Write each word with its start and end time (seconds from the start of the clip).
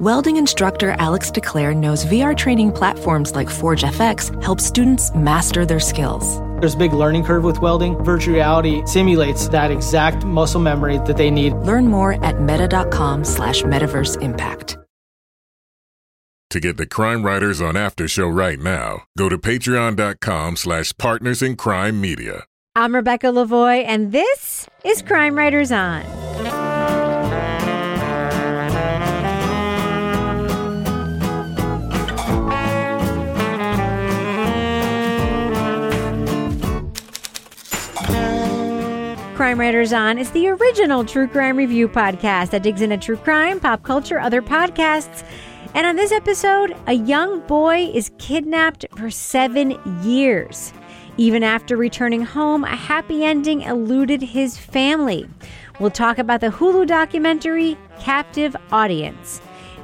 Welding 0.00 0.38
instructor 0.38 0.92
Alex 0.92 1.30
DeClaire 1.30 1.76
knows 1.76 2.06
VR 2.06 2.34
training 2.34 2.72
platforms 2.72 3.34
like 3.34 3.50
Forge 3.50 3.82
FX 3.82 4.42
help 4.42 4.58
students 4.58 5.14
master 5.14 5.66
their 5.66 5.78
skills. 5.78 6.38
There's 6.58 6.72
a 6.72 6.78
big 6.78 6.94
learning 6.94 7.24
curve 7.24 7.44
with 7.44 7.60
welding. 7.60 8.02
Virtual 8.02 8.32
reality 8.32 8.80
simulates 8.86 9.46
that 9.48 9.70
exact 9.70 10.24
muscle 10.24 10.58
memory 10.58 10.96
that 11.04 11.18
they 11.18 11.30
need. 11.30 11.52
Learn 11.52 11.86
more 11.86 12.14
at 12.24 12.40
meta.com 12.40 13.24
slash 13.24 13.60
metaverse 13.60 14.22
impact. 14.22 14.78
To 16.48 16.60
get 16.60 16.78
the 16.78 16.86
Crime 16.86 17.22
Writers 17.22 17.60
on 17.60 17.76
After 17.76 18.08
Show 18.08 18.28
right 18.28 18.58
now, 18.58 19.02
go 19.18 19.28
to 19.28 19.36
patreon.com 19.36 20.56
slash 20.56 20.96
partners 20.96 21.42
in 21.42 21.56
crime 21.56 22.00
media. 22.00 22.44
I'm 22.74 22.94
Rebecca 22.94 23.26
Lavoie, 23.26 23.84
and 23.84 24.12
this 24.12 24.66
is 24.82 25.02
Crime 25.02 25.36
Writers 25.36 25.70
On. 25.70 26.02
Crime 39.40 39.58
Writers 39.58 39.94
On 39.94 40.18
is 40.18 40.30
the 40.32 40.48
original 40.48 41.02
true 41.02 41.26
crime 41.26 41.56
review 41.56 41.88
podcast 41.88 42.50
that 42.50 42.62
digs 42.62 42.82
into 42.82 42.98
true 42.98 43.16
crime, 43.16 43.58
pop 43.58 43.82
culture, 43.82 44.20
other 44.20 44.42
podcasts. 44.42 45.24
And 45.74 45.86
on 45.86 45.96
this 45.96 46.12
episode, 46.12 46.76
a 46.86 46.92
young 46.92 47.40
boy 47.46 47.90
is 47.94 48.10
kidnapped 48.18 48.84
for 48.96 49.10
seven 49.10 49.80
years. 50.02 50.74
Even 51.16 51.42
after 51.42 51.78
returning 51.78 52.20
home, 52.20 52.64
a 52.64 52.76
happy 52.76 53.24
ending 53.24 53.62
eluded 53.62 54.20
his 54.20 54.58
family. 54.58 55.26
We'll 55.80 55.88
talk 55.88 56.18
about 56.18 56.42
the 56.42 56.48
Hulu 56.48 56.86
documentary, 56.86 57.78
Captive 57.98 58.54
Audience. 58.70 59.40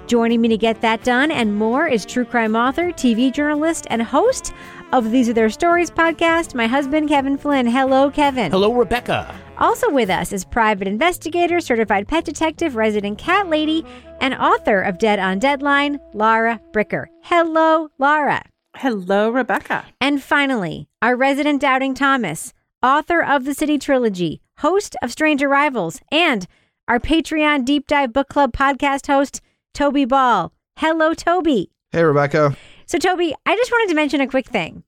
Joining 0.06 0.42
me 0.42 0.48
to 0.48 0.58
get 0.58 0.82
that 0.82 1.02
done 1.02 1.30
and 1.30 1.56
more 1.56 1.88
is 1.88 2.04
true 2.04 2.26
crime 2.26 2.54
author, 2.54 2.92
TV 2.92 3.32
journalist, 3.32 3.86
and 3.88 4.02
host 4.02 4.52
of 4.92 5.10
These 5.10 5.28
Are 5.28 5.32
Their 5.32 5.50
Stories 5.50 5.90
podcast, 5.90 6.54
my 6.54 6.66
husband, 6.66 7.08
Kevin 7.08 7.36
Flynn. 7.36 7.66
Hello, 7.66 8.10
Kevin. 8.10 8.50
Hello, 8.50 8.72
Rebecca. 8.72 9.34
Also 9.58 9.90
with 9.90 10.10
us 10.10 10.32
is 10.32 10.44
private 10.44 10.86
investigator, 10.86 11.60
certified 11.60 12.06
pet 12.08 12.24
detective, 12.24 12.76
resident 12.76 13.18
cat 13.18 13.48
lady, 13.48 13.84
and 14.20 14.34
author 14.34 14.80
of 14.80 14.98
Dead 14.98 15.18
on 15.18 15.38
Deadline, 15.38 15.98
Lara 16.12 16.60
Bricker. 16.72 17.06
Hello, 17.22 17.88
Lara. 17.98 18.42
Hello, 18.76 19.30
Rebecca. 19.30 19.86
And 20.00 20.22
finally, 20.22 20.88
our 21.00 21.16
resident 21.16 21.60
Doubting 21.60 21.94
Thomas, 21.94 22.52
author 22.82 23.22
of 23.22 23.44
the 23.44 23.54
City 23.54 23.78
Trilogy, 23.78 24.40
host 24.58 24.94
of 25.02 25.10
Strange 25.10 25.42
Arrivals, 25.42 26.00
and 26.12 26.46
our 26.86 27.00
Patreon 27.00 27.64
Deep 27.64 27.86
Dive 27.86 28.12
Book 28.12 28.28
Club 28.28 28.52
podcast 28.52 29.06
host, 29.06 29.40
Toby 29.74 30.04
Ball. 30.04 30.52
Hello, 30.76 31.14
Toby. 31.14 31.70
Hey, 31.90 32.02
Rebecca. 32.02 32.56
So, 32.86 32.98
Toby, 32.98 33.34
I 33.44 33.56
just 33.56 33.70
wanted 33.72 33.88
to 33.88 33.96
mention 33.96 34.20
a 34.20 34.28
quick 34.28 34.46
thing. 34.46 34.84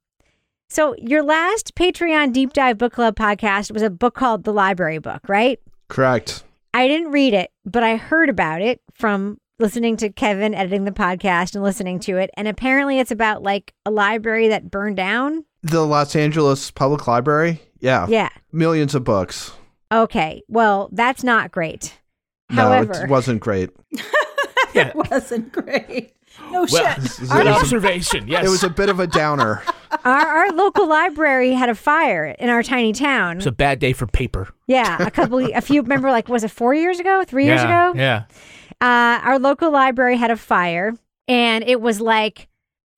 So, 0.69 0.95
your 0.99 1.25
last 1.25 1.75
Patreon 1.75 2.33
Deep 2.33 2.53
Dive 2.53 2.79
Book 2.79 2.93
Club 2.93 3.17
podcast 3.17 3.73
was 3.73 3.83
a 3.83 3.91
book 3.91 4.15
called 4.15 4.45
The 4.45 4.53
Library 4.53 4.99
Book, 4.99 5.29
right? 5.29 5.59
Correct. 5.89 6.45
I 6.73 6.87
didn't 6.87 7.11
read 7.11 7.35
it, 7.35 7.51
but 7.65 7.83
I 7.83 7.97
heard 7.97 8.29
about 8.29 8.63
it 8.63 8.81
from 8.95 9.39
listening 9.59 9.97
to 9.97 10.11
Kevin 10.11 10.55
editing 10.55 10.85
the 10.85 10.93
podcast 10.93 11.55
and 11.57 11.65
listening 11.65 11.99
to 12.01 12.19
it. 12.19 12.31
And 12.35 12.47
apparently, 12.47 13.01
it's 13.01 13.11
about 13.11 13.43
like 13.43 13.75
a 13.85 13.91
library 13.91 14.47
that 14.49 14.71
burned 14.71 14.97
down. 14.97 15.45
The 15.65 15.85
Los 15.85 16.15
Angeles 16.15 16.71
Public 16.71 17.09
Library? 17.09 17.61
Yeah. 17.81 18.07
Yeah. 18.09 18.29
Millions 18.53 18.95
of 18.95 19.03
books. 19.03 19.53
Okay. 19.91 20.43
Well, 20.47 20.89
that's 20.93 21.25
not 21.25 21.51
great. 21.51 21.99
No, 22.51 22.63
However, 22.63 23.05
it 23.05 23.11
wasn't 23.11 23.41
great. 23.41 23.71
It 24.75 24.95
wasn't 24.95 25.51
great. 25.51 26.13
No 26.51 26.67
Well, 26.71 26.95
shit. 26.95 27.29
good 27.31 27.47
observation. 27.47 28.27
Yes. 28.27 28.45
It 28.47 28.49
was 28.51 28.63
a 28.65 28.71
bit 28.71 28.89
of 28.89 29.01
a 29.01 29.07
downer. 29.07 29.63
our, 30.05 30.27
our 30.27 30.53
local 30.53 30.89
library 30.89 31.53
had 31.53 31.69
a 31.69 31.75
fire 31.75 32.35
in 32.39 32.49
our 32.49 32.63
tiny 32.63 32.93
town. 32.93 33.37
It's 33.39 33.47
a 33.47 33.53
bad 33.53 33.79
day 33.79 33.93
for 33.93 34.07
paper. 34.07 34.49
yeah. 34.67 34.97
A 35.07 35.11
couple, 35.11 35.39
a 35.55 35.61
few, 35.61 35.83
remember, 35.83 36.11
like, 36.11 36.29
was 36.29 36.45
it 36.45 36.51
four 36.51 36.73
years 36.75 37.01
ago? 37.01 37.23
Three 37.27 37.45
years 37.45 37.61
yeah, 37.61 37.91
ago? 37.91 37.99
Yeah. 37.99 38.25
uh, 38.81 39.21
our 39.25 39.39
local 39.39 39.71
library 39.71 40.17
had 40.17 40.31
a 40.31 40.37
fire, 40.37 40.95
and 41.27 41.65
it 41.65 41.81
was 41.83 42.01
like 42.01 42.49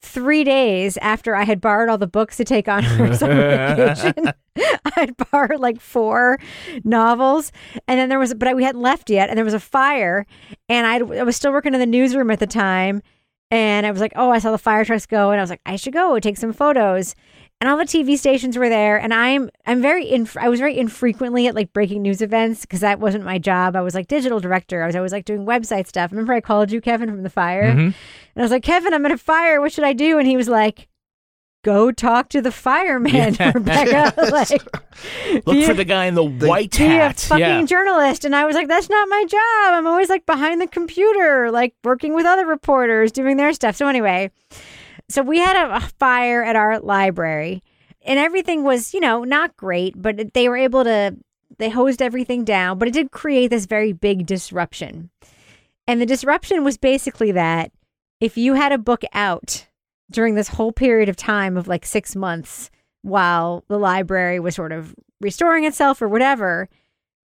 three 0.03 0.45
days 0.45 0.97
after 0.99 1.35
I 1.35 1.45
had 1.45 1.61
borrowed 1.61 1.89
all 1.91 1.99
the 1.99 2.07
books 2.07 2.37
to 2.39 2.45
take 2.45 2.69
on 2.69 2.83
for 2.85 3.15
summer 3.17 3.75
vacation. 3.77 4.33
I'd 4.97 5.15
borrowed 5.31 5.61
like 5.61 5.81
four 5.81 6.39
novels, 6.85 7.53
and 7.89 7.99
then 7.99 8.09
there 8.09 8.19
was, 8.19 8.33
but 8.35 8.55
we 8.57 8.65
hadn't 8.65 8.81
left 8.81 9.11
yet, 9.11 9.29
and 9.29 9.37
there 9.37 9.45
was 9.45 9.55
a 9.55 9.61
fire, 9.61 10.25
and 10.69 10.87
I'd, 10.87 11.03
I 11.03 11.23
was 11.25 11.37
still 11.37 11.53
working 11.53 11.75
in 11.75 11.81
the 11.81 11.87
newsroom 11.87 12.31
at 12.31 12.39
the 12.41 12.47
time, 12.47 13.03
and 13.51 13.87
I 13.87 13.91
was 13.91 14.01
like, 14.01 14.13
oh, 14.17 14.31
I 14.31 14.39
saw 14.39 14.51
the 14.51 14.59
fire 14.59 14.85
trucks 14.85 15.07
go, 15.07 15.31
and 15.31 15.41
I 15.41 15.43
was 15.43 15.51
like, 15.51 15.61
I 15.67 15.77
should 15.77 15.93
go 15.93 16.19
take 16.19 16.37
some 16.37 16.53
photos. 16.53 17.15
And 17.63 17.69
all 17.69 17.77
the 17.77 17.85
TV 17.85 18.17
stations 18.17 18.57
were 18.57 18.71
there, 18.71 18.97
and 18.99 19.13
I'm 19.13 19.51
I'm 19.67 19.83
very 19.83 20.07
in 20.07 20.27
I 20.41 20.49
was 20.49 20.61
very 20.61 20.79
infrequently 20.79 21.47
at 21.47 21.55
like 21.55 21.75
breaking 21.75 22.01
news 22.01 22.23
events 22.23 22.63
because 22.63 22.81
that 22.81 23.01
wasn't 23.01 23.23
my 23.25 23.37
job. 23.39 23.77
I 23.77 23.83
was 23.83 23.95
like 23.95 24.09
digital 24.09 24.41
director. 24.41 24.83
I 24.83 24.87
was 24.87 24.97
always 24.97 25.13
like 25.13 25.27
doing 25.27 25.45
website 25.45 25.87
stuff. 25.87 26.11
Remember 26.11 26.33
I 26.33 26.41
called 26.41 26.73
you 26.73 26.81
Kevin 26.81 27.11
from 27.11 27.23
the 27.23 27.29
fire, 27.29 27.65
Mhm. 27.75 27.79
and 27.89 27.95
I 28.37 28.41
was 28.41 28.51
like 28.51 28.63
Kevin, 28.63 28.95
I'm 28.95 29.05
in 29.05 29.13
a 29.13 29.19
fire. 29.19 29.61
What 29.61 29.73
should 29.73 29.85
I 29.85 29.93
do? 29.93 30.19
And 30.19 30.27
he 30.27 30.39
was 30.39 30.49
like, 30.49 30.89
Go 31.63 31.93
talk 31.93 32.31
to 32.31 32.41
the 32.41 32.51
fireman, 32.53 33.35
Yeah. 33.35 33.53
Rebecca. 33.55 34.15
like, 34.33 34.51
Look 35.47 35.55
be 35.57 35.65
for 35.65 35.73
a- 35.73 35.75
the 35.75 35.85
guy 35.85 36.07
in 36.07 36.15
the, 36.15 36.25
white 36.25 36.77
be 36.77 36.85
a 36.85 36.89
hat. 36.89 37.21
fucking 37.21 37.41
yeah. 37.41 37.63
journalist. 37.65 38.25
And 38.25 38.35
I 38.35 38.47
was 38.47 38.55
like, 38.55 38.69
that's 38.69 38.89
not 38.89 39.09
my 39.09 39.25
job. 39.29 39.75
I'm 39.75 39.87
always 39.87 40.09
like 40.09 40.25
behind 40.25 40.61
the 40.61 40.67
computer, 40.67 41.51
like 41.51 41.75
working 41.85 42.15
with 42.15 42.25
other 42.25 42.47
reporters, 42.47 43.13
doing 43.13 43.37
their 43.37 43.53
stuff. 43.53 43.77
So 43.77 43.89
anyway, 43.89 44.31
so 45.11 45.23
we 45.23 45.39
had 45.39 45.57
a, 45.69 45.77
a 45.77 45.81
fire 45.99 46.43
at 46.43 46.57
our 46.57 46.81
library 46.81 47.63
and 48.03 48.19
everything 48.19 48.65
was, 48.65 48.95
you 48.95 49.01
know, 49.01 49.25
not 49.25 49.57
great, 49.57 50.01
but 50.01 50.33
they 50.33 50.49
were 50.49 50.57
able 50.57 50.85
to, 50.85 51.15
they 51.59 51.69
hosed 51.69 52.01
everything 52.01 52.45
down, 52.45 52.79
but 52.79 52.89
it 52.89 52.95
did 52.95 53.11
create 53.11 53.49
this 53.49 53.67
very 53.67 53.93
big 53.93 54.25
disruption. 54.25 55.11
And 55.87 56.01
the 56.01 56.07
disruption 56.07 56.65
was 56.65 56.79
basically 56.79 57.33
that 57.33 57.71
if 58.21 58.39
you 58.39 58.55
had 58.55 58.73
a 58.73 58.79
book 58.79 59.03
out 59.13 59.67
during 60.11 60.35
this 60.35 60.49
whole 60.49 60.73
period 60.73 61.09
of 61.09 61.17
time 61.17 61.57
of 61.57 61.69
like 61.69 61.87
six 61.87 62.17
months 62.17 62.71
while 63.03 63.65
the 63.69 63.79
library 63.79 64.41
was 64.41 64.55
sort 64.55 64.73
of 64.73 64.95
restoring 65.21 65.65
itself 65.65 66.03
or 66.03 66.09
whatever, 66.09 66.69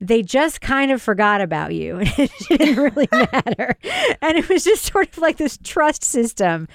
they 0.01 0.23
just 0.23 0.61
kind 0.61 0.91
of 0.91 1.01
forgot 1.01 1.41
about 1.41 1.75
you. 1.75 1.99
And 2.19 2.19
it 2.19 2.59
didn't 2.59 2.77
really 2.77 3.09
matter. 3.13 3.77
And 4.21 4.37
it 4.37 4.49
was 4.49 4.65
just 4.65 4.93
sort 4.93 5.09
of 5.09 5.19
like 5.19 5.37
this 5.37 5.59
trust 5.63 6.05
system 6.05 6.69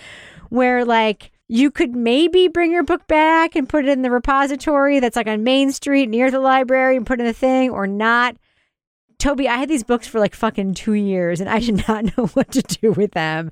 where 0.50 0.84
like 0.84 1.32
you 1.48 1.72
could 1.72 1.96
maybe 1.96 2.48
bring 2.48 2.72
your 2.72 2.84
book 2.84 3.08
back 3.08 3.56
and 3.56 3.68
put 3.68 3.86
it 3.86 3.90
in 3.90 4.02
the 4.02 4.12
repository 4.12 5.00
that's 5.00 5.16
like 5.16 5.28
on 5.28 5.44
Main 5.44 5.72
Street 5.72 6.08
near 6.08 6.30
the 6.30 6.40
library 6.40 6.96
and 6.96 7.06
put 7.06 7.20
in 7.20 7.26
a 7.26 7.34
thing 7.34 7.70
or 7.70 7.88
not. 7.88 8.36
Toby, 9.18 9.50
I 9.50 9.58
had 9.58 9.68
these 9.70 9.84
books 9.84 10.08
for 10.08 10.20
like 10.20 10.34
fucking 10.34 10.76
two 10.76 10.94
years 10.94 11.42
and 11.42 11.50
I 11.50 11.60
did 11.60 11.88
not 11.88 12.06
know 12.18 12.28
what 12.28 12.52
to 12.52 12.62
do 12.62 12.92
with 12.92 13.12
them. 13.12 13.52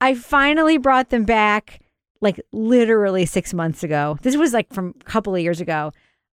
I 0.00 0.14
finally 0.14 0.76
brought 0.76 1.10
them 1.10 1.24
back 1.24 1.80
like 2.20 2.40
literally 2.52 3.26
six 3.26 3.52
months 3.54 3.82
ago. 3.82 4.18
This 4.22 4.36
was 4.36 4.52
like 4.52 4.72
from 4.72 4.94
a 5.00 5.04
couple 5.04 5.34
of 5.34 5.40
years 5.40 5.60
ago. 5.60 5.92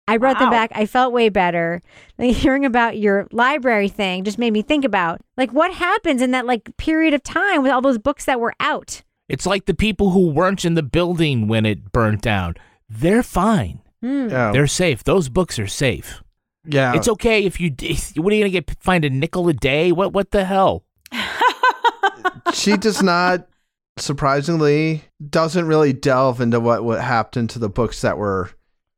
I 0.08 0.18
brought 0.18 0.40
them 0.40 0.50
back. 0.50 0.72
I 0.74 0.88
felt 0.88 1.14
way 1.14 1.30
better. 1.30 1.84
Like, 2.18 2.36
hearing 2.36 2.66
about 2.66 2.98
your 2.98 3.28
library 3.32 3.90
thing 3.90 4.24
just 4.24 4.40
made 4.40 4.52
me 4.54 4.64
think 4.64 4.84
about 4.84 5.22
like 5.38 5.52
what 5.52 5.72
happens 5.74 6.22
in 6.22 6.32
that 6.32 6.46
like 6.48 6.76
period 6.78 7.14
of 7.14 7.22
time 7.22 7.62
with 7.62 7.72
all 7.72 7.82
those 7.82 8.00
books 8.00 8.26
that 8.26 8.40
were 8.40 8.54
out. 8.60 9.04
It's 9.28 9.46
like 9.46 9.66
the 9.66 9.76
people 9.76 10.10
who 10.10 10.30
weren't 10.30 10.66
in 10.66 10.74
the 10.74 10.82
building 10.82 11.48
when 11.48 11.64
it 11.66 11.92
burnt 11.92 12.22
down. 12.24 12.56
They're 12.90 13.22
fine. 13.22 13.82
Hmm. 14.02 14.30
Yeah. 14.30 14.52
They're 14.52 14.66
safe. 14.66 15.04
Those 15.04 15.30
books 15.30 15.60
are 15.60 15.68
safe. 15.68 16.24
yeah. 16.66 16.96
It's 16.96 17.08
okay 17.08 17.44
if 17.46 17.60
you. 17.60 17.70
What 18.16 18.34
are 18.34 18.36
you 18.36 18.42
gonna 18.44 18.50
get? 18.50 18.72
Find 18.82 19.06
a 19.06 19.10
nickel 19.12 19.48
a 19.48 19.54
day? 19.54 19.92
What? 19.92 20.14
What 20.14 20.32
the 20.32 20.46
hell? 20.46 20.86
she 22.54 22.78
does 22.78 23.02
not, 23.04 23.48
surprisingly, 24.02 25.04
doesn't 25.30 25.66
really 25.66 25.94
delve 25.94 26.42
into 26.42 26.60
what, 26.60 26.84
what 26.84 27.02
happened 27.02 27.50
to 27.52 27.60
the 27.60 27.70
books 27.70 28.02
that 28.02 28.18
were 28.18 28.50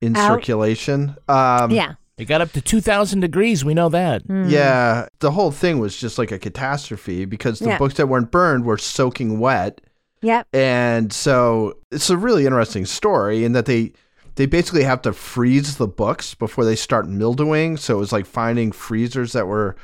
in 0.01 0.15
Out. 0.15 0.27
circulation. 0.27 1.15
Um, 1.27 1.71
yeah. 1.71 1.93
It 2.17 2.25
got 2.25 2.41
up 2.41 2.51
to 2.51 2.61
2,000 2.61 3.19
degrees. 3.21 3.65
We 3.65 3.73
know 3.73 3.89
that. 3.89 4.21
Hmm. 4.23 4.47
Yeah, 4.47 5.07
the 5.19 5.31
whole 5.31 5.51
thing 5.51 5.79
was 5.79 5.97
just 5.97 6.17
like 6.19 6.31
a 6.31 6.37
catastrophe 6.37 7.25
because 7.25 7.59
the 7.59 7.69
Yeah. 7.69 7.77
books 7.79 7.95
that 7.95 8.07
weren't 8.07 8.29
burned 8.31 8.63
were 8.65 8.77
soaking 8.77 9.39
wet. 9.39 9.81
Yep. 10.21 10.47
And 10.53 11.11
so 11.11 11.77
it's 11.91 12.11
a 12.11 12.17
really 12.17 12.45
interesting 12.45 12.85
story 12.85 13.43
in 13.43 13.53
that 13.53 13.65
they 13.65 13.93
they 14.35 14.45
basically 14.45 14.83
have 14.83 15.01
to 15.01 15.11
freeze 15.13 15.77
the 15.77 15.87
books 15.87 16.35
before 16.35 16.63
they 16.63 16.75
start 16.75 17.07
mildewing. 17.09 17.75
So 17.77 17.95
it 17.95 17.99
was 17.99 18.11
like 18.13 18.25
finding 18.25 18.71
freezers 18.71 19.33
that 19.33 19.45
were, 19.47 19.75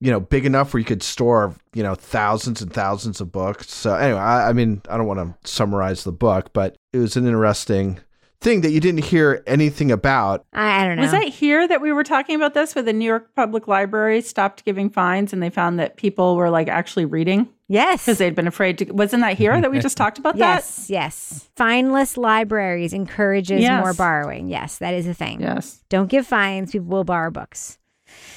you 0.00 0.10
know, 0.10 0.20
big 0.20 0.44
enough 0.44 0.72
where 0.72 0.78
you 0.78 0.84
could 0.84 1.02
store, 1.02 1.54
you 1.72 1.82
know, 1.82 1.94
thousands 1.94 2.60
and 2.60 2.72
thousands 2.72 3.20
of 3.20 3.32
books. 3.32 3.72
So 3.72 3.94
anyway, 3.94 4.18
I, 4.18 4.50
I 4.50 4.52
mean, 4.52 4.82
I 4.88 4.96
don't 4.96 5.06
want 5.06 5.20
to 5.20 5.50
summarize 5.50 6.04
the 6.04 6.12
book, 6.12 6.52
but 6.52 6.76
it 6.92 6.98
was 6.98 7.16
an 7.16 7.26
interesting 7.26 8.00
thing 8.40 8.60
that 8.60 8.70
you 8.70 8.80
didn't 8.80 9.04
hear 9.04 9.42
anything 9.46 9.90
about. 9.90 10.44
I, 10.52 10.82
I 10.82 10.84
don't 10.84 10.96
know. 10.96 11.02
Was 11.02 11.12
that 11.12 11.28
here 11.28 11.66
that 11.66 11.80
we 11.80 11.92
were 11.92 12.04
talking 12.04 12.36
about 12.36 12.54
this, 12.54 12.74
where 12.74 12.82
the 12.82 12.92
New 12.92 13.04
York 13.04 13.34
Public 13.34 13.66
Library 13.66 14.20
stopped 14.20 14.64
giving 14.64 14.90
fines 14.90 15.32
and 15.32 15.42
they 15.42 15.50
found 15.50 15.78
that 15.78 15.96
people 15.96 16.36
were 16.36 16.50
like 16.50 16.68
actually 16.68 17.06
reading 17.06 17.48
yes. 17.68 18.04
because 18.04 18.18
they'd 18.18 18.34
been 18.34 18.46
afraid 18.46 18.78
to? 18.78 18.92
Wasn't 18.92 19.22
that 19.22 19.38
here 19.38 19.58
that 19.60 19.70
we 19.70 19.78
just 19.78 19.96
talked 20.02 20.18
about 20.18 20.36
that? 20.36 20.56
Yes, 20.56 20.90
yes. 20.90 21.48
Fineless 21.56 22.16
libraries 22.16 22.92
encourages 22.92 23.62
Yes. 23.62 23.82
more 23.82 23.94
borrowing. 23.94 24.48
Yes, 24.48 24.78
that 24.78 24.94
is 24.94 25.06
a 25.06 25.14
thing. 25.14 25.40
Yes. 25.40 25.82
Don't 25.88 26.08
give 26.08 26.26
fines. 26.26 26.72
People 26.72 26.88
will 26.88 27.04
borrow 27.04 27.30
books. 27.30 27.78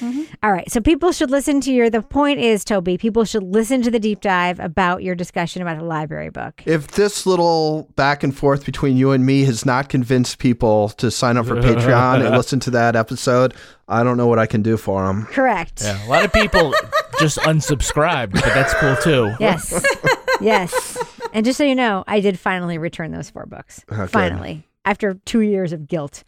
Mm-hmm. 0.00 0.22
All 0.42 0.52
right. 0.52 0.70
So 0.70 0.80
people 0.80 1.12
should 1.12 1.30
listen 1.30 1.60
to 1.62 1.72
your. 1.72 1.90
The 1.90 2.02
point 2.02 2.40
is, 2.40 2.64
Toby, 2.64 2.96
people 2.96 3.24
should 3.24 3.42
listen 3.42 3.82
to 3.82 3.90
the 3.90 3.98
deep 3.98 4.20
dive 4.20 4.58
about 4.58 5.02
your 5.02 5.14
discussion 5.14 5.60
about 5.62 5.78
the 5.78 5.84
library 5.84 6.30
book. 6.30 6.62
If 6.64 6.88
this 6.88 7.26
little 7.26 7.88
back 7.96 8.22
and 8.22 8.36
forth 8.36 8.64
between 8.64 8.96
you 8.96 9.12
and 9.12 9.26
me 9.26 9.44
has 9.44 9.66
not 9.66 9.88
convinced 9.88 10.38
people 10.38 10.88
to 10.90 11.10
sign 11.10 11.36
up 11.36 11.46
for 11.46 11.56
Patreon 11.60 12.24
and 12.24 12.36
listen 12.36 12.60
to 12.60 12.70
that 12.70 12.96
episode, 12.96 13.54
I 13.88 14.02
don't 14.02 14.16
know 14.16 14.26
what 14.26 14.38
I 14.38 14.46
can 14.46 14.62
do 14.62 14.76
for 14.76 15.06
them. 15.06 15.26
Correct. 15.26 15.82
Yeah, 15.82 16.06
a 16.06 16.08
lot 16.08 16.24
of 16.24 16.32
people 16.32 16.72
just 17.18 17.38
unsubscribed, 17.38 18.32
but 18.32 18.44
that's 18.44 18.72
cool 18.74 18.96
too. 18.96 19.34
Yes. 19.38 19.84
yes. 20.40 20.98
And 21.32 21.44
just 21.44 21.58
so 21.58 21.64
you 21.64 21.74
know, 21.74 22.04
I 22.06 22.20
did 22.20 22.38
finally 22.38 22.78
return 22.78 23.12
those 23.12 23.30
four 23.30 23.46
books. 23.46 23.84
Okay. 23.92 24.06
Finally. 24.06 24.66
After 24.84 25.14
two 25.26 25.40
years 25.40 25.72
of 25.72 25.86
guilt. 25.86 26.24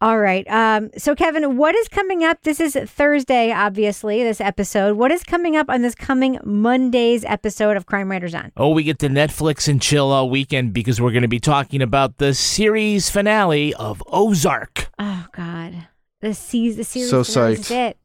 All 0.00 0.18
right. 0.18 0.48
Um, 0.48 0.90
so, 0.96 1.14
Kevin, 1.14 1.56
what 1.56 1.74
is 1.74 1.88
coming 1.88 2.24
up? 2.24 2.42
This 2.42 2.60
is 2.60 2.74
Thursday, 2.74 3.52
obviously, 3.52 4.22
this 4.22 4.40
episode. 4.40 4.96
What 4.96 5.12
is 5.12 5.22
coming 5.22 5.56
up 5.56 5.68
on 5.68 5.82
this 5.82 5.94
coming 5.94 6.38
Monday's 6.44 7.24
episode 7.24 7.76
of 7.76 7.86
Crime 7.86 8.10
Writers 8.10 8.34
On? 8.34 8.52
Oh, 8.56 8.70
we 8.70 8.82
get 8.82 8.98
to 9.00 9.08
Netflix 9.08 9.68
and 9.68 9.80
chill 9.80 10.10
all 10.10 10.28
weekend 10.30 10.72
because 10.72 11.00
we're 11.00 11.12
going 11.12 11.22
to 11.22 11.28
be 11.28 11.40
talking 11.40 11.82
about 11.82 12.18
the 12.18 12.34
series 12.34 13.10
finale 13.10 13.74
of 13.74 14.02
Ozark. 14.06 14.90
Oh, 14.98 15.26
God. 15.32 15.88
The, 16.20 16.34
seas, 16.34 16.76
the 16.76 16.84
series. 16.84 17.10
So 17.10 17.24
finale. 17.24 17.56
This 17.56 17.60
is 17.60 17.66
psyched. 17.66 17.88
it. 17.90 17.96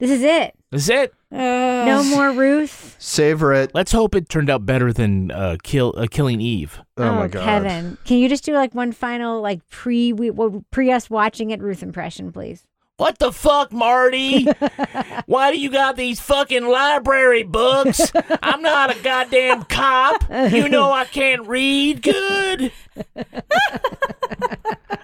This 0.00 0.10
is 0.10 0.22
it. 0.22 0.54
Is 0.72 0.88
it? 0.88 1.14
No 1.30 2.02
more 2.02 2.32
Ruth. 2.32 2.96
Savor 2.98 3.52
it. 3.52 3.70
Let's 3.74 3.92
hope 3.92 4.14
it 4.14 4.30
turned 4.30 4.48
out 4.48 4.64
better 4.64 4.94
than 4.94 5.30
uh, 5.30 5.58
kill 5.62 5.94
uh, 5.96 6.06
Killing 6.10 6.40
Eve. 6.40 6.80
Oh, 6.96 7.12
my 7.12 7.28
God. 7.28 7.44
Kevin. 7.44 7.98
Can 8.06 8.16
you 8.16 8.28
just 8.28 8.42
do 8.44 8.54
like 8.54 8.74
one 8.74 8.92
final, 8.92 9.42
like 9.42 9.60
pre 9.68 10.14
we, 10.14 10.30
well, 10.30 10.64
pre 10.70 10.90
us 10.90 11.10
watching 11.10 11.50
it 11.50 11.60
Ruth 11.60 11.82
impression, 11.82 12.32
please? 12.32 12.64
What 12.96 13.18
the 13.18 13.30
fuck, 13.30 13.72
Marty? 13.72 14.44
Why 15.26 15.50
do 15.52 15.58
you 15.58 15.70
got 15.70 15.96
these 15.96 16.18
fucking 16.20 16.66
library 16.66 17.42
books? 17.42 18.10
I'm 18.42 18.62
not 18.62 18.94
a 18.94 19.02
goddamn 19.02 19.64
cop. 19.64 20.24
You 20.30 20.68
know 20.68 20.92
I 20.92 21.04
can't 21.04 21.46
read 21.46 22.02
good. 22.02 22.72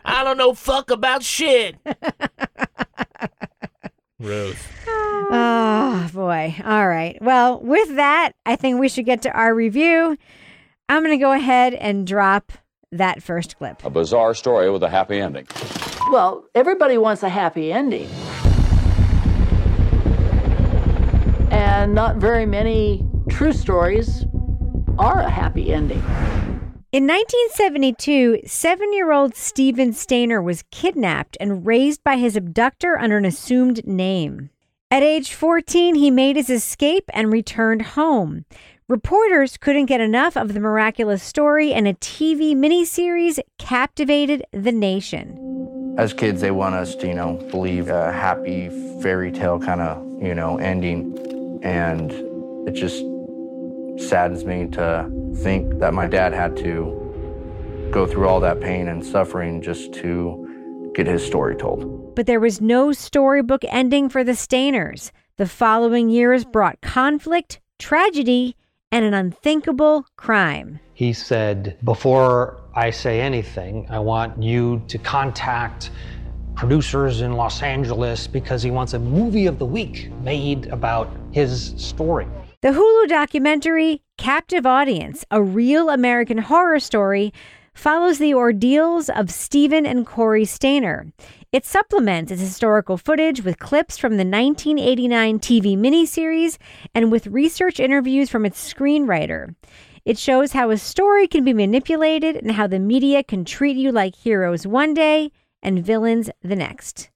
I 0.04 0.25
don't 0.25 0.38
know 0.38 0.54
fuck 0.54 0.90
about 0.90 1.22
shit. 1.22 1.76
Ruth. 4.18 4.72
Ah, 4.88 6.06
oh 6.06 6.12
boy. 6.12 6.54
All 6.64 6.88
right. 6.88 7.18
Well, 7.20 7.60
with 7.60 7.96
that, 7.96 8.32
I 8.46 8.56
think 8.56 8.80
we 8.80 8.88
should 8.88 9.04
get 9.04 9.22
to 9.22 9.30
our 9.32 9.54
review. 9.54 10.16
I'm 10.88 11.02
going 11.02 11.18
to 11.18 11.22
go 11.22 11.32
ahead 11.32 11.74
and 11.74 12.06
drop 12.06 12.52
that 12.92 13.22
first 13.22 13.58
clip. 13.58 13.84
A 13.84 13.90
bizarre 13.90 14.34
story 14.34 14.70
with 14.70 14.82
a 14.82 14.88
happy 14.88 15.20
ending. 15.20 15.46
Well, 16.10 16.46
everybody 16.54 16.96
wants 16.96 17.22
a 17.22 17.28
happy 17.28 17.72
ending. 17.72 18.08
And 21.50 21.94
not 21.94 22.16
very 22.16 22.46
many 22.46 23.04
true 23.28 23.52
stories 23.52 24.24
are 24.98 25.20
a 25.20 25.30
happy 25.30 25.74
ending. 25.74 26.02
In 26.96 27.06
1972, 27.06 28.46
seven 28.46 28.90
year 28.94 29.12
old 29.12 29.37
Steven 29.37 29.90
Stayner 29.90 30.43
was 30.43 30.64
kidnapped 30.70 31.37
and 31.38 31.66
raised 31.66 32.02
by 32.02 32.16
his 32.16 32.37
abductor 32.37 32.98
under 32.98 33.19
an 33.19 33.26
assumed 33.26 33.87
name. 33.87 34.48
At 34.90 35.02
age 35.02 35.34
14, 35.34 35.94
he 35.96 36.10
made 36.10 36.37
his 36.37 36.48
escape 36.48 37.10
and 37.12 37.31
returned 37.31 37.82
home. 37.82 38.46
Reporters 38.88 39.58
couldn't 39.58 39.84
get 39.84 40.00
enough 40.00 40.38
of 40.38 40.54
the 40.54 40.60
miraculous 40.60 41.22
story, 41.22 41.70
and 41.70 41.87
a 41.87 41.93
TV 41.93 42.56
miniseries 42.56 43.40
captivated 43.58 44.42
the 44.52 44.72
nation. 44.72 45.94
As 45.99 46.14
kids, 46.14 46.40
they 46.40 46.50
want 46.50 46.76
us 46.76 46.94
to, 46.94 47.06
you 47.06 47.14
know, 47.14 47.34
believe 47.50 47.90
a 47.90 48.10
happy 48.10 48.70
fairy 49.02 49.32
tale 49.32 49.60
kind 49.60 49.82
of, 49.82 50.22
you 50.22 50.34
know, 50.34 50.56
ending. 50.56 51.60
And 51.62 52.10
it 52.66 52.72
just 52.72 53.04
saddens 53.98 54.44
me 54.44 54.66
to 54.69 55.10
think 55.37 55.78
that 55.78 55.94
my 55.94 56.06
dad 56.06 56.32
had 56.32 56.56
to 56.58 57.02
go 57.90 58.06
through 58.06 58.28
all 58.28 58.40
that 58.40 58.60
pain 58.60 58.88
and 58.88 59.04
suffering 59.04 59.62
just 59.62 59.93
to 59.94 60.90
get 60.94 61.06
his 61.06 61.25
story 61.25 61.56
told. 61.56 62.14
But 62.14 62.26
there 62.26 62.40
was 62.40 62.60
no 62.60 62.93
storybook 62.93 63.62
ending 63.69 64.08
for 64.08 64.25
the 64.25 64.32
Stayners. 64.32 65.10
The 65.37 65.46
following 65.46 66.08
years 66.08 66.44
brought 66.44 66.81
conflict, 66.81 67.60
tragedy, 67.78 68.56
and 68.90 69.04
an 69.04 69.12
unthinkable 69.12 70.06
crime. 70.16 70.81
He 70.94 71.12
said, 71.12 71.76
Before 71.84 72.60
I 72.75 72.90
say 72.90 73.20
anything, 73.20 73.87
I 73.90 73.99
want 73.99 74.42
you 74.42 74.82
to 74.88 74.96
contact 74.99 75.90
producers 76.54 77.20
in 77.20 77.32
Los 77.34 77.62
Angeles 77.62 78.26
because 78.26 78.62
he 78.62 78.70
wants 78.70 78.94
a 78.94 78.99
movie 78.99 79.46
of 79.46 79.58
the 79.58 79.66
week 79.66 80.10
made 80.22 80.69
about 80.69 81.10
his 81.32 81.75
story. 81.76 82.26
The 82.66 82.72
Hulu 82.72 83.08
documentary 83.08 84.02
Captive 84.18 84.66
Audience, 84.66 85.24
a 85.30 85.40
real 85.40 85.88
American 85.88 86.38
horror 86.38 86.80
story, 86.80 87.32
follows 87.74 88.18
the 88.18 88.34
ordeals 88.34 89.08
of 89.08 89.30
Steven 89.30 89.86
and 89.86 90.04
Cary 90.04 90.42
Stayner. 90.42 91.12
It 91.52 91.64
supplements 91.64 92.32
its 92.32 92.40
historical 92.40 92.96
footage 92.96 93.44
with 93.44 93.60
clips 93.60 93.96
from 93.96 94.14
the 94.14 94.24
1989 94.24 95.38
TV 95.38 95.78
miniseries 95.78 96.58
and 96.92 97.12
with 97.12 97.28
research 97.28 97.78
interviews 97.78 98.30
from 98.30 98.44
its 98.44 98.74
screenwriter. 98.74 99.54
It 100.04 100.18
shows 100.18 100.50
how 100.50 100.70
a 100.70 100.76
story 100.76 101.28
can 101.28 101.44
be 101.44 101.54
manipulated 101.54 102.35
and 102.35 102.50
how 102.50 102.66
the 102.66 102.80
media 102.80 103.23
can 103.23 103.44
treat 103.44 103.76
you 103.76 103.92
like 103.92 104.16
heroes 104.16 104.66
one 104.66 104.92
day 104.92 105.30
and 105.62 105.87
villains 105.87 106.30
the 106.42 106.56
next. 106.56 107.11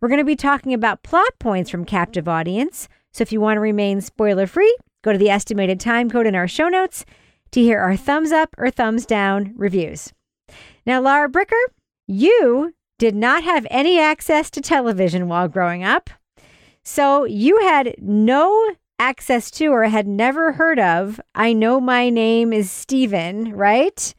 We're 0.00 0.08
going 0.08 0.18
to 0.18 0.24
be 0.24 0.34
talking 0.34 0.74
about 0.74 1.04
plot 1.04 1.38
points 1.38 1.70
from 1.70 1.84
Captive 1.84 2.26
Audience, 2.26 2.88
so 3.12 3.22
if 3.22 3.30
you 3.30 3.40
want 3.40 3.58
to 3.58 3.60
remain 3.60 4.00
spoiler 4.00 4.48
free, 4.48 4.76
go 5.02 5.12
to 5.12 5.18
the 5.18 5.30
estimated 5.30 5.80
time 5.80 6.10
code 6.10 6.26
in 6.26 6.34
our 6.34 6.48
show 6.48 6.68
notes 6.68 7.04
to 7.52 7.60
hear 7.60 7.78
our 7.80 7.96
thumbs 7.96 8.32
up 8.32 8.50
or 8.58 8.70
thumbs 8.70 9.06
down 9.06 9.52
reviews. 9.56 10.12
Now, 10.86 11.00
Laura 11.00 11.28
Bricker, 11.28 11.62
you 12.06 12.74
did 12.98 13.14
not 13.14 13.44
have 13.44 13.66
any 13.70 13.98
access 13.98 14.50
to 14.50 14.60
television 14.60 15.28
while 15.28 15.48
growing 15.48 15.84
up. 15.84 16.10
So 16.82 17.24
you 17.24 17.60
had 17.60 17.94
no 17.98 18.74
access 18.98 19.50
to 19.52 19.66
or 19.66 19.84
had 19.84 20.08
never 20.08 20.52
heard 20.52 20.78
of 20.78 21.20
I 21.34 21.52
Know 21.52 21.80
My 21.80 22.10
Name 22.10 22.52
is 22.52 22.70
Steven, 22.70 23.52
right? 23.54 24.14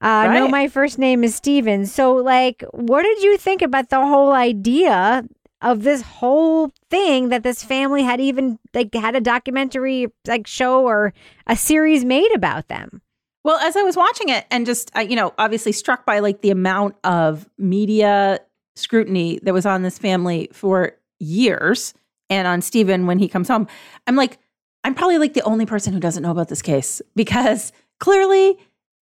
Uh, 0.00 0.28
No, 0.32 0.42
Right. 0.42 0.50
my 0.50 0.68
first 0.68 0.98
name 0.98 1.22
is 1.22 1.34
Steven. 1.34 1.84
So, 1.86 2.14
like, 2.14 2.64
what 2.72 3.02
did 3.02 3.22
you 3.22 3.36
think 3.36 3.60
about 3.60 3.90
the 3.90 4.04
whole 4.04 4.32
idea 4.32 5.24
of 5.66 5.82
this 5.82 6.00
whole 6.00 6.70
thing 6.90 7.28
that 7.30 7.42
this 7.42 7.64
family 7.64 8.04
had 8.04 8.20
even 8.20 8.56
like 8.72 8.94
had 8.94 9.16
a 9.16 9.20
documentary 9.20 10.06
like 10.26 10.46
show 10.46 10.84
or 10.84 11.12
a 11.48 11.56
series 11.56 12.04
made 12.04 12.32
about 12.34 12.68
them? 12.68 13.02
Well, 13.42 13.58
as 13.58 13.76
I 13.76 13.82
was 13.82 13.96
watching 13.96 14.28
it 14.28 14.46
and 14.50 14.64
just, 14.64 14.96
uh, 14.96 15.00
you 15.00 15.16
know, 15.16 15.34
obviously 15.38 15.72
struck 15.72 16.06
by 16.06 16.20
like 16.20 16.40
the 16.40 16.50
amount 16.50 16.94
of 17.02 17.48
media 17.58 18.38
scrutiny 18.76 19.40
that 19.42 19.52
was 19.52 19.66
on 19.66 19.82
this 19.82 19.98
family 19.98 20.48
for 20.52 20.92
years 21.18 21.94
and 22.30 22.46
on 22.46 22.62
Steven 22.62 23.06
when 23.06 23.18
he 23.18 23.28
comes 23.28 23.48
home, 23.48 23.66
I'm 24.06 24.14
like, 24.14 24.38
I'm 24.84 24.94
probably 24.94 25.18
like 25.18 25.34
the 25.34 25.42
only 25.42 25.66
person 25.66 25.92
who 25.92 26.00
doesn't 26.00 26.22
know 26.22 26.30
about 26.30 26.48
this 26.48 26.62
case 26.62 27.02
because 27.16 27.72
clearly 27.98 28.56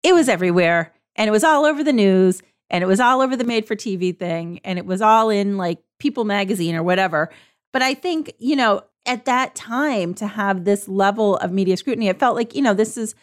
it 0.03 0.13
was 0.13 0.29
everywhere 0.29 0.93
and 1.17 1.27
it 1.27 1.33
was 1.33 1.45
all 1.45 1.65
over 1.65 1.83
the 1.83 1.93
news 1.93 2.43
and 2.69 2.85
it 2.85 2.87
was 2.87 3.01
all 3.01 3.23
over 3.23 3.35
the 3.35 3.45
made 3.45 3.67
for 3.67 3.77
TV 3.77 4.17
thing 4.17 4.61
and 4.63 4.79
it 4.79 4.85
was 4.85 5.01
all 5.01 5.31
in 5.31 5.57
like 5.57 5.79
People 6.01 6.25
magazine 6.25 6.75
or 6.75 6.83
whatever. 6.83 7.31
But 7.73 7.83
I 7.83 7.95
think, 7.95 8.33
you 8.39 8.57
know, 8.57 8.83
at 9.07 9.25
that 9.27 9.55
time 9.55 10.13
to 10.15 10.27
have 10.27 10.65
this 10.65 10.89
level 10.89 11.37
of 11.37 11.53
media 11.53 11.77
scrutiny, 11.77 12.09
it 12.09 12.19
felt 12.19 12.35
like, 12.35 12.57
you 12.57 12.63
know, 12.63 12.75
this 12.75 12.97
is 12.97 13.15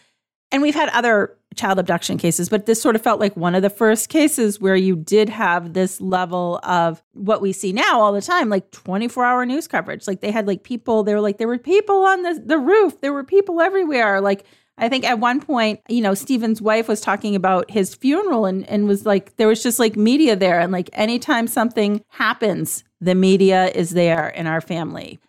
And 0.51 0.62
we've 0.62 0.75
had 0.75 0.89
other 0.89 1.38
child 1.55 1.79
abduction 1.79 2.17
cases, 2.17 2.50
but 2.50 2.65
this 2.65 2.81
sort 2.81 2.96
of 2.96 3.01
felt 3.01 3.19
like 3.19 3.36
one 3.36 3.55
of 3.55 3.63
the 3.63 3.69
first 3.69 4.10
cases 4.10 4.62
where 4.62 4.75
you 4.75 4.96
did 4.96 5.27
have 5.27 5.74
this 5.74 6.00
level 6.00 6.60
of 6.63 7.03
what 7.13 7.41
we 7.41 7.51
see 7.51 7.74
now 7.74 8.00
all 8.00 8.13
the 8.13 8.22
time, 8.22 8.48
like 8.48 8.72
24 8.72 9.25
hour 9.25 9.46
news 9.46 9.67
coverage. 9.67 10.07
Like 10.07 10.22
they 10.22 10.31
had 10.31 10.48
like 10.48 10.63
people, 10.63 11.03
they 11.03 11.13
were 11.13 11.22
like, 11.22 11.38
there 11.38 11.48
were 11.48 11.57
people 11.57 12.05
on 12.05 12.22
the, 12.22 12.41
the 12.46 12.60
roof, 12.60 13.01
there 13.01 13.12
were 13.12 13.24
people 13.24 13.60
everywhere. 13.60 14.22
Like 14.22 14.46
I 14.77 14.89
think 14.89 15.05
at 15.05 15.19
one 15.19 15.41
point, 15.41 15.81
you 15.89 16.01
know, 16.01 16.13
Steven's 16.13 16.62
wife 16.62 16.88
was 16.88 17.01
talking 17.01 17.36
about 17.36 17.69
his 17.72 17.96
funeral 17.96 18.46
and, 18.46 18.67
and 18.69 18.88
was 18.88 19.05
like, 19.05 19.36
there 19.38 19.48
was 19.48 19.63
just 19.63 19.79
like 19.79 19.96
media 19.96 20.36
there. 20.36 20.60
And 20.60 20.72
like 20.72 20.89
anytime 20.93 21.48
something 21.48 22.03
happens, 22.10 22.84
the 23.01 23.15
media 23.15 23.67
is 23.67 23.91
there 23.91 24.29
in 24.29 24.48
our 24.48 24.62
family 24.62 25.19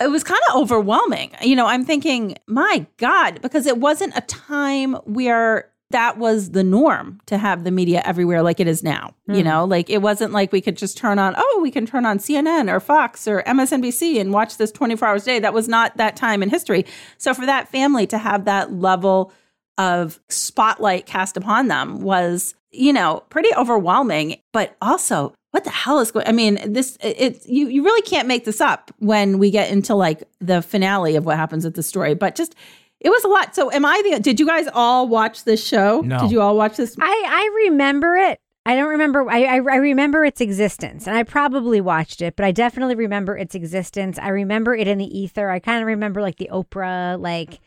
it 0.00 0.08
was 0.08 0.24
kind 0.24 0.40
of 0.50 0.60
overwhelming. 0.60 1.30
You 1.40 1.56
know, 1.56 1.66
I'm 1.66 1.84
thinking, 1.84 2.36
my 2.46 2.86
God, 2.96 3.40
because 3.42 3.66
it 3.66 3.78
wasn't 3.78 4.16
a 4.16 4.22
time 4.22 4.94
where 5.04 5.70
that 5.90 6.18
was 6.18 6.50
the 6.50 6.64
norm 6.64 7.20
to 7.26 7.38
have 7.38 7.62
the 7.64 7.70
media 7.70 8.02
everywhere 8.04 8.42
like 8.42 8.58
it 8.58 8.66
is 8.66 8.82
now. 8.82 9.14
Mm. 9.28 9.36
You 9.36 9.42
hmm. 9.42 9.48
know, 9.48 9.64
like 9.64 9.90
it 9.90 10.02
wasn't 10.02 10.32
like 10.32 10.50
we 10.50 10.60
could 10.60 10.76
just 10.76 10.96
turn 10.96 11.18
on, 11.18 11.34
oh, 11.36 11.60
we 11.62 11.70
can 11.70 11.86
turn 11.86 12.06
on 12.06 12.18
CNN 12.18 12.72
or 12.72 12.80
Fox 12.80 13.28
or 13.28 13.42
MSNBC 13.42 14.20
and 14.20 14.32
watch 14.32 14.56
this 14.56 14.72
24 14.72 15.08
hours 15.08 15.22
a 15.22 15.26
day. 15.26 15.38
That 15.38 15.54
was 15.54 15.68
not 15.68 15.96
that 15.96 16.16
time 16.16 16.42
in 16.42 16.50
history. 16.50 16.84
So 17.18 17.34
for 17.34 17.46
that 17.46 17.68
family 17.68 18.06
to 18.08 18.18
have 18.18 18.44
that 18.46 18.72
level 18.72 19.32
of 19.78 20.20
spotlight 20.28 21.06
cast 21.06 21.36
upon 21.36 21.68
them 21.68 22.00
was, 22.00 22.54
you 22.70 22.92
know, 22.92 23.22
pretty 23.28 23.50
overwhelming, 23.56 24.40
but 24.52 24.76
also 24.80 25.34
what 25.50 25.62
the 25.62 25.70
hell 25.70 26.00
is 26.00 26.10
going 26.10 26.26
I 26.26 26.32
mean, 26.32 26.58
this 26.72 26.98
it's 27.00 27.46
you 27.46 27.68
you 27.68 27.84
really 27.84 28.02
can't 28.02 28.26
make 28.26 28.44
this 28.44 28.60
up 28.60 28.90
when 28.98 29.38
we 29.38 29.52
get 29.52 29.70
into 29.70 29.94
like 29.94 30.24
the 30.40 30.62
finale 30.62 31.14
of 31.14 31.24
what 31.24 31.36
happens 31.36 31.64
at 31.64 31.74
the 31.74 31.82
story, 31.82 32.14
but 32.14 32.34
just 32.34 32.56
it 33.00 33.10
was 33.10 33.24
a 33.24 33.28
lot. 33.28 33.54
So 33.54 33.70
am 33.70 33.84
I 33.84 34.02
the 34.02 34.20
did 34.20 34.40
you 34.40 34.46
guys 34.46 34.66
all 34.72 35.08
watch 35.08 35.44
this 35.44 35.64
show? 35.64 36.00
No. 36.00 36.20
Did 36.20 36.30
you 36.30 36.40
all 36.40 36.56
watch 36.56 36.76
this? 36.76 36.96
I 37.00 37.24
I 37.26 37.64
remember 37.66 38.16
it. 38.16 38.40
I 38.66 38.76
don't 38.76 38.88
remember 38.88 39.30
I, 39.30 39.44
I 39.44 39.54
I 39.56 39.76
remember 39.76 40.24
its 40.24 40.40
existence 40.40 41.06
and 41.06 41.16
I 41.16 41.22
probably 41.22 41.80
watched 41.80 42.22
it, 42.22 42.36
but 42.36 42.44
I 42.44 42.52
definitely 42.52 42.94
remember 42.94 43.36
its 43.36 43.54
existence. 43.54 44.18
I 44.18 44.28
remember 44.28 44.74
it 44.74 44.88
in 44.88 44.98
the 44.98 45.18
ether. 45.18 45.50
I 45.50 45.58
kind 45.58 45.80
of 45.80 45.86
remember 45.86 46.22
like 46.22 46.36
the 46.36 46.50
Oprah 46.52 47.20
like 47.20 47.60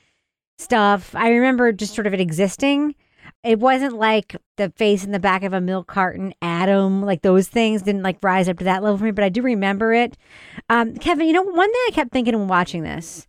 stuff. 0.57 1.15
I 1.15 1.29
remember 1.29 1.71
just 1.71 1.93
sort 1.93 2.07
of 2.07 2.13
it 2.13 2.21
existing 2.21 2.95
it 3.43 3.59
wasn't 3.59 3.95
like 3.95 4.35
the 4.57 4.71
face 4.75 5.03
in 5.03 5.11
the 5.11 5.19
back 5.19 5.43
of 5.43 5.53
a 5.53 5.61
milk 5.61 5.87
carton, 5.87 6.33
Adam, 6.41 7.01
like 7.03 7.21
those 7.21 7.47
things 7.47 7.81
didn't 7.81 8.03
like 8.03 8.17
rise 8.21 8.49
up 8.49 8.57
to 8.57 8.65
that 8.65 8.83
level 8.83 8.97
for 8.97 9.05
me, 9.05 9.11
but 9.11 9.23
I 9.23 9.29
do 9.29 9.41
remember 9.41 9.93
it. 9.93 10.17
Um, 10.69 10.95
Kevin, 10.95 11.27
you 11.27 11.33
know, 11.33 11.43
one 11.43 11.71
thing 11.71 11.81
I 11.87 11.91
kept 11.93 12.11
thinking 12.11 12.37
when 12.37 12.47
watching 12.47 12.83
this, 12.83 13.27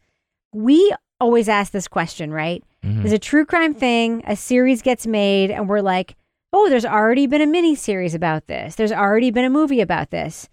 we 0.53 0.93
always 1.21 1.49
ask 1.49 1.73
this 1.73 1.89
question, 1.89 2.33
right? 2.33 2.63
Mm-hmm. 2.85 3.03
There's 3.03 3.13
a 3.13 3.19
true 3.19 3.45
crime 3.45 3.75
thing, 3.75 4.23
a 4.27 4.37
series 4.37 4.83
gets 4.83 5.07
made, 5.07 5.51
and 5.51 5.69
we're 5.69 5.81
like, 5.81 6.17
oh, 6.53 6.69
there's 6.69 6.85
already 6.85 7.27
been 7.27 7.41
a 7.41 7.47
mini 7.47 7.75
series 7.75 8.15
about 8.15 8.47
this. 8.47 8.75
There's 8.75 8.93
already 8.93 9.31
been 9.31 9.45
a 9.45 9.51
movie 9.51 9.81
about 9.81 10.11
this. 10.11 10.49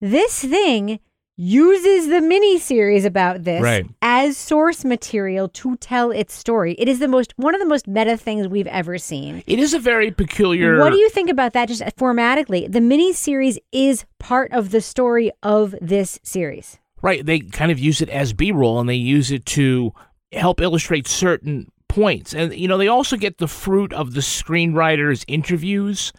This 0.00 0.42
thing 0.42 1.00
uses 1.38 2.08
the 2.08 2.20
mini 2.20 2.58
series 2.58 3.04
about 3.04 3.44
this 3.44 3.62
right. 3.62 3.86
as 4.00 4.36
source 4.36 4.84
material 4.84 5.48
to 5.48 5.76
tell 5.76 6.10
its 6.10 6.34
story. 6.34 6.74
It 6.78 6.88
is 6.88 6.98
the 6.98 7.08
most 7.08 7.34
one 7.36 7.54
of 7.54 7.60
the 7.60 7.66
most 7.66 7.86
meta 7.86 8.16
things 8.16 8.48
we've 8.48 8.66
ever 8.66 8.96
seen. 8.96 9.42
It 9.46 9.58
is 9.58 9.74
a 9.74 9.78
very 9.78 10.10
peculiar 10.10 10.80
What 10.80 10.90
do 10.90 10.96
you 10.96 11.10
think 11.10 11.28
about 11.28 11.52
that 11.52 11.68
just 11.68 11.82
formatically? 11.96 12.70
The 12.70 12.80
mini 12.80 13.12
series 13.12 13.58
is 13.70 14.06
part 14.18 14.50
of 14.52 14.70
the 14.70 14.80
story 14.80 15.30
of 15.42 15.74
this 15.80 16.18
series. 16.22 16.78
Right, 17.02 17.24
they 17.24 17.40
kind 17.40 17.70
of 17.70 17.78
use 17.78 18.00
it 18.00 18.08
as 18.08 18.32
B-roll 18.32 18.80
and 18.80 18.88
they 18.88 18.94
use 18.94 19.30
it 19.30 19.44
to 19.46 19.92
help 20.32 20.60
illustrate 20.60 21.06
certain 21.06 21.70
points. 21.88 22.34
And 22.34 22.54
you 22.54 22.68
know, 22.68 22.78
they 22.78 22.88
also 22.88 23.16
get 23.16 23.38
the 23.38 23.48
fruit 23.48 23.92
of 23.92 24.14
the 24.14 24.20
screenwriter's 24.20 25.24
interviews 25.28 26.12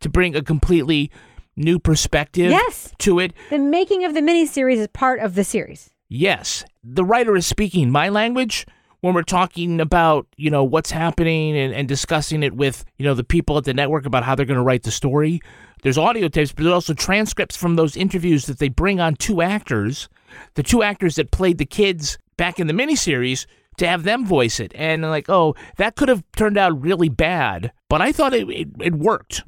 to 0.00 0.08
bring 0.08 0.36
a 0.36 0.42
completely 0.42 1.10
new 1.56 1.78
perspective 1.78 2.50
yes. 2.50 2.92
to 2.98 3.18
it. 3.18 3.32
The 3.50 3.58
making 3.58 4.04
of 4.04 4.14
the 4.14 4.20
miniseries 4.20 4.76
is 4.76 4.88
part 4.88 5.20
of 5.20 5.34
the 5.34 5.44
series. 5.44 5.90
Yes. 6.08 6.64
The 6.82 7.04
writer 7.04 7.36
is 7.36 7.46
speaking 7.46 7.90
my 7.90 8.08
language 8.08 8.66
when 9.00 9.14
we're 9.14 9.22
talking 9.22 9.80
about, 9.80 10.26
you 10.36 10.50
know, 10.50 10.64
what's 10.64 10.90
happening 10.90 11.56
and, 11.56 11.74
and 11.74 11.86
discussing 11.86 12.42
it 12.42 12.54
with, 12.54 12.84
you 12.96 13.04
know, 13.04 13.14
the 13.14 13.24
people 13.24 13.58
at 13.58 13.64
the 13.64 13.74
network 13.74 14.06
about 14.06 14.24
how 14.24 14.34
they're 14.34 14.46
going 14.46 14.56
to 14.58 14.62
write 14.62 14.82
the 14.82 14.90
story. 14.90 15.40
There's 15.82 15.98
audio 15.98 16.28
tapes, 16.28 16.52
but 16.52 16.62
there's 16.62 16.72
also 16.74 16.94
transcripts 16.94 17.56
from 17.56 17.76
those 17.76 17.96
interviews 17.96 18.46
that 18.46 18.58
they 18.58 18.68
bring 18.68 19.00
on 19.00 19.16
two 19.16 19.42
actors, 19.42 20.08
the 20.54 20.62
two 20.62 20.82
actors 20.82 21.16
that 21.16 21.30
played 21.30 21.58
the 21.58 21.66
kids 21.66 22.18
back 22.36 22.58
in 22.58 22.66
the 22.66 22.72
miniseries, 22.72 23.46
to 23.76 23.86
have 23.86 24.04
them 24.04 24.24
voice 24.24 24.60
it. 24.60 24.72
And 24.74 25.02
like, 25.02 25.28
oh, 25.28 25.54
that 25.76 25.96
could 25.96 26.08
have 26.08 26.22
turned 26.36 26.56
out 26.56 26.80
really 26.80 27.08
bad, 27.08 27.72
but 27.88 28.00
I 28.00 28.12
thought 28.12 28.32
it, 28.34 28.48
it, 28.48 28.68
it 28.80 28.94
worked. 28.94 29.42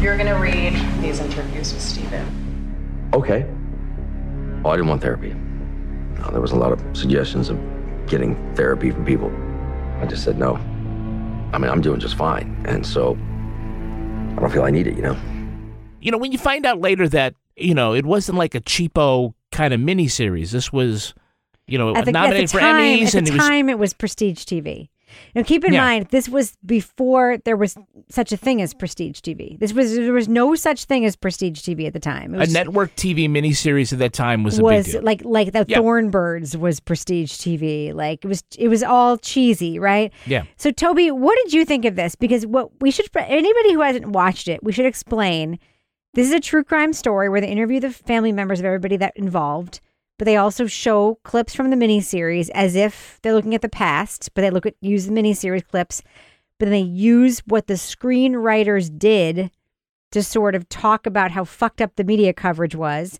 You're 0.00 0.16
going 0.16 0.28
to 0.28 0.34
read 0.34 0.74
these 1.02 1.18
interviews 1.18 1.72
with 1.72 1.82
Steven. 1.82 3.10
Okay. 3.14 3.46
Oh, 4.64 4.70
I 4.70 4.76
didn't 4.76 4.88
want 4.88 5.02
therapy. 5.02 5.32
No, 5.32 6.30
there 6.30 6.40
was 6.40 6.52
a 6.52 6.56
lot 6.56 6.72
of 6.72 6.82
suggestions 6.96 7.50
of 7.50 7.58
getting 8.06 8.36
therapy 8.54 8.90
from 8.90 9.04
people. 9.04 9.32
I 10.00 10.06
just 10.06 10.24
said 10.24 10.38
no. 10.38 10.56
I 11.52 11.58
mean, 11.58 11.70
I'm 11.70 11.80
doing 11.80 12.00
just 12.00 12.16
fine. 12.16 12.62
And 12.66 12.84
so 12.86 13.12
I 13.12 14.40
don't 14.40 14.50
feel 14.52 14.64
I 14.64 14.70
need 14.70 14.86
it, 14.86 14.96
you 14.96 15.02
know? 15.02 15.16
You 16.00 16.10
know, 16.10 16.18
when 16.18 16.32
you 16.32 16.38
find 16.38 16.66
out 16.66 16.80
later 16.80 17.08
that, 17.08 17.34
you 17.56 17.74
know, 17.74 17.94
it 17.94 18.04
wasn't 18.04 18.36
like 18.36 18.54
a 18.54 18.60
cheapo 18.60 19.32
kind 19.52 19.72
of 19.72 19.80
miniseries, 19.80 20.50
this 20.50 20.72
was, 20.72 21.14
you 21.66 21.78
know, 21.78 21.94
at 21.94 22.04
the, 22.04 22.12
nominated 22.12 22.44
at 22.44 22.48
the 22.50 22.52
for 22.52 22.60
time, 22.60 22.98
Emmys. 22.98 23.06
At 23.08 23.14
and 23.14 23.26
the 23.26 23.32
it 23.32 23.36
was, 23.36 23.46
time, 23.48 23.68
it 23.68 23.78
was 23.78 23.94
prestige 23.94 24.44
TV. 24.44 24.88
Now, 25.34 25.42
keep 25.44 25.64
in 25.64 25.72
Yeah. 25.72 25.80
mind, 25.84 26.06
this 26.10 26.28
was 26.28 26.56
before 26.66 27.38
there 27.44 27.56
was 27.56 27.76
such 28.08 28.32
a 28.32 28.36
thing 28.36 28.60
as 28.60 28.74
prestige 28.74 29.20
TV. 29.20 29.56
This 29.60 29.72
was 29.72 29.94
there 29.94 30.12
was 30.12 30.28
no 30.28 30.54
such 30.56 30.84
thing 30.86 31.04
as 31.04 31.14
prestige 31.14 31.60
TV 31.60 31.86
at 31.86 31.92
the 31.92 32.00
time. 32.00 32.34
It 32.34 32.48
a 32.48 32.52
network 32.52 32.94
TV 32.96 33.28
miniseries 33.28 33.92
at 33.92 34.00
that 34.00 34.12
time 34.12 34.42
was 34.42 34.58
a 34.58 34.62
was 34.62 34.94
like 34.94 35.22
like 35.24 35.52
the 35.52 35.64
Yeah. 35.68 35.78
Thorn 35.78 36.10
Birds 36.10 36.56
was 36.56 36.80
prestige 36.80 37.30
TV. 37.32 37.92
Like 37.94 38.24
it 38.24 38.28
was 38.28 38.42
it 38.58 38.68
was 38.68 38.82
all 38.82 39.16
cheesy, 39.16 39.78
right? 39.78 40.12
Yeah. 40.26 40.44
So 40.56 40.70
Toby, 40.72 41.10
what 41.12 41.38
did 41.44 41.52
you 41.52 41.64
think 41.64 41.84
of 41.84 41.94
this? 41.94 42.16
Because 42.16 42.44
what 42.46 42.70
we 42.80 42.90
should 42.90 43.06
anybody 43.16 43.72
who 43.72 43.82
hasn't 43.82 44.08
watched 44.08 44.48
it, 44.48 44.64
we 44.64 44.72
should 44.72 44.86
explain. 44.86 45.58
This 46.14 46.26
is 46.28 46.32
a 46.32 46.40
true 46.40 46.62
crime 46.64 46.92
story 46.92 47.28
where 47.28 47.40
they 47.40 47.48
interview 47.48 47.80
the 47.80 47.90
family 47.90 48.30
members 48.32 48.60
of 48.60 48.66
everybody 48.66 48.96
that 48.98 49.16
involved, 49.16 49.80
but 50.18 50.24
they 50.26 50.36
also 50.36 50.66
show 50.66 51.18
clips 51.24 51.54
from 51.54 51.70
the 51.70 51.76
miniseries 51.76 52.50
as 52.54 52.76
if 52.76 53.18
they're 53.22 53.34
looking 53.34 53.54
at 53.54 53.62
the 53.62 53.68
past, 53.68 54.30
but 54.34 54.42
they 54.42 54.50
look 54.50 54.66
at 54.66 54.74
use 54.80 55.06
the 55.06 55.12
miniseries 55.12 55.66
clips, 55.66 56.02
but 56.58 56.66
then 56.66 56.72
they 56.72 56.80
use 56.80 57.40
what 57.46 57.66
the 57.66 57.74
screenwriters 57.74 58.96
did 58.96 59.50
to 60.12 60.22
sort 60.22 60.54
of 60.54 60.68
talk 60.68 61.06
about 61.06 61.32
how 61.32 61.44
fucked 61.44 61.80
up 61.80 61.96
the 61.96 62.04
media 62.04 62.32
coverage 62.32 62.76
was. 62.76 63.18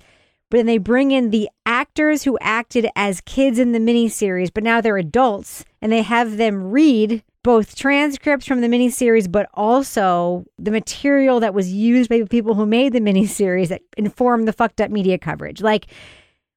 But 0.51 0.59
then 0.59 0.67
they 0.67 0.79
bring 0.79 1.11
in 1.11 1.31
the 1.31 1.49
actors 1.67 2.23
who 2.23 2.39
acted 2.41 2.87
as 2.95 3.21
kids 3.23 3.59
in 3.59 3.73
the 3.73 3.81
miniseries, 3.81 4.53
but 4.55 4.63
now 4.63 4.81
they're 4.81 4.97
adults, 4.97 5.65
and 5.83 5.91
they 5.91 6.03
have 6.03 6.37
them 6.37 6.71
read 6.71 7.25
both 7.43 7.77
transcripts 7.77 8.47
from 8.47 8.61
the 8.61 8.69
miniseries, 8.69 9.31
but 9.31 9.49
also 9.55 10.45
the 10.59 10.71
material 10.71 11.41
that 11.41 11.55
was 11.55 11.73
used 11.73 12.09
by 12.09 12.19
the 12.19 12.27
people 12.27 12.55
who 12.55 12.67
made 12.67 12.93
the 12.93 13.01
miniseries 13.01 13.69
that 13.69 13.83
informed 13.97 14.47
the 14.47 14.53
fucked 14.53 14.81
up 14.81 14.91
media 14.91 15.19
coverage. 15.19 15.61
Like, 15.61 15.87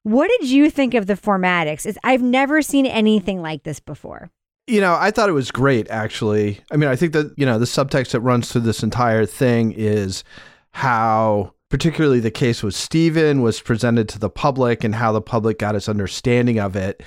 what 0.07 0.31
did 0.39 0.49
you 0.49 0.69
think 0.69 0.93
of 0.93 1.05
the 1.05 1.15
formatics? 1.15 1.85
It's, 1.85 1.97
I've 2.01 2.21
never 2.21 2.61
seen 2.61 2.85
anything 2.85 3.41
like 3.41 3.63
this 3.63 3.81
before. 3.81 4.31
You 4.65 4.79
know, 4.79 4.95
I 4.97 5.11
thought 5.11 5.27
it 5.27 5.33
was 5.33 5.51
great, 5.51 5.89
actually. 5.89 6.61
I 6.71 6.77
mean, 6.77 6.89
I 6.89 6.95
think 6.95 7.11
that, 7.11 7.33
you 7.35 7.45
know, 7.45 7.59
the 7.59 7.65
subtext 7.65 8.11
that 8.11 8.21
runs 8.21 8.49
through 8.49 8.61
this 8.61 8.83
entire 8.83 9.25
thing 9.25 9.73
is 9.73 10.23
how, 10.71 11.53
particularly 11.69 12.21
the 12.21 12.31
case 12.31 12.63
with 12.63 12.73
Steven, 12.73 13.41
was 13.41 13.59
presented 13.59 14.07
to 14.07 14.19
the 14.19 14.29
public 14.29 14.85
and 14.85 14.95
how 14.95 15.11
the 15.11 15.21
public 15.21 15.59
got 15.59 15.75
its 15.75 15.89
understanding 15.89 16.57
of 16.57 16.77
it. 16.77 17.03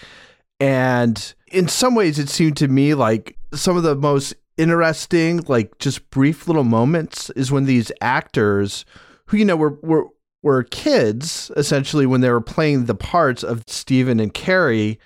And 0.59 1.35
in 1.51 1.69
some 1.69 1.95
ways, 1.95 2.19
it 2.19 2.29
seemed 2.29 2.59
to 2.59 2.69
me 2.69 2.93
like 2.93 3.39
some 3.55 3.79
of 3.79 3.83
the 3.83 3.95
most 3.95 4.35
interesting, 4.59 5.41
like 5.49 5.79
just 5.79 6.11
brief 6.11 6.47
little 6.47 6.65
moments 6.65 7.31
is 7.31 7.51
when 7.51 7.65
these 7.65 7.91
actors 8.03 8.85
who, 9.25 9.39
you 9.39 9.47
know, 9.47 9.57
were, 9.57 9.79
were, 9.83 10.07
were 10.43 10.63
kids 10.65 11.51
essentially 11.57 12.07
when 12.07 12.21
they 12.21 12.31
were 12.31 12.41
playing 12.41 12.87
the 12.87 12.95
parts 12.95 13.43
of 13.43 13.65
Steven 13.67 14.21
and 14.21 14.33
Cary, 14.33 14.99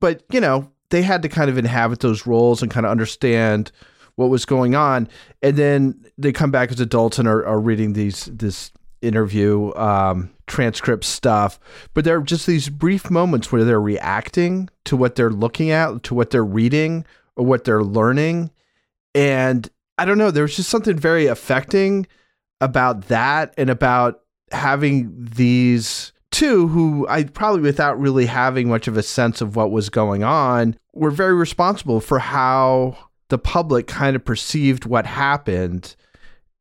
but 0.00 0.22
you 0.30 0.40
know, 0.40 0.70
they 0.90 1.02
had 1.02 1.22
to 1.22 1.28
kind 1.28 1.48
of 1.48 1.56
inhabit 1.56 2.00
those 2.00 2.26
roles 2.26 2.62
and 2.62 2.70
kind 2.70 2.84
of 2.84 2.92
understand 2.92 3.72
what 4.16 4.28
was 4.28 4.44
going 4.44 4.74
on. 4.74 5.08
And 5.42 5.56
then 5.56 6.04
they 6.18 6.32
come 6.32 6.50
back 6.50 6.70
as 6.70 6.80
adults 6.80 7.18
and 7.18 7.26
are, 7.26 7.46
are 7.46 7.60
reading 7.60 7.94
these 7.94 8.26
this 8.26 8.70
interview 9.00 9.74
um, 9.74 10.30
transcript 10.46 11.04
stuff. 11.04 11.58
But 11.94 12.04
there 12.04 12.18
are 12.18 12.22
just 12.22 12.46
these 12.46 12.68
brief 12.68 13.10
moments 13.10 13.50
where 13.50 13.64
they're 13.64 13.80
reacting 13.80 14.68
to 14.84 14.96
what 14.96 15.16
they're 15.16 15.30
looking 15.30 15.70
at, 15.70 16.02
to 16.04 16.14
what 16.14 16.30
they're 16.30 16.44
reading, 16.44 17.04
or 17.36 17.44
what 17.44 17.64
they're 17.64 17.82
learning. 17.82 18.50
And 19.14 19.68
I 19.98 20.04
don't 20.04 20.18
know, 20.18 20.30
there's 20.30 20.56
just 20.56 20.70
something 20.70 20.96
very 20.96 21.26
affecting 21.26 22.06
about 22.60 23.08
that 23.08 23.52
and 23.58 23.70
about 23.70 24.21
having 24.52 25.10
these 25.34 26.12
two 26.30 26.68
who 26.68 27.06
I 27.08 27.24
probably 27.24 27.60
without 27.60 28.00
really 28.00 28.26
having 28.26 28.68
much 28.68 28.88
of 28.88 28.96
a 28.96 29.02
sense 29.02 29.40
of 29.40 29.54
what 29.54 29.70
was 29.70 29.90
going 29.90 30.24
on, 30.24 30.76
were 30.94 31.10
very 31.10 31.34
responsible 31.34 32.00
for 32.00 32.18
how 32.18 32.96
the 33.28 33.38
public 33.38 33.86
kind 33.86 34.16
of 34.16 34.24
perceived 34.24 34.84
what 34.84 35.06
happened. 35.06 35.94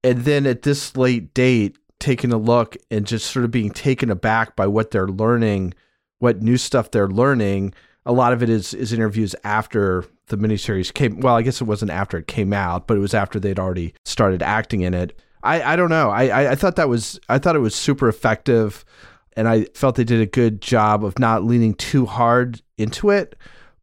And 0.04 0.26
then 0.26 0.46
at 0.46 0.64
this 0.64 0.96
late 0.96 1.34
date, 1.34 1.78
taking 2.00 2.34
a 2.34 2.38
look 2.38 2.76
and 2.90 3.08
just 3.08 3.32
sort 3.32 3.46
of 3.46 3.52
being 3.52 3.70
taken 3.70 4.10
aback 4.10 4.56
by 4.56 4.68
what 4.68 4.92
they're 4.92 5.08
learning, 5.08 5.74
what 6.20 6.42
new 6.42 6.58
stuff 6.58 6.92
they're 6.92 7.08
learning. 7.08 7.74
A 8.06 8.12
lot 8.12 8.34
of 8.34 8.42
it 8.42 8.50
is 8.50 8.74
is 8.74 8.92
interviews 8.92 9.36
after 9.44 10.04
the 10.28 10.38
miniseries 10.38 10.94
came. 10.94 11.20
Well, 11.20 11.36
I 11.36 11.44
guess 11.44 11.62
it 11.62 11.66
wasn't 11.66 11.92
after 11.92 12.18
it 12.18 12.28
came 12.28 12.52
out, 12.52 12.88
but 12.88 12.98
it 12.98 13.02
was 13.02 13.14
after 13.14 13.40
they'd 13.40 13.60
already 13.60 13.94
started 14.04 14.42
acting 14.42 14.82
in 14.82 14.94
it. 14.94 15.18
I, 15.44 15.74
I 15.74 15.76
don't 15.76 15.90
know. 15.90 16.10
I, 16.10 16.28
I, 16.28 16.52
I 16.52 16.56
thought 16.56 16.76
that 16.76 16.90
was 16.90 17.20
I 17.30 17.40
thought 17.40 17.56
it 17.56 17.60
was 17.60 17.76
super 17.76 18.08
effective, 18.08 18.86
and 19.34 19.48
I 19.48 19.66
felt 19.74 19.96
they 19.96 20.04
did 20.04 20.22
a 20.22 20.26
good 20.26 20.62
job 20.62 21.04
of 21.04 21.20
not 21.20 21.44
leaning 21.44 21.74
too 21.74 22.06
hard 22.06 22.62
into 22.78 23.10
it. 23.10 23.36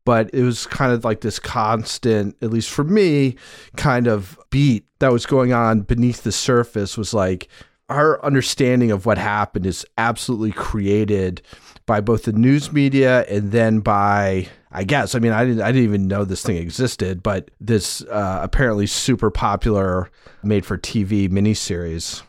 But 0.05 0.31
it 0.33 0.43
was 0.43 0.67
kind 0.67 0.91
of 0.91 1.05
like 1.05 1.21
this 1.21 1.39
constant, 1.39 2.35
at 2.41 2.51
least 2.51 2.71
for 2.71 2.83
me, 2.83 3.37
kind 3.77 4.07
of 4.07 4.39
beat 4.49 4.87
that 5.01 5.13
was 5.13 5.27
going 5.27 5.53
on 5.53 5.83
beneath 5.83 6.23
the 6.23 6.33
surface. 6.33 6.97
Was 6.97 7.13
like 7.13 7.49
our 7.89 8.23
understanding 8.25 8.91
of 8.91 9.07
what 9.07 9.19
happened 9.19 9.67
is 9.67 9.87
absolutely 9.97 10.53
created 10.53 11.43
by 11.87 12.01
both 12.01 12.25
the 12.25 12.33
news 12.33 12.73
media 12.73 13.25
and 13.29 13.51
then 13.51 13.81
by 13.81 14.47
I 14.71 14.85
guess 14.85 15.15
I 15.15 15.19
mean 15.19 15.33
I 15.33 15.45
didn't 15.45 15.63
I 15.63 15.73
didn't 15.73 15.85
even 15.85 16.07
know 16.07 16.25
this 16.25 16.43
thing 16.43 16.57
existed, 16.57 17.23
but 17.23 17.51
this 17.61 18.03
uh, 18.03 18.41
apparently 18.43 18.87
super 18.87 19.31
popular 19.31 20.11
made 20.43 20.67
for 20.67 20.77
TV 20.77 21.29
miniseries. 21.29 22.23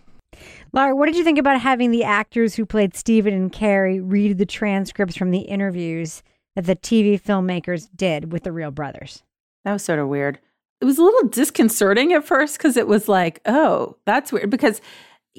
Laura, 0.72 0.96
what 0.96 1.08
did 1.08 1.16
you 1.16 1.24
think 1.24 1.40
about 1.40 1.60
having 1.60 1.92
the 1.92 2.04
actors 2.04 2.56
who 2.56 2.66
played 2.66 2.96
Steven 2.96 3.34
and 3.34 3.52
Cary 3.52 4.00
read 4.00 4.38
the 4.38 4.46
transcripts 4.46 5.16
from 5.16 5.32
the 5.32 5.40
interviews 5.40 6.22
that 6.56 6.66
the 6.66 6.76
TV 6.76 7.20
filmmakers 7.20 7.90
did 7.96 8.32
with 8.32 8.44
the 8.44 8.52
real 8.52 8.72
brothers? 8.72 9.24
That 9.66 9.74
was 9.74 9.84
sort 9.84 10.00
of 10.00 10.08
weird. 10.08 10.40
It 10.80 10.86
was 10.86 10.98
a 10.98 11.04
little 11.04 11.28
disconcerting 11.28 12.14
at 12.14 12.24
first 12.24 12.58
because 12.58 12.78
it 12.78 12.88
was 12.88 13.10
like, 13.10 13.42
oh, 13.46 13.98
that's 14.06 14.32
weird. 14.32 14.50
Because 14.50 14.80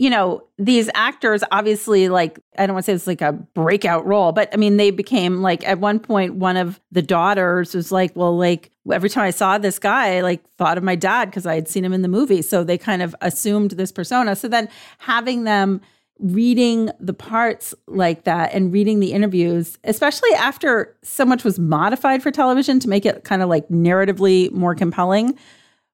you 0.01 0.09
know, 0.09 0.43
these 0.57 0.89
actors 0.95 1.45
obviously 1.53 2.09
like 2.09 2.41
I 2.57 2.67
don't 2.67 2.73
want 2.73 2.87
to 2.87 2.91
say 2.91 2.95
it's 2.95 3.07
like 3.07 3.21
a 3.21 3.35
breakout 3.35 4.07
role, 4.07 4.33
but 4.33 4.49
I 4.51 4.57
mean 4.57 4.79
they 4.79 4.91
became 4.91 5.43
like 5.43 5.63
at 5.69 5.79
one 5.79 6.01
point 6.01 6.37
one 6.37 6.57
of 6.57 6.81
the 6.91 7.03
daughters 7.03 7.75
was 7.75 7.93
like, 7.93 8.17
well, 8.17 8.35
like 8.35 8.71
every 8.91 9.11
time 9.11 9.25
I 9.25 9.31
saw 9.31 9.59
this 9.59 9.79
guy, 9.79 10.17
I 10.17 10.21
like 10.23 10.43
thought 10.53 10.79
of 10.79 10.85
my 10.85 10.95
dad 10.95 11.27
because 11.27 11.45
I 11.45 11.55
had 11.55 11.69
seen 11.69 11.85
him 11.85 11.93
in 11.93 12.01
the 12.01 12.09
movie. 12.09 12.41
So 12.41 12.65
they 12.65 12.79
kind 12.79 13.03
of 13.03 13.15
assumed 13.21 13.73
this 13.73 13.93
persona. 13.93 14.37
So 14.37 14.49
then 14.49 14.71
having 14.97 15.45
them 15.45 15.83
reading 16.19 16.91
the 16.99 17.13
parts 17.13 17.75
like 17.87 18.25
that 18.25 18.55
and 18.55 18.73
reading 18.73 19.01
the 19.01 19.13
interviews, 19.13 19.77
especially 19.85 20.33
after 20.33 20.97
so 21.03 21.27
much 21.27 21.45
was 21.45 21.59
modified 21.59 22.23
for 22.23 22.31
television 22.31 22.81
to 22.81 22.89
make 22.89 23.05
it 23.05 23.25
kind 23.25 23.43
of 23.43 23.51
like 23.51 23.69
narratively 23.69 24.51
more 24.51 24.75
compelling 24.75 25.39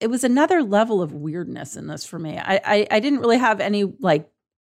it 0.00 0.09
was 0.09 0.25
another 0.25 0.62
level 0.62 1.03
of 1.03 1.12
weirdness 1.12 1.76
in 1.76 1.87
this 1.87 2.05
for 2.05 2.19
me. 2.19 2.38
I, 2.38 2.61
I, 2.65 2.87
I 2.91 3.00
didn't 3.00 3.21
really 3.21 3.38
have 3.38 3.61
any 3.61 3.85
like 3.85 4.29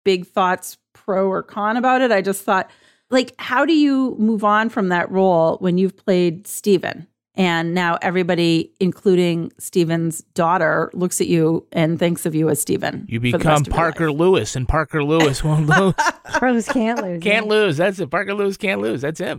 big 0.05 0.27
thoughts 0.27 0.79
pro 0.93 1.29
or 1.29 1.43
con 1.43 1.77
about 1.77 2.01
it. 2.03 2.11
I 2.11 2.23
just 2.23 2.43
thought, 2.43 2.71
like, 3.11 3.35
how 3.39 3.65
do 3.65 3.75
you 3.75 4.17
move 4.19 4.43
on 4.45 4.69
from 4.69 4.89
that 4.89 5.11
role 5.11 5.59
when 5.59 5.79
you've 5.79 5.97
played 5.97 6.47
Steven? 6.47 7.07
And 7.35 7.73
now 7.73 7.99
everybody, 8.03 8.73
including 8.79 9.53
Steven's 9.59 10.21
daughter, 10.35 10.91
looks 10.93 11.19
at 11.19 11.29
you 11.29 11.67
and 11.73 11.99
thinks 11.99 12.27
of 12.27 12.35
you 12.35 12.51
as 12.51 12.61
Steven. 12.61 13.07
You 13.09 13.21
become 13.21 13.65
Parker 13.65 14.13
Lewis, 14.13 14.55
and 14.55 14.69
Parker 14.69 15.03
Lewis 15.03 15.43
won't 15.43 15.67
lose. 15.79 15.95
Pros 16.35 16.69
can't 16.69 17.03
lose. 17.03 17.23
Can't 17.23 17.47
lose. 17.47 17.79
That's 17.79 17.99
it. 18.01 18.11
Parker 18.11 18.35
Lewis 18.35 18.59
can't 18.59 18.83
lose. 18.83 19.01
That's 19.01 19.19
him. 19.19 19.39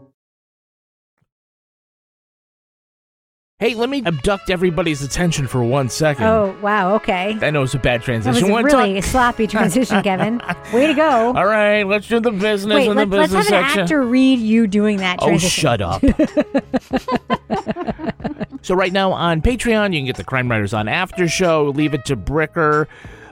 Hey, 3.61 3.75
let 3.75 3.89
me 3.89 4.01
abduct 4.03 4.49
everybody's 4.49 5.03
attention 5.03 5.45
for 5.45 5.63
one 5.63 5.87
second. 5.87 6.25
Oh, 6.25 6.55
wow. 6.63 6.95
Okay. 6.95 7.37
I 7.41 7.51
know 7.51 7.61
it's 7.61 7.75
a 7.75 7.77
bad 7.77 8.01
That 8.01 8.05
transition. 8.05 8.33
was 8.33 8.41
a 8.49 8.51
One 8.51 8.65
really 8.65 8.95
talk- 8.95 9.03
sloppy 9.03 9.45
transition, 9.45 10.01
Kevin. 10.03 10.41
Way 10.73 10.87
to 10.87 10.95
go. 10.95 11.27
All 11.35 11.45
right, 11.45 11.83
let's 11.83 12.07
do 12.07 12.19
the 12.19 12.31
business 12.31 12.73
Wait, 12.75 12.87
in 12.87 12.97
the 12.97 13.05
let, 13.05 13.09
let's 13.09 13.33
business 13.33 13.49
have 13.49 13.59
an 13.61 13.65
section. 13.67 13.81
actor 13.83 14.01
read 14.01 14.39
you 14.39 14.65
doing 14.65 14.97
that 14.97 15.17
Oh, 15.21 15.27
transition. 15.27 15.61
shut 15.61 15.79
up. 15.79 16.01
so 18.63 18.73
right 18.73 18.91
now 18.91 19.11
on 19.11 19.43
Patreon, 19.43 19.93
you 19.93 19.99
can 19.99 20.05
get 20.07 20.15
the 20.15 20.23
Crime 20.23 20.49
Writers 20.49 20.73
on 20.73 20.87
After 20.87 21.27
Show. 21.27 21.65
Leave 21.75 21.93
it 21.93 22.03
to 22.05 22.17
Bricker, 22.17 22.87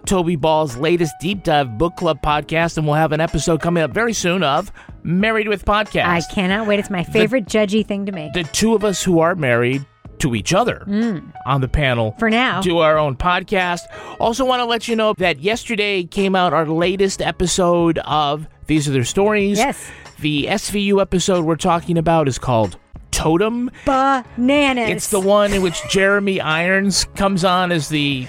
Toby 0.06 0.36
Ball's 0.36 0.78
latest 0.78 1.15
deep 1.20 1.44
dive 1.44 1.80
book 1.80 1.96
club 1.96 2.22
podcast, 2.22 2.78
and 2.78 2.86
we'll 2.86 2.98
have 2.98 3.13
an 3.13 3.20
episode 3.20 3.62
coming 3.62 3.82
up 3.82 3.89
very 3.92 4.13
soon 4.13 4.44
of 4.44 4.72
Married 5.02 5.48
with 5.48 5.65
Podcast. 5.65 6.06
I 6.06 6.22
cannot 6.22 6.68
wait. 6.68 6.78
It's 6.80 6.92
my 6.92 7.04
favorite 7.04 7.46
judgy 7.46 7.84
thing 7.84 8.06
to 8.06 8.12
make. 8.12 8.34
the 8.34 8.44
two 8.44 8.76
of 8.76 8.84
us 8.84 9.04
who 9.04 9.22
are 9.22 9.34
married 9.34 9.84
to 10.20 10.36
each 10.36 10.54
other 10.54 10.84
Mm. 10.88 11.34
on 11.46 11.62
the 11.62 11.68
panel 11.68 12.16
For 12.20 12.30
now. 12.30 12.62
do 12.62 12.80
our 12.80 12.98
own 12.98 13.16
podcast. 13.16 13.82
Also, 14.20 14.46
want 14.46 14.60
to 14.62 14.66
let 14.66 14.88
you 14.88 14.96
know 14.96 15.14
that 15.18 15.40
yesterday 15.42 16.04
came 16.04 16.36
out 16.36 16.54
our 16.54 16.66
latest 16.68 17.22
episode 17.22 17.98
of 18.00 18.48
These 18.68 18.88
Are 18.88 18.92
Their 18.92 19.04
Stories. 19.06 19.58
Yes. 19.58 19.90
The 20.20 20.48
SVU 20.48 21.02
episode 21.02 21.46
we're 21.46 21.56
talking 21.56 21.98
about 21.98 22.28
is 22.28 22.38
called 22.38 22.78
Totem. 23.12 23.72
Bananas. 23.86 24.90
It's 24.90 25.08
the 25.10 25.20
one 25.20 25.54
in 25.54 25.62
which 25.62 25.82
Jeremy 25.90 26.40
Irons 26.42 27.06
comes 27.16 27.44
on 27.46 27.72
as 27.72 27.90
the 27.90 28.28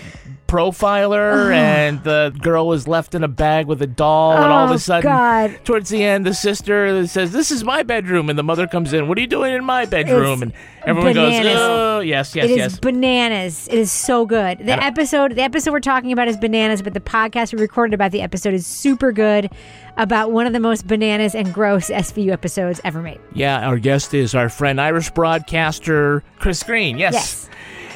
profiler 0.51 1.47
oh. 1.49 1.51
and 1.53 2.03
the 2.03 2.35
girl 2.41 2.73
is 2.73 2.89
left 2.89 3.15
in 3.15 3.23
a 3.23 3.29
bag 3.29 3.67
with 3.67 3.81
a 3.83 3.87
doll 3.87 4.33
and 4.33 4.45
all 4.45 4.65
of 4.65 4.71
Oh, 4.71 4.75
a 4.75 4.79
sudden 4.79 5.09
God. 5.11 5.59
towards 5.65 5.89
the 5.91 6.03
end 6.03 6.27
the 6.27 6.35
sister 6.35 7.07
says 7.07 7.33
this 7.33 7.51
is 7.51 7.63
my 7.65 7.83
bedroom 7.83 8.29
and 8.29 8.39
the 8.39 8.43
mother 8.43 8.67
comes 8.67 8.93
in 8.93 9.07
what 9.09 9.17
are 9.17 9.21
you 9.21 9.27
doing 9.27 9.55
in 9.55 9.65
my 9.65 9.85
bedroom 9.85 10.43
It's 10.43 10.43
and 10.43 10.53
everyone 10.87 11.15
bananas. 11.15 11.53
goes 11.53 11.57
oh 11.61 12.01
yes 12.01 12.35
yes 12.35 12.45
It 12.47 12.51
is 12.51 12.57
yes 12.57 12.79
bananas. 12.81 13.69
It 13.69 13.79
is 13.79 13.93
so 13.93 14.27
good. 14.27 14.59
The 14.59 14.83
episode, 14.83 15.35
the 15.37 15.43
episode 15.43 15.73
we're 15.73 15.81
talking 15.81 16.11
about 16.13 16.27
is 16.29 16.37
bananas, 16.39 16.81
but 16.83 16.95
the 16.95 17.01
podcast 17.01 17.53
we 17.55 17.61
recorded 17.61 17.93
about 17.95 18.13
the 18.13 18.23
episode 18.23 18.55
is 18.55 18.67
super 18.67 19.13
good. 19.13 19.51
About 19.97 20.33
one 20.33 20.47
of 20.47 20.53
the 20.55 20.61
most 20.61 20.87
bananas 20.87 21.35
and 21.35 21.53
gross 21.53 21.91
SVU 21.91 22.31
episodes 22.33 22.81
ever 22.85 23.03
made. 23.03 23.21
Yeah, 23.35 23.67
our 23.69 23.79
guest 23.79 24.15
is 24.15 24.35
our 24.35 24.49
friend 24.49 24.81
Irish 24.81 25.11
broadcaster 25.11 26.23
Chris 26.39 26.63
Green. 26.63 26.97
Yes. 26.97 27.13
Yes. 27.15 27.51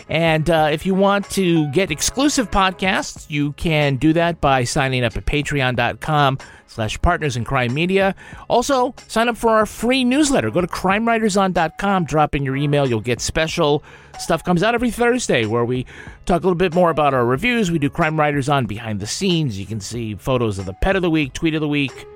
And 0.08 0.50
uh, 0.50 0.68
if 0.70 0.84
you 0.84 0.94
want 0.94 1.28
to 1.30 1.70
get 1.72 1.90
exclusive 1.90 2.50
podcasts, 2.50 3.26
you 3.28 3.52
can 3.52 3.96
do 3.96 4.12
that 4.12 4.40
by 4.40 4.64
signing 4.64 5.04
up 5.04 5.16
at 5.16 5.24
patreon.com 5.24 6.38
slash 6.66 7.00
partners 7.00 7.36
in 7.36 7.44
crime 7.44 7.72
media. 7.72 8.14
Also, 8.48 8.94
sign 9.06 9.28
up 9.28 9.36
for 9.36 9.50
our 9.50 9.66
free 9.66 10.04
newsletter. 10.04 10.50
Go 10.50 10.60
to 10.60 10.66
crimewriterson.com, 10.66 12.04
drop 12.04 12.34
in 12.34 12.44
your 12.44 12.56
email. 12.56 12.88
You'll 12.88 13.00
get 13.00 13.20
special 13.20 13.82
stuff 14.18 14.44
comes 14.44 14.62
out 14.62 14.74
every 14.74 14.90
Thursday 14.90 15.44
where 15.46 15.64
we 15.64 15.86
talk 16.26 16.42
a 16.42 16.46
little 16.46 16.54
bit 16.54 16.74
more 16.74 16.90
about 16.90 17.14
our 17.14 17.24
reviews. 17.24 17.70
We 17.70 17.78
do 17.78 17.90
Crime 17.90 18.18
Writers 18.18 18.48
on 18.48 18.66
behind 18.66 19.00
the 19.00 19.06
scenes. 19.06 19.58
You 19.58 19.66
can 19.66 19.80
see 19.80 20.14
photos 20.14 20.58
of 20.58 20.66
the 20.66 20.74
pet 20.74 20.96
of 20.96 21.02
the 21.02 21.10
week, 21.10 21.32
tweet 21.32 21.54
of 21.54 21.60
the 21.60 21.68
week, 21.68 22.06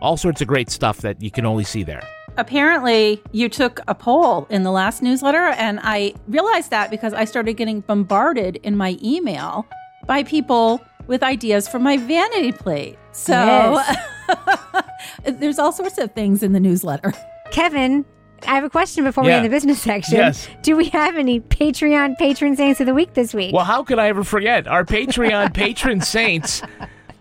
all 0.00 0.16
sorts 0.16 0.40
of 0.40 0.48
great 0.48 0.70
stuff 0.70 0.98
that 0.98 1.22
you 1.22 1.30
can 1.30 1.46
only 1.46 1.64
see 1.64 1.82
there. 1.82 2.02
Apparently, 2.36 3.22
you 3.32 3.48
took 3.48 3.80
a 3.88 3.94
poll 3.94 4.46
in 4.48 4.62
the 4.62 4.70
last 4.70 5.02
newsletter, 5.02 5.48
and 5.48 5.80
I 5.82 6.14
realized 6.28 6.70
that 6.70 6.90
because 6.90 7.12
I 7.12 7.24
started 7.24 7.54
getting 7.54 7.80
bombarded 7.80 8.56
in 8.62 8.76
my 8.76 8.96
email 9.02 9.66
by 10.06 10.22
people 10.22 10.80
with 11.06 11.22
ideas 11.22 11.68
for 11.68 11.78
my 11.78 11.96
vanity 11.98 12.52
plate. 12.52 12.98
So 13.12 13.32
Yes. 13.32 14.84
there's 15.24 15.58
all 15.58 15.72
sorts 15.72 15.98
of 15.98 16.12
things 16.12 16.42
in 16.42 16.52
the 16.52 16.60
newsletter. 16.60 17.12
Kevin, 17.50 18.04
I 18.46 18.54
have 18.54 18.64
a 18.64 18.70
question 18.70 19.04
before 19.04 19.24
we 19.24 19.30
end 19.30 19.44
the 19.44 19.50
business 19.50 19.82
section. 19.82 20.16
Yes. 20.16 20.48
Do 20.62 20.74
we 20.76 20.86
have 20.86 21.16
any 21.16 21.40
Patreon 21.40 22.16
patron 22.16 22.56
saints 22.56 22.80
of 22.80 22.86
the 22.86 22.94
week 22.94 23.12
this 23.14 23.34
week? 23.34 23.54
Well, 23.54 23.64
how 23.64 23.84
could 23.84 23.98
I 23.98 24.08
ever 24.08 24.24
forget? 24.24 24.66
Our 24.66 24.84
Patreon 24.84 25.52
patron 25.54 26.00
saints 26.00 26.62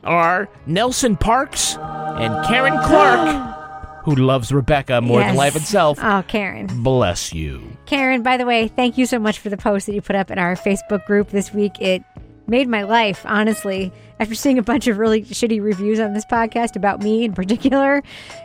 are 0.04 0.48
Nelson 0.66 1.18
Parks 1.18 1.76
and 1.78 2.46
Karen 2.48 2.80
Clark, 2.84 3.58
who 4.04 4.16
loves 4.16 4.52
Rebecca 4.52 5.02
more 5.02 5.20
Yes. 5.20 5.30
than 5.30 5.36
life 5.38 5.56
itself. 5.56 6.00
Oh, 6.02 6.24
Karen. 6.28 6.68
Bless 6.84 7.34
you. 7.34 7.62
Karen, 7.86 8.24
by 8.24 8.38
the 8.38 8.46
way, 8.46 8.68
thank 8.68 8.98
you 8.98 9.06
so 9.06 9.20
much 9.20 9.40
for 9.40 9.50
the 9.50 9.58
post 9.58 9.86
that 9.86 9.94
you 9.94 10.02
put 10.02 10.16
up 10.16 10.32
in 10.32 10.40
our 10.40 10.56
Facebook 10.56 11.06
group 11.06 11.30
this 11.30 11.54
week. 11.54 11.80
It 11.80 12.04
made 12.48 12.68
my 12.68 12.84
life, 12.84 13.24
honestly. 13.26 13.92
After 14.20 14.36
seeing 14.36 14.58
a 14.60 14.64
bunch 14.64 14.88
of 14.88 14.98
really 14.98 15.24
shitty 15.24 15.62
reviews 15.64 16.00
on 16.00 16.14
this 16.14 16.26
podcast 16.26 16.76
about 16.76 17.02
me 17.02 17.24
in 17.24 17.34
particular, 17.34 18.04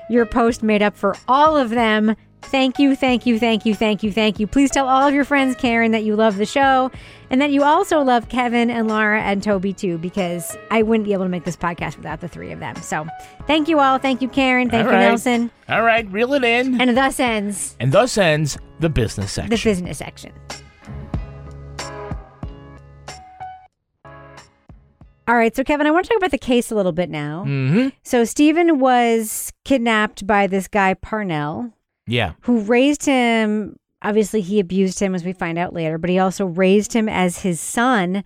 your 0.09 0.25
post 0.27 0.63
made 0.63 0.83
up 0.83 0.97
for 0.97 1.17
all 1.29 1.57
of 1.57 1.71
them. 1.71 2.17
Thank 2.51 2.79
you, 2.79 2.95
thank 2.97 3.27
you, 3.27 3.39
thank 3.39 3.67
you, 3.67 3.75
thank 3.75 4.03
you, 4.03 4.13
thank 4.13 4.39
you. 4.41 4.47
Please 4.47 4.71
tell 4.71 4.89
all 4.89 5.07
of 5.07 5.13
your 5.15 5.25
friends, 5.25 5.57
Karen, 5.57 5.91
that 5.93 6.05
you 6.05 6.15
love 6.17 6.37
the 6.37 6.47
show 6.47 6.91
and 7.29 7.41
that 7.41 7.51
you 7.51 7.65
also 7.65 8.01
love 8.03 8.29
Kevin 8.29 8.71
and 8.71 8.87
Laura 8.89 9.21
and 9.21 9.43
Toby 9.43 9.73
too, 9.73 9.99
because 9.99 10.57
I 10.71 10.83
wouldn't 10.83 11.05
be 11.07 11.13
able 11.13 11.25
to 11.25 11.29
make 11.29 11.45
this 11.45 11.57
podcast 11.57 11.97
without 11.97 12.21
the 12.21 12.29
three 12.29 12.53
of 12.53 12.61
them. 12.61 12.77
So 12.77 13.07
thank 13.47 13.69
you 13.69 13.81
all. 13.81 13.99
Thank 13.99 14.23
you, 14.23 14.29
Karen. 14.29 14.71
Thank 14.71 14.87
All 14.87 14.93
you, 14.93 14.97
right. 14.99 15.09
Nelson. 15.09 15.51
All 15.69 15.83
right, 15.83 16.09
reel 16.11 16.33
it 16.35 16.45
in. 16.45 16.81
And 16.81 16.97
thus 16.97 17.19
ends 17.19 17.77
And 17.81 17.91
thus 17.93 18.17
ends 18.17 18.57
the 18.79 18.89
business 18.89 19.33
section. 19.33 19.51
the 19.51 19.61
business 19.63 19.99
section. 19.99 20.33
All 25.29 25.35
right, 25.35 25.55
so 25.57 25.65
Kevin, 25.65 25.89
I 25.89 25.91
want 25.91 26.05
to 26.05 26.11
talk 26.11 26.19
about 26.19 26.31
the 26.31 26.39
case 26.39 26.71
a 26.71 26.77
little 26.77 26.93
bit 26.93 27.11
now. 27.11 27.43
Mm-hmm. 27.45 27.89
So 28.05 28.25
Steven 28.25 28.79
was 28.79 29.53
kidnapped 29.65 30.25
by 30.25 30.47
this 30.47 30.69
guy 30.69 30.95
Parnell, 30.95 31.73
Yeah. 32.07 32.33
who 32.43 32.61
raised 32.61 33.05
him. 33.05 33.77
Obviously, 34.03 34.41
he 34.41 34.61
abused 34.61 35.01
him, 35.01 35.15
as 35.15 35.25
we 35.25 35.33
find 35.33 35.59
out 35.59 35.73
later, 35.73 35.99
but 35.99 36.11
he 36.11 36.19
also 36.19 36.47
raised 36.47 36.93
him 36.93 37.09
as 37.09 37.39
his 37.41 37.59
son, 37.61 38.23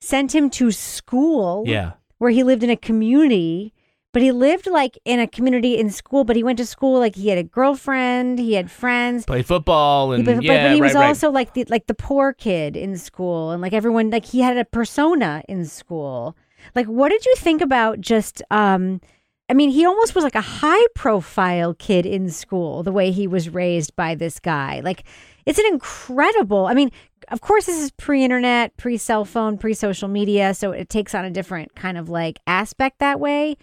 sent 0.00 0.34
him 0.34 0.50
to 0.50 0.70
school 0.70 1.64
Yeah. 1.66 1.92
where 2.18 2.30
he 2.30 2.42
lived 2.42 2.62
in 2.62 2.70
a 2.70 2.76
community. 2.76 3.72
But 4.12 4.22
he 4.22 4.30
lived 4.30 4.68
like 4.68 4.96
in 5.04 5.18
a 5.18 5.26
community 5.26 5.76
in 5.76 5.90
school, 5.90 6.22
but 6.22 6.36
he 6.36 6.44
went 6.44 6.58
to 6.58 6.66
school 6.66 7.00
like 7.00 7.16
he 7.16 7.28
had 7.30 7.38
a 7.38 7.42
girlfriend, 7.42 8.38
he 8.38 8.52
had 8.54 8.70
friends. 8.70 9.24
Played 9.26 9.46
football 9.46 10.12
and 10.12 10.24
but, 10.24 10.36
but- 10.36 10.44
yeah, 10.44 10.68
but 10.68 10.74
he 10.76 10.80
was 10.80 10.94
right, 10.94 11.00
right. 11.00 11.08
also 11.08 11.30
like 11.32 11.54
the 11.54 11.64
like 11.68 11.86
the 11.88 11.94
poor 11.94 12.32
kid 12.32 12.76
in 12.76 12.96
school, 12.96 13.50
and 13.50 13.60
like 13.60 13.72
everyone, 13.72 14.10
like 14.10 14.24
he 14.26 14.40
had 14.40 14.56
a 14.56 14.64
persona 14.64 15.42
in 15.48 15.64
school. 15.64 16.36
Like, 16.76 16.86
what 16.86 17.08
did 17.08 17.26
you 17.26 17.34
think 17.36 17.60
about 17.60 18.00
just? 18.00 18.40
um 18.50 19.00
I 19.48 19.54
mean, 19.54 19.70
he 19.70 19.84
almost 19.84 20.14
was 20.14 20.24
like 20.24 20.34
a 20.34 20.40
high 20.40 20.86
profile 20.94 21.74
kid 21.74 22.06
in 22.06 22.30
school, 22.30 22.82
the 22.82 22.92
way 22.92 23.10
he 23.10 23.26
was 23.26 23.50
raised 23.50 23.94
by 23.94 24.14
this 24.14 24.40
guy. 24.40 24.80
Like, 24.82 25.04
it's 25.44 25.58
an 25.58 25.66
incredible. 25.66 26.66
I 26.66 26.74
mean, 26.74 26.90
of 27.28 27.40
course, 27.40 27.66
this 27.66 27.78
is 27.78 27.90
pre 27.90 28.24
internet, 28.24 28.76
pre 28.76 28.96
cell 28.96 29.24
phone, 29.24 29.58
pre 29.58 29.74
social 29.74 30.08
media, 30.08 30.54
so 30.54 30.72
it 30.72 30.88
takes 30.88 31.14
on 31.14 31.24
a 31.24 31.30
different 31.30 31.74
kind 31.74 31.98
of 31.98 32.08
like 32.08 32.38
aspect 32.46 33.00
that 33.00 33.20
way. 33.20 33.56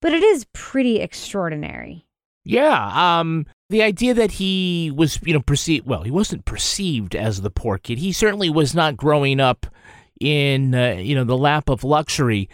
But 0.00 0.12
it 0.12 0.22
is 0.22 0.46
pretty 0.52 1.00
extraordinary. 1.00 2.04
Yeah, 2.44 3.18
um, 3.20 3.46
the 3.68 3.82
idea 3.82 4.14
that 4.14 4.32
he 4.32 4.92
was, 4.94 5.20
you 5.22 5.34
know, 5.34 5.40
perceived. 5.40 5.86
Well, 5.86 6.02
he 6.02 6.10
wasn't 6.10 6.46
perceived 6.46 7.14
as 7.14 7.42
the 7.42 7.50
poor 7.50 7.78
kid. 7.78 7.98
He 7.98 8.12
certainly 8.12 8.48
was 8.48 8.74
not 8.74 8.96
growing 8.96 9.38
up 9.38 9.66
in, 10.20 10.74
uh, 10.74 10.96
you 10.98 11.14
know, 11.14 11.24
the 11.24 11.36
lap 11.36 11.68
of 11.68 11.84
luxury. 11.84 12.48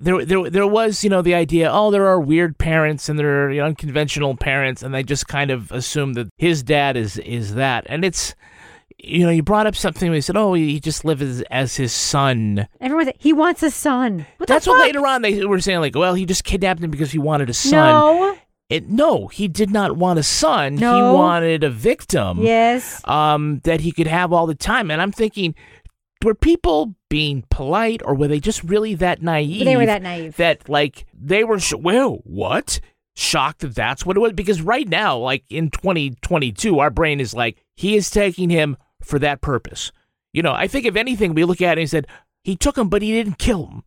There, 0.00 0.24
there, 0.24 0.50
there 0.50 0.66
was, 0.66 1.04
you 1.04 1.10
know, 1.10 1.22
the 1.22 1.34
idea. 1.34 1.70
Oh, 1.72 1.90
there 1.90 2.06
are 2.06 2.20
weird 2.20 2.58
parents 2.58 3.08
and 3.08 3.18
there 3.18 3.46
are 3.46 3.50
you 3.50 3.60
know, 3.60 3.66
unconventional 3.66 4.36
parents, 4.36 4.82
and 4.82 4.94
they 4.94 5.02
just 5.02 5.28
kind 5.28 5.50
of 5.50 5.70
assume 5.70 6.14
that 6.14 6.28
his 6.36 6.62
dad 6.62 6.96
is 6.96 7.18
is 7.18 7.54
that. 7.54 7.86
And 7.88 8.04
it's, 8.04 8.34
you 8.98 9.24
know, 9.24 9.30
you 9.30 9.42
brought 9.42 9.66
up 9.66 9.76
something. 9.76 10.10
Where 10.10 10.16
he 10.16 10.20
said, 10.20 10.36
"Oh, 10.36 10.54
he 10.54 10.80
just 10.80 11.04
lives 11.04 11.22
as, 11.22 11.42
as 11.50 11.76
his 11.76 11.92
son." 11.92 12.66
Everyone, 12.80 13.12
he 13.18 13.32
wants 13.32 13.62
a 13.62 13.70
son. 13.70 14.26
What 14.38 14.48
That's 14.48 14.66
what 14.66 14.80
later 14.80 15.06
on 15.06 15.22
they 15.22 15.44
were 15.44 15.60
saying, 15.60 15.80
like, 15.80 15.94
well, 15.94 16.14
he 16.14 16.26
just 16.26 16.44
kidnapped 16.44 16.82
him 16.82 16.90
because 16.90 17.12
he 17.12 17.18
wanted 17.18 17.48
a 17.48 17.54
son. 17.54 17.72
No. 17.72 18.36
It, 18.70 18.88
no, 18.88 19.28
he 19.28 19.46
did 19.46 19.70
not 19.70 19.96
want 19.96 20.18
a 20.18 20.22
son. 20.22 20.78
He 20.78 20.84
wanted 20.84 21.62
a 21.62 21.70
victim. 21.70 22.40
Yes. 22.42 23.06
Um, 23.06 23.60
that 23.64 23.80
he 23.80 23.92
could 23.92 24.06
have 24.06 24.32
all 24.32 24.46
the 24.46 24.54
time. 24.54 24.90
And 24.90 25.02
I'm 25.02 25.12
thinking, 25.12 25.54
were 26.24 26.34
people 26.34 26.94
being 27.08 27.44
polite 27.50 28.02
or 28.04 28.14
were 28.14 28.28
they 28.28 28.40
just 28.40 28.64
really 28.64 28.94
that 28.96 29.22
naive? 29.22 29.64
They 29.64 29.76
were 29.76 29.86
that 29.86 30.02
naive. 30.02 30.36
That, 30.36 30.68
like, 30.68 31.06
they 31.12 31.44
were, 31.44 31.58
sh- 31.60 31.74
well, 31.74 32.20
what? 32.24 32.80
Shocked 33.16 33.60
that 33.60 33.74
that's 33.74 34.04
what 34.04 34.16
it 34.16 34.20
was? 34.20 34.32
Because 34.32 34.60
right 34.60 34.88
now, 34.88 35.16
like 35.16 35.44
in 35.48 35.70
2022, 35.70 36.80
our 36.80 36.90
brain 36.90 37.20
is 37.20 37.34
like, 37.34 37.62
he 37.76 37.96
is 37.96 38.10
taking 38.10 38.50
him 38.50 38.76
for 39.02 39.18
that 39.20 39.40
purpose. 39.40 39.92
You 40.32 40.42
know, 40.42 40.52
I 40.52 40.66
think 40.66 40.84
if 40.84 40.96
anything, 40.96 41.34
we 41.34 41.44
look 41.44 41.62
at 41.62 41.78
it 41.78 41.82
and 41.82 41.90
said, 41.90 42.08
he 42.42 42.56
took 42.56 42.76
him, 42.76 42.88
but 42.88 43.02
he 43.02 43.12
didn't 43.12 43.38
kill 43.38 43.66
him. 43.66 43.84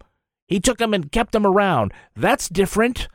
He 0.48 0.60
took 0.60 0.80
him 0.80 0.94
and 0.94 1.12
kept 1.12 1.36
him 1.36 1.46
around. 1.46 1.94
That's 2.16 2.48
different. 2.48 3.10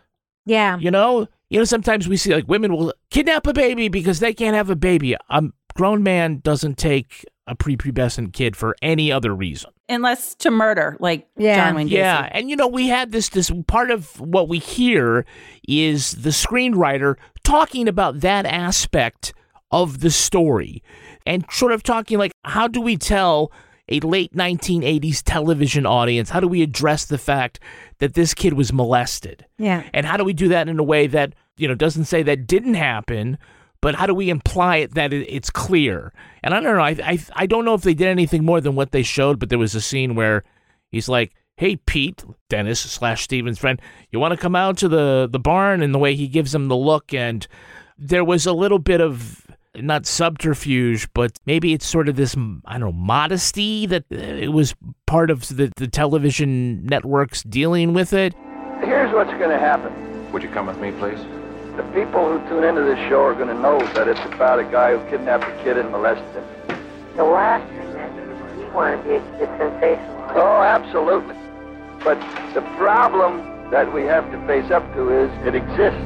Yeah. 0.45 0.77
You 0.79 0.91
know, 0.91 1.29
you 1.49 1.59
know. 1.59 1.65
Sometimes 1.65 2.09
we 2.09 2.17
see 2.17 2.35
like 2.35 2.47
women 2.49 2.77
will 2.77 2.93
kidnap 3.11 3.47
a 3.47 3.53
baby 3.53 3.89
because 3.89 4.21
they 4.21 4.35
can't 4.35 4.57
have 4.57 4.71
a 4.71 4.77
baby. 4.77 5.17
A 5.31 5.43
grown 5.75 6.03
man 6.03 6.41
doesn't 6.41 6.77
take 6.77 7.25
a 7.47 7.57
prepubescent 7.57 8.33
kid 8.33 8.57
for 8.57 8.77
any 8.83 9.11
other 9.11 9.35
reason. 9.35 9.71
Unless 9.89 10.37
to 10.37 10.51
murder, 10.51 10.97
like 11.01 11.27
Yeah. 11.37 11.57
John 11.57 11.75
Wayne 11.75 11.89
Gacy. 11.89 11.93
Yeah, 11.93 12.29
and 12.33 12.49
you 12.49 12.57
know 12.57 12.69
we 12.69 12.89
had 12.89 13.13
this. 13.13 13.29
This 13.31 13.51
part 13.67 13.91
of 13.91 14.19
what 14.21 14.49
we 14.49 14.59
hear 14.59 15.27
is 15.69 16.13
the 16.13 16.31
screenwriter 16.31 17.17
talking 17.45 17.89
about 17.89 18.21
that 18.21 18.47
aspect 18.47 19.35
of 19.71 20.01
the 20.01 20.11
story, 20.11 20.83
and 21.27 21.45
sort 21.51 21.73
of 21.73 21.83
talking 21.83 22.19
like, 22.19 22.33
how 22.45 22.69
do 22.69 22.81
we 22.81 22.97
tell 22.97 23.51
a 23.89 23.99
late 24.01 24.33
1980s 24.35 25.23
television 25.25 25.85
audience? 25.85 26.31
How 26.31 26.41
do 26.41 26.49
we 26.49 26.63
address 26.63 27.07
the 27.07 27.19
fact 27.19 27.59
that 27.99 28.15
this 28.15 28.33
kid 28.35 28.53
was 28.53 28.73
molested? 28.73 29.45
Yeah. 29.59 29.83
And 29.93 30.07
how 30.07 30.17
do 30.17 30.25
we 30.25 30.33
do 30.33 30.49
that 30.49 30.69
in 30.69 30.79
a 30.79 30.83
way 30.85 31.07
that, 31.09 31.35
you 31.57 31.67
know, 31.69 31.75
doesn't 31.75 32.05
say 32.05 32.23
that 32.23 32.47
didn't 32.47 32.75
happen, 32.75 33.39
but 33.83 33.97
how 33.97 34.07
do 34.07 34.15
we 34.15 34.31
imply 34.31 34.77
it 34.77 34.95
that 34.95 35.13
it, 35.13 35.27
it's 35.29 35.51
clear? 35.51 36.15
And 36.43 36.55
I 36.55 36.61
don't 36.61 36.77
know. 36.77 36.83
I, 36.83 36.97
I 37.05 37.19
I 37.35 37.47
don't 37.47 37.67
know 37.67 37.75
if 37.75 37.83
they 37.83 37.93
did 37.93 38.09
anything 38.09 38.45
more 38.45 38.63
than 38.63 38.75
what 38.75 38.93
they 38.93 39.03
showed, 39.03 39.39
but 39.39 39.51
there 39.51 39.59
was 39.59 39.75
a 39.75 39.81
scene 39.83 40.15
where 40.15 40.45
he's 40.91 41.09
like, 41.09 41.35
"Hey, 41.57 41.77
Pete, 41.77 42.25
Dennis 42.49 42.81
slash 42.81 43.23
Steven's 43.23 43.59
friend, 43.59 43.79
you 44.11 44.19
want 44.19 44.33
to 44.33 44.41
come 44.41 44.57
out 44.57 44.79
to 44.79 44.89
the 44.89 45.29
the 45.31 45.41
barn?" 45.41 45.83
And 45.83 45.95
the 45.95 45.99
way 45.99 46.15
he 46.15 46.29
gives 46.29 46.55
him 46.55 46.69
the 46.69 46.77
look, 46.77 47.13
and 47.13 47.47
there 47.99 48.25
was 48.25 48.47
a 48.47 48.53
little 48.53 48.79
bit 48.79 49.01
of 49.01 49.47
not 49.75 50.07
subterfuge, 50.07 51.09
but 51.15 51.39
maybe 51.47 51.73
it's 51.73 51.87
sort 51.87 52.09
of 52.09 52.17
this 52.17 52.37
I 52.65 52.79
don't 52.79 52.81
know 52.81 52.93
modesty 52.93 53.87
that 53.87 54.05
uh, 54.13 54.17
it 54.17 54.53
was 54.53 54.75
part 55.07 55.31
of 55.31 55.49
the 55.49 55.73
the 55.77 55.89
television 55.89 56.87
networks 56.87 57.43
dealing 57.43 57.95
with 57.95 58.13
it. 58.13 58.35
Here's 58.85 59.13
what's 59.13 59.33
going 59.33 59.51
to 59.51 59.59
happen. 59.59 59.93
Would 60.33 60.43
you 60.43 60.51
come 60.51 60.67
with 60.67 60.79
me, 60.79 60.93
please? 60.93 61.19
The 61.77 61.83
people 61.95 62.29
who 62.39 62.49
tune 62.49 62.65
into 62.65 62.83
this 62.83 62.99
show 63.09 63.23
are 63.23 63.35
going 63.35 63.49
to 63.49 63.55
know 63.61 63.79
that 63.95 64.07
it's 64.07 64.21
about 64.35 64.59
a 64.59 64.65
guy 64.65 64.97
who 64.97 65.11
kidnapped 65.11 65.45
a 65.45 65.65
kid 65.65 65.79
and 65.79 65.91
molested 65.91 66.27
him. 66.35 66.45
The 67.17 67.25
last 67.25 67.67
thing 67.71 67.93
that 67.95 68.59
we 68.59 68.65
want 68.67 69.03
to 69.03 69.09
be 69.09 69.15
is 69.15 69.49
sensational. 69.59 70.27
Oh, 70.35 70.63
absolutely. 70.63 71.35
But 72.05 72.19
the 72.53 72.61
problem 72.77 73.71
that 73.71 73.91
we 73.93 74.03
have 74.03 74.31
to 74.33 74.47
face 74.47 74.71
up 74.71 74.85
to 74.95 75.09
is 75.11 75.31
it 75.47 75.55
exists. 75.55 75.99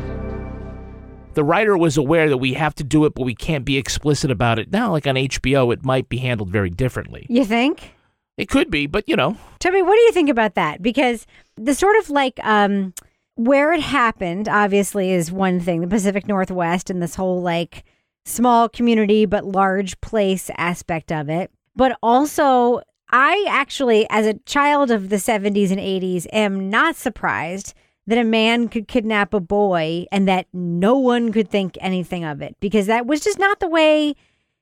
the 1.35 1.43
writer 1.45 1.77
was 1.77 1.97
aware 1.97 2.29
that 2.29 2.39
we 2.39 2.55
have 2.55 2.75
to 2.77 2.85
do 2.85 3.05
it, 3.05 3.15
but 3.15 3.25
we 3.25 3.35
can't 3.35 3.65
be 3.65 3.77
explicit 3.77 4.31
about 4.31 4.59
it. 4.59 4.71
Now, 4.73 4.93
like 4.93 5.07
on 5.07 5.17
HBO, 5.17 5.73
it 5.73 5.85
might 5.85 6.09
be 6.09 6.19
handled 6.19 6.49
very 6.51 6.71
differently. 6.71 7.27
You 7.29 7.45
think? 7.45 7.93
It 8.39 8.49
could 8.49 8.71
be, 8.71 8.87
but 8.87 9.09
you 9.09 9.17
know, 9.17 9.37
Toby, 9.59 9.83
what 9.83 9.95
do 9.97 10.01
you 10.01 10.13
think 10.13 10.29
about 10.31 10.55
that? 10.55 10.81
Because 10.81 11.27
the 11.57 11.75
sort 11.75 11.97
of 11.99 12.09
like 12.11 12.39
um 12.45 12.95
where 13.37 13.73
it 13.73 13.81
happened, 13.81 14.49
obviously, 14.49 15.13
is 15.13 15.31
one 15.31 15.61
thing, 15.61 15.81
the 15.81 15.87
Pacific 15.87 16.27
Northwest 16.27 16.91
and 16.91 17.03
this 17.03 17.15
whole 17.15 17.41
like 17.41 17.85
small 18.25 18.69
community 18.69 19.25
but 19.25 19.45
large 19.45 20.01
place 20.01 20.51
aspect 20.57 21.13
of 21.13 21.29
it. 21.29 21.51
But 21.77 21.97
also, 22.03 22.81
I 23.11 23.47
actually, 23.49 24.07
as 24.11 24.27
a 24.27 24.39
child 24.47 24.91
of 24.91 25.11
the 25.11 25.17
70s 25.17 25.71
and 25.71 25.81
80s, 25.81 26.27
am 26.33 26.69
not 26.69 26.97
surprised 26.97 27.75
that 28.07 28.19
a 28.19 28.25
man 28.25 28.69
could 28.69 28.89
kidnap 28.89 29.35
a 29.35 29.41
boy 29.41 30.07
and 30.11 30.27
that 30.29 30.47
no 30.53 30.97
one 30.97 31.33
could 31.33 31.49
think 31.49 31.77
anything 31.81 32.25
of 32.25 32.41
it 32.41 32.57
because 32.61 32.87
that 32.87 33.07
was 33.07 33.21
just 33.21 33.39
not 33.39 33.61
the 33.61 33.69
way 33.69 34.15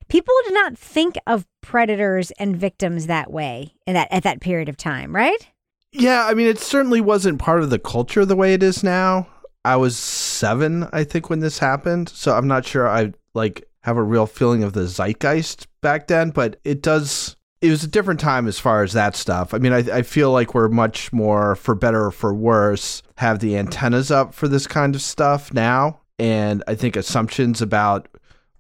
people 0.08 0.34
did 0.44 0.54
not 0.54 0.76
think 0.76 1.16
of 1.26 1.46
predators 1.60 2.30
and 2.32 2.56
victims 2.56 3.06
that 3.06 3.30
way 3.30 3.74
in 3.86 3.94
that 3.94 4.08
at 4.10 4.22
that 4.22 4.40
period 4.40 4.68
of 4.68 4.76
time, 4.76 5.14
right? 5.14 5.48
Yeah, 5.96 6.26
I 6.26 6.34
mean, 6.34 6.48
it 6.48 6.58
certainly 6.58 7.00
wasn't 7.00 7.38
part 7.38 7.62
of 7.62 7.70
the 7.70 7.78
culture 7.78 8.24
the 8.24 8.34
way 8.34 8.52
it 8.52 8.62
is 8.62 8.82
now. 8.82 9.28
I 9.64 9.76
was 9.76 9.96
seven, 9.96 10.88
I 10.92 11.04
think, 11.04 11.30
when 11.30 11.38
this 11.38 11.58
happened, 11.60 12.08
so 12.08 12.36
I'm 12.36 12.48
not 12.48 12.66
sure 12.66 12.88
I 12.88 13.12
like 13.32 13.68
have 13.82 13.96
a 13.96 14.02
real 14.02 14.26
feeling 14.26 14.64
of 14.64 14.72
the 14.72 14.86
zeitgeist 14.86 15.66
back 15.80 16.08
then. 16.08 16.30
But 16.30 16.58
it 16.64 16.82
does 16.82 17.36
it 17.60 17.70
was 17.70 17.84
a 17.84 17.88
different 17.88 18.20
time 18.20 18.46
as 18.46 18.58
far 18.58 18.82
as 18.82 18.92
that 18.92 19.16
stuff. 19.16 19.54
I 19.54 19.58
mean, 19.58 19.72
I, 19.72 19.78
I 19.78 20.02
feel 20.02 20.30
like 20.32 20.52
we're 20.52 20.68
much 20.68 21.12
more, 21.12 21.54
for 21.54 21.74
better 21.74 22.06
or 22.06 22.10
for 22.10 22.34
worse, 22.34 23.02
have 23.16 23.38
the 23.38 23.56
antennas 23.56 24.10
up 24.10 24.34
for 24.34 24.48
this 24.48 24.66
kind 24.66 24.94
of 24.94 25.00
stuff 25.00 25.54
now. 25.54 26.00
And 26.18 26.62
I 26.68 26.74
think 26.74 26.94
assumptions 26.94 27.62
about 27.62 28.08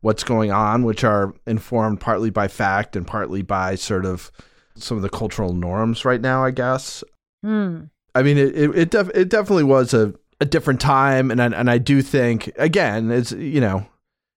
what's 0.00 0.24
going 0.24 0.52
on, 0.52 0.84
which 0.84 1.04
are 1.04 1.34
informed 1.46 2.00
partly 2.00 2.30
by 2.30 2.48
fact 2.48 2.96
and 2.96 3.06
partly 3.06 3.42
by 3.42 3.74
sort 3.74 4.06
of 4.06 4.30
some 4.76 4.96
of 4.96 5.02
the 5.02 5.10
cultural 5.10 5.52
norms 5.52 6.06
right 6.06 6.20
now, 6.20 6.42
I 6.42 6.50
guess. 6.50 7.04
Hmm. 7.44 7.84
I 8.14 8.22
mean, 8.22 8.38
it 8.38 8.56
it 8.56 8.70
it, 8.76 8.90
def- 8.90 9.10
it 9.14 9.28
definitely 9.28 9.64
was 9.64 9.92
a, 9.92 10.14
a 10.40 10.44
different 10.46 10.80
time, 10.80 11.30
and 11.30 11.42
I, 11.42 11.46
and 11.46 11.68
I 11.70 11.78
do 11.78 12.00
think 12.00 12.50
again, 12.56 13.10
it's 13.10 13.32
you 13.32 13.60
know 13.60 13.86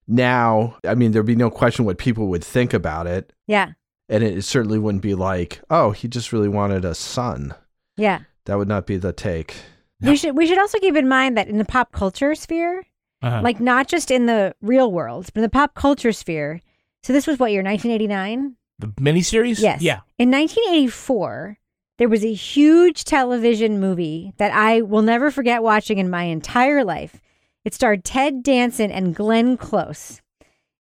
now. 0.08 0.78
I 0.84 0.96
mean, 0.96 1.12
there'd 1.12 1.26
be 1.26 1.36
no 1.36 1.50
question 1.50 1.86
what 1.86 1.98
people 1.98 2.28
would 2.28 2.44
think 2.44 2.74
about 2.74 3.08
it, 3.08 3.32
Yeah. 3.48 3.72
and 4.10 4.24
it 4.24 4.44
certainly 4.44 4.80
wouldn't 4.80 5.04
be 5.04 5.16
like, 5.16 5.62
oh, 5.70 5.92
he 5.92 6.08
just 6.08 6.34
really 6.34 6.48
wanted 6.50 6.86
a 6.86 6.96
son. 6.96 7.54
Yeah. 7.98 8.22
That 8.46 8.58
would 8.58 8.68
not 8.68 8.86
be 8.88 8.98
the 8.98 9.14
take. 9.14 9.56
We 10.02 10.16
should 10.16 10.36
we 10.38 10.48
should 10.48 10.60
also 10.60 10.80
keep 10.80 10.96
in 10.96 11.08
mind 11.08 11.38
that 11.38 11.48
in 11.48 11.58
the 11.58 11.66
pop 11.66 11.92
culture 11.92 12.36
sphere, 12.36 12.84
Uh-huh. 13.22 13.42
like 13.44 13.60
not 13.60 13.88
just 13.88 14.12
in 14.12 14.26
the 14.26 14.54
real 14.62 14.92
world, 14.92 15.26
but 15.34 15.38
in 15.38 15.42
the 15.44 15.50
pop 15.50 15.74
culture 15.76 16.12
sphere. 16.14 16.62
So 17.04 17.14
this 17.14 17.26
was 17.28 17.40
what 17.40 17.52
year 17.52 17.64
1989? 17.64 18.56
The 18.80 18.88
miniseries? 19.02 19.60
Yes. 19.62 19.82
Yeah. 19.82 20.02
In 20.20 20.30
1984, 20.32 21.58
there 21.98 22.10
was 22.10 22.24
a 22.24 22.34
huge 22.34 23.04
television 23.04 23.80
movie 23.80 24.34
that 24.38 24.52
I 24.54 24.82
will 24.82 25.02
never 25.02 25.32
forget 25.32 25.64
watching 25.64 25.98
in 25.98 26.10
my 26.10 26.24
entire 26.24 26.84
life. 26.84 27.22
It 27.66 27.74
starred 27.74 28.04
Ted 28.04 28.44
Danson 28.44 28.92
and 28.92 29.16
Glenn 29.16 29.58
Close. 29.58 30.22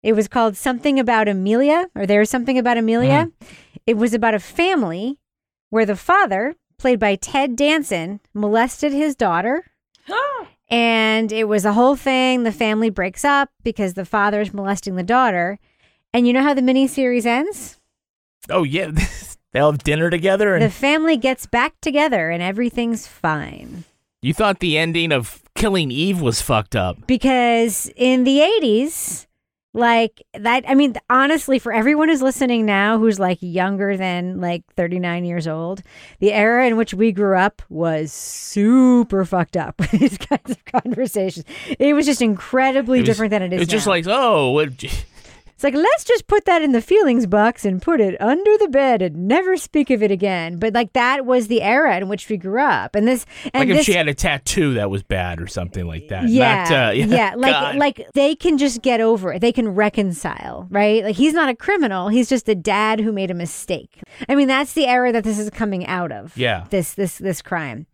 It 0.03 0.13
was 0.13 0.27
called 0.27 0.56
Something 0.56 0.99
About 0.99 1.27
Amelia, 1.27 1.88
or 1.95 2.06
There's 2.06 2.30
Something 2.30 2.58
About 2.58 2.77
Amelia. 2.77 3.27
Mm-hmm. 3.27 3.77
It 3.88 3.97
was 3.97 4.13
about 4.13 4.36
a 4.36 4.39
family 4.39 5.17
where 5.69 5.86
the 5.86 5.95
father, 5.95 6.56
played 6.77 6.99
by 6.99 7.15
Ted 7.15 7.56
Danson, 7.56 8.21
molested 8.34 8.93
his 8.93 9.15
daughter. 9.15 9.65
and 10.69 11.32
it 11.32 11.47
was 11.47 11.65
a 11.65 11.73
whole 11.73 11.95
thing. 11.95 12.43
The 12.43 12.51
family 12.51 12.89
breaks 12.89 13.25
up 13.25 13.49
because 13.63 13.95
the 13.95 14.06
father 14.06 14.39
is 14.39 14.53
molesting 14.53 14.95
the 14.95 15.03
daughter. 15.03 15.60
And 16.13 16.27
you 16.27 16.34
know 16.34 16.43
how 16.43 16.53
the 16.53 16.62
miniseries 16.62 17.25
ends? 17.25 17.80
Oh 18.49 18.63
yeah, 18.63 18.91
they 19.58 19.62
all 19.62 19.72
have 19.72 19.84
dinner 19.84 20.12
together, 20.12 20.54
and 20.54 20.63
The 20.63 20.70
family 20.70 21.17
gets 21.17 21.48
back 21.48 21.74
together 21.82 22.30
and 22.30 22.43
everything's 22.43 23.08
fine. 23.08 23.86
you 24.22 24.32
thought 24.32 24.60
the 24.60 24.78
ending 24.78 25.12
of 25.12 25.41
Killing 25.56 25.89
Eve 25.89 26.22
was 26.22 26.43
fucked 26.43 26.76
up. 26.76 27.08
Because 27.08 27.91
in 27.96 28.24
the 28.24 28.38
80s, 28.62 29.26
like 29.74 30.22
that, 30.36 30.63
I 30.67 30.76
mean, 30.76 30.93
honestly, 31.10 31.58
for 31.58 31.74
everyone 31.74 32.08
who's 32.10 32.22
listening 32.22 32.67
now 32.67 33.00
who's 33.00 33.20
like 33.20 33.39
younger 33.41 33.98
than 33.98 34.39
like 34.39 34.62
39 34.76 35.26
years 35.26 35.48
old, 35.48 35.82
the 36.20 36.34
era 36.34 36.67
in 36.67 36.78
which 36.78 36.93
we 36.93 37.12
grew 37.12 37.36
up 37.36 37.63
was 37.67 38.12
super 38.13 39.26
fucked 39.26 39.58
up 39.58 39.80
with 39.80 39.89
these 39.89 40.17
kinds 40.20 40.52
of 40.52 40.63
conversations. 40.65 41.46
It 41.80 41.93
was 41.96 42.06
just 42.06 42.22
incredibly 42.22 43.00
was- 43.00 43.08
different 43.10 43.32
than 43.32 43.41
it 43.41 43.54
is 43.54 43.63
It's 43.63 43.72
just 43.72 43.88
like, 43.88 44.06
oh, 44.08 44.52
what, 44.52 44.70
It's 45.58 45.63
like 45.63 45.74
let's 45.74 46.04
just 46.04 46.28
put 46.28 46.46
that 46.46 46.62
in 46.62 46.72
the 46.72 46.84
feelings 46.84 47.26
box 47.26 47.65
and 47.65 47.82
put 47.82 48.00
it 48.00 48.15
under 48.22 48.58
the 48.60 48.67
bed 48.67 49.02
and 49.02 49.28
never 49.28 49.58
speak 49.58 49.89
of 49.89 50.04
it 50.04 50.12
again. 50.12 50.58
But 50.58 50.76
like 50.76 50.93
that 50.93 51.26
was 51.26 51.48
the 51.48 51.63
era 51.63 51.98
in 51.98 52.10
which 52.10 52.30
we 52.30 52.38
grew 52.38 52.62
up, 52.62 52.93
and 52.93 53.08
this 53.08 53.26
and 53.56 53.62
like 53.62 53.70
if 53.70 53.78
this, 53.78 53.86
she 53.88 53.93
had 53.93 54.08
a 54.08 54.13
tattoo 54.13 54.76
that 54.76 54.91
was 54.91 55.02
bad 55.02 55.41
or 55.41 55.48
something 55.48 55.88
like 55.88 56.10
that. 56.10 56.30
yeah, 56.30 56.67
Not, 56.70 56.72
uh, 56.72 56.91
yeah, 56.93 57.34
like 57.36 57.54
God. 57.54 57.76
like 57.78 58.08
they 58.13 58.36
can 58.36 58.60
just 58.60 58.84
get 58.84 59.02
over 59.02 59.34
it. 59.34 59.39
They 59.39 59.52
can 59.52 59.70
reconcile, 59.70 60.67
right? 60.70 61.04
Like 61.04 61.15
he's 61.15 61.34
not 61.34 61.50
a 61.50 61.56
criminal. 61.56 62.10
He's 62.10 62.30
just 62.30 62.48
a 62.48 62.54
dad 62.54 63.00
who 63.00 63.12
made 63.12 63.32
a 63.32 63.34
mistake. 63.34 64.04
I 64.30 64.36
mean, 64.36 64.48
that's 64.48 64.74
the 64.74 64.86
era 64.86 65.12
that 65.12 65.24
this 65.24 65.39
is 65.39 65.50
coming 65.50 65.88
out 65.88 66.12
of. 66.12 66.38
Yeah. 66.38 66.67
this 66.70 66.93
this 66.93 67.17
this 67.17 67.41
crime. 67.41 67.88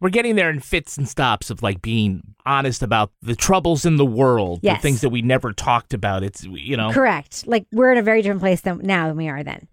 We're 0.00 0.10
getting 0.10 0.36
there 0.36 0.50
in 0.50 0.60
fits 0.60 0.96
and 0.96 1.08
stops 1.08 1.50
of 1.50 1.62
like 1.62 1.82
being 1.82 2.22
honest 2.46 2.82
about 2.82 3.10
the 3.22 3.34
troubles 3.34 3.84
in 3.84 3.96
the 3.96 4.06
world, 4.06 4.60
Yes. 4.62 4.78
the 4.78 4.82
things 4.82 5.00
that 5.00 5.08
we 5.10 5.22
never 5.22 5.52
talked 5.52 5.92
about. 5.94 6.22
It's 6.22 6.44
you 6.44 6.76
know, 6.76 6.92
Correct. 6.92 7.46
Like 7.46 7.66
we're 7.72 7.92
in 7.92 7.98
a 7.98 8.02
very 8.02 8.22
different 8.22 8.40
place 8.40 8.60
than 8.60 8.78
now 8.82 9.08
than 9.08 9.16
we 9.16 9.28
are 9.28 9.42
then. 9.42 9.68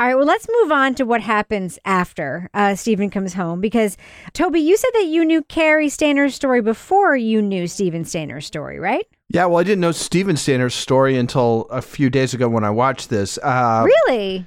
All 0.00 0.06
right, 0.06 0.14
well, 0.14 0.26
let's 0.26 0.46
move 0.62 0.70
on 0.70 0.94
to 0.94 1.04
what 1.04 1.20
happens 1.20 1.76
after 1.84 2.48
uh, 2.54 2.76
Steven 2.76 3.10
comes 3.10 3.34
home 3.34 3.60
because 3.60 3.96
Toby, 4.32 4.60
you 4.60 4.76
said 4.76 4.90
that 4.94 5.06
you 5.06 5.24
knew 5.24 5.42
Cary 5.42 5.88
Stayner's 5.88 6.36
story 6.36 6.62
before 6.62 7.16
you 7.16 7.42
knew 7.42 7.66
Steven 7.66 8.04
Stayner's 8.04 8.46
story, 8.46 8.78
right? 8.78 9.04
Yeah, 9.28 9.46
well, 9.46 9.58
I 9.58 9.64
didn't 9.64 9.80
know 9.80 9.90
Steven 9.90 10.36
Stayner's 10.36 10.74
story 10.76 11.16
until 11.16 11.62
a 11.70 11.82
few 11.82 12.10
days 12.10 12.32
ago 12.32 12.48
when 12.48 12.62
I 12.62 12.70
watched 12.70 13.10
this. 13.10 13.38
Uh, 13.42 13.88
really? 14.06 14.46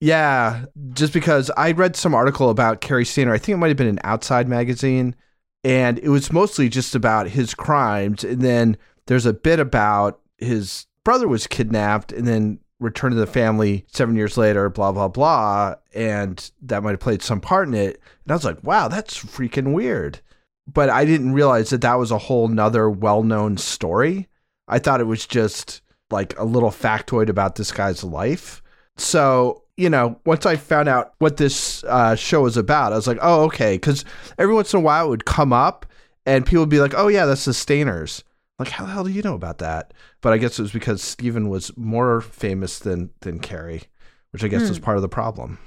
Yeah, 0.00 0.66
just 0.92 1.12
because 1.12 1.50
I 1.56 1.72
read 1.72 1.96
some 1.96 2.14
article 2.14 2.50
about 2.50 2.80
Cary 2.80 3.04
Stayner. 3.04 3.32
I 3.32 3.38
think 3.38 3.54
it 3.54 3.58
might 3.58 3.68
have 3.68 3.76
been 3.76 3.86
an 3.86 4.00
Outside 4.04 4.48
magazine, 4.48 5.16
and 5.64 5.98
it 5.98 6.10
was 6.10 6.32
mostly 6.32 6.68
just 6.68 6.94
about 6.94 7.28
his 7.28 7.54
crimes. 7.54 8.22
And 8.22 8.42
then 8.42 8.76
there's 9.06 9.26
a 9.26 9.32
bit 9.32 9.58
about 9.58 10.20
his 10.38 10.86
brother 11.02 11.28
was 11.28 11.46
kidnapped 11.46 12.12
and 12.12 12.26
then 12.26 12.58
returned 12.78 13.12
to 13.12 13.18
the 13.18 13.26
family 13.26 13.86
seven 13.88 14.16
years 14.16 14.36
later, 14.36 14.68
blah, 14.68 14.92
blah, 14.92 15.08
blah. 15.08 15.76
And 15.94 16.50
that 16.62 16.82
might 16.82 16.90
have 16.90 17.00
played 17.00 17.22
some 17.22 17.40
part 17.40 17.68
in 17.68 17.74
it. 17.74 18.00
And 18.24 18.32
I 18.32 18.34
was 18.34 18.44
like, 18.44 18.62
wow, 18.62 18.88
that's 18.88 19.18
freaking 19.18 19.72
weird. 19.72 20.20
But 20.66 20.90
I 20.90 21.04
didn't 21.04 21.32
realize 21.32 21.70
that 21.70 21.80
that 21.82 21.94
was 21.94 22.10
a 22.10 22.18
whole 22.18 22.48
nother 22.48 22.90
well 22.90 23.22
known 23.22 23.56
story. 23.56 24.28
I 24.68 24.78
thought 24.78 25.00
it 25.00 25.04
was 25.04 25.26
just 25.26 25.80
like 26.10 26.38
a 26.38 26.44
little 26.44 26.70
factoid 26.70 27.28
about 27.28 27.54
this 27.54 27.72
guy's 27.72 28.04
life. 28.04 28.62
So, 28.96 29.62
you 29.76 29.90
know, 29.90 30.18
once 30.24 30.46
I 30.46 30.56
found 30.56 30.88
out 30.88 31.14
what 31.18 31.36
this 31.36 31.84
uh, 31.84 32.14
show 32.16 32.42
was 32.42 32.56
about, 32.56 32.92
I 32.92 32.96
was 32.96 33.06
like, 33.06 33.18
oh, 33.20 33.44
okay. 33.44 33.76
Because 33.76 34.04
every 34.38 34.54
once 34.54 34.72
in 34.72 34.78
a 34.78 34.82
while 34.82 35.06
it 35.06 35.10
would 35.10 35.24
come 35.26 35.52
up 35.52 35.86
and 36.24 36.46
people 36.46 36.60
would 36.62 36.68
be 36.70 36.80
like, 36.80 36.94
oh, 36.96 37.08
yeah, 37.08 37.26
that's 37.26 37.44
the 37.44 37.52
Stayners. 37.52 38.22
Like, 38.58 38.68
how 38.70 38.86
the 38.86 38.92
hell 38.92 39.04
do 39.04 39.10
you 39.10 39.20
know 39.22 39.34
about 39.34 39.58
that? 39.58 39.92
But 40.22 40.32
I 40.32 40.38
guess 40.38 40.58
it 40.58 40.62
was 40.62 40.72
because 40.72 41.02
Steven 41.02 41.48
was 41.50 41.76
more 41.76 42.22
famous 42.22 42.78
than, 42.78 43.10
than 43.20 43.38
Cary, 43.38 43.82
which 44.30 44.42
I 44.42 44.48
guess 44.48 44.62
Hmm. 44.62 44.68
was 44.68 44.78
part 44.78 44.96
of 44.96 45.02
the 45.02 45.08
problem. 45.10 45.58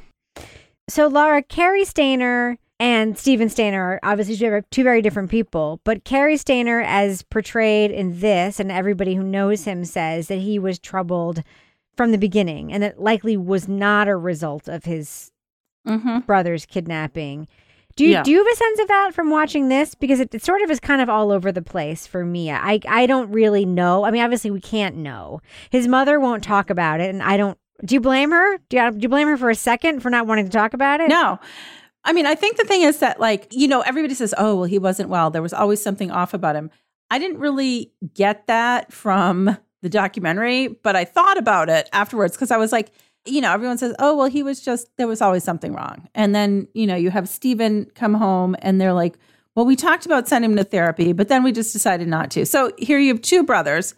So, 0.89 1.05
Laura, 1.07 1.43
Cary 1.43 1.83
Stayner 1.83 2.57
and 2.79 3.15
Steven 3.15 3.47
Stayner 3.47 3.77
are 3.79 3.99
obviously 4.01 4.35
two 4.71 4.83
very 4.83 5.03
different 5.03 5.29
people, 5.29 5.81
but 5.83 6.03
Cary 6.03 6.35
Stayner, 6.35 6.83
as 6.83 7.21
portrayed 7.21 7.91
in 7.91 8.21
this, 8.21 8.59
and 8.59 8.71
everybody 8.71 9.13
who 9.13 9.21
knows 9.23 9.65
him 9.65 9.85
says 9.85 10.29
that 10.29 10.39
he 10.39 10.57
was 10.57 10.79
troubled 10.79 11.43
from 11.99 12.11
the 12.11 12.17
beginning 12.17 12.71
and 12.71 12.81
that 12.81 12.97
likely 12.97 13.35
was 13.35 13.67
not 13.67 14.07
a 14.07 14.15
result 14.15 14.69
of 14.69 14.85
his 14.85 15.33
mm-hmm. 15.85 16.19
brother's 16.19 16.65
kidnapping. 16.65 17.45
Do 17.97 18.05
you 18.05 18.11
Yeah. 18.11 18.23
do 18.23 18.31
you 18.31 18.37
have 18.37 18.47
a 18.47 18.55
sense 18.55 18.79
of 18.79 18.87
that 18.87 19.11
from 19.13 19.29
watching 19.29 19.67
this? 19.67 19.95
Because 19.95 20.21
it, 20.21 20.33
it 20.33 20.41
sort 20.41 20.61
of 20.61 20.71
is 20.71 20.79
kind 20.79 21.01
of 21.01 21.09
all 21.09 21.29
over 21.29 21.51
the 21.51 21.61
place 21.61 22.07
for 22.07 22.23
me. 22.23 22.49
I 22.51 22.79
I 22.87 23.05
don't 23.05 23.29
really 23.33 23.65
know. 23.65 24.05
I 24.05 24.11
mean, 24.11 24.21
obviously 24.21 24.49
we 24.49 24.61
can't 24.61 24.95
know. 24.95 25.41
His 25.71 25.89
mother 25.89 26.21
won't 26.21 26.41
talk 26.41 26.69
about 26.69 27.01
it, 27.01 27.09
and 27.09 27.21
I 27.21 27.35
don't. 27.35 27.57
Do 27.83 27.95
you 27.95 27.99
blame 27.99 28.31
her? 28.31 28.59
Do 28.69 28.77
you, 28.77 28.91
do 28.91 28.99
you 29.01 29.09
blame 29.09 29.27
her 29.27 29.35
for 29.35 29.49
a 29.49 29.55
second 29.55 29.99
for 29.99 30.09
not 30.09 30.25
wanting 30.25 30.45
to 30.45 30.51
talk 30.51 30.73
about 30.73 31.01
it? 31.01 31.09
No. 31.09 31.37
I 32.05 32.13
mean, 32.13 32.25
I 32.25 32.33
think 32.33 32.55
the 32.55 32.63
thing 32.63 32.83
is 32.83 32.99
that, 32.99 33.19
like, 33.19 33.47
you 33.51 33.67
know, 33.67 33.81
everybody 33.81 34.13
says, 34.13 34.33
oh, 34.37 34.55
well, 34.55 34.63
he 34.63 34.79
wasn't 34.79 35.09
well. 35.09 35.31
There 35.31 35.41
was 35.41 35.51
always 35.51 35.83
something 35.83 36.11
off 36.11 36.33
about 36.33 36.55
him. 36.55 36.71
I 37.11 37.19
didn't 37.19 37.39
really 37.39 37.91
get 38.13 38.47
that 38.47 38.93
from 38.93 39.57
the 39.81 39.89
documentary, 39.89 40.67
but 40.67 40.95
I 40.95 41.05
thought 41.05 41.37
about 41.37 41.69
it 41.69 41.89
afterwards 41.93 42.35
because 42.35 42.51
I 42.51 42.57
was 42.57 42.71
like, 42.71 42.91
you 43.25 43.41
know, 43.41 43.51
everyone 43.51 43.77
says, 43.77 43.95
oh, 43.99 44.15
well, 44.15 44.27
he 44.27 44.43
was 44.43 44.61
just, 44.61 44.87
there 44.97 45.07
was 45.07 45.21
always 45.21 45.43
something 45.43 45.73
wrong. 45.73 46.07
And 46.15 46.33
then, 46.33 46.67
you 46.73 46.87
know, 46.87 46.95
you 46.95 47.11
have 47.11 47.29
Steven 47.29 47.85
come 47.95 48.13
home 48.13 48.55
and 48.61 48.79
they're 48.79 48.93
like, 48.93 49.17
well, 49.55 49.65
we 49.65 49.75
talked 49.75 50.05
about 50.05 50.27
sending 50.27 50.51
him 50.51 50.57
to 50.57 50.63
therapy, 50.63 51.11
but 51.11 51.27
then 51.27 51.43
we 51.43 51.51
just 51.51 51.73
decided 51.73 52.07
not 52.07 52.31
to. 52.31 52.45
So 52.45 52.71
here 52.77 52.97
you 52.97 53.13
have 53.13 53.21
two 53.21 53.43
brothers, 53.43 53.93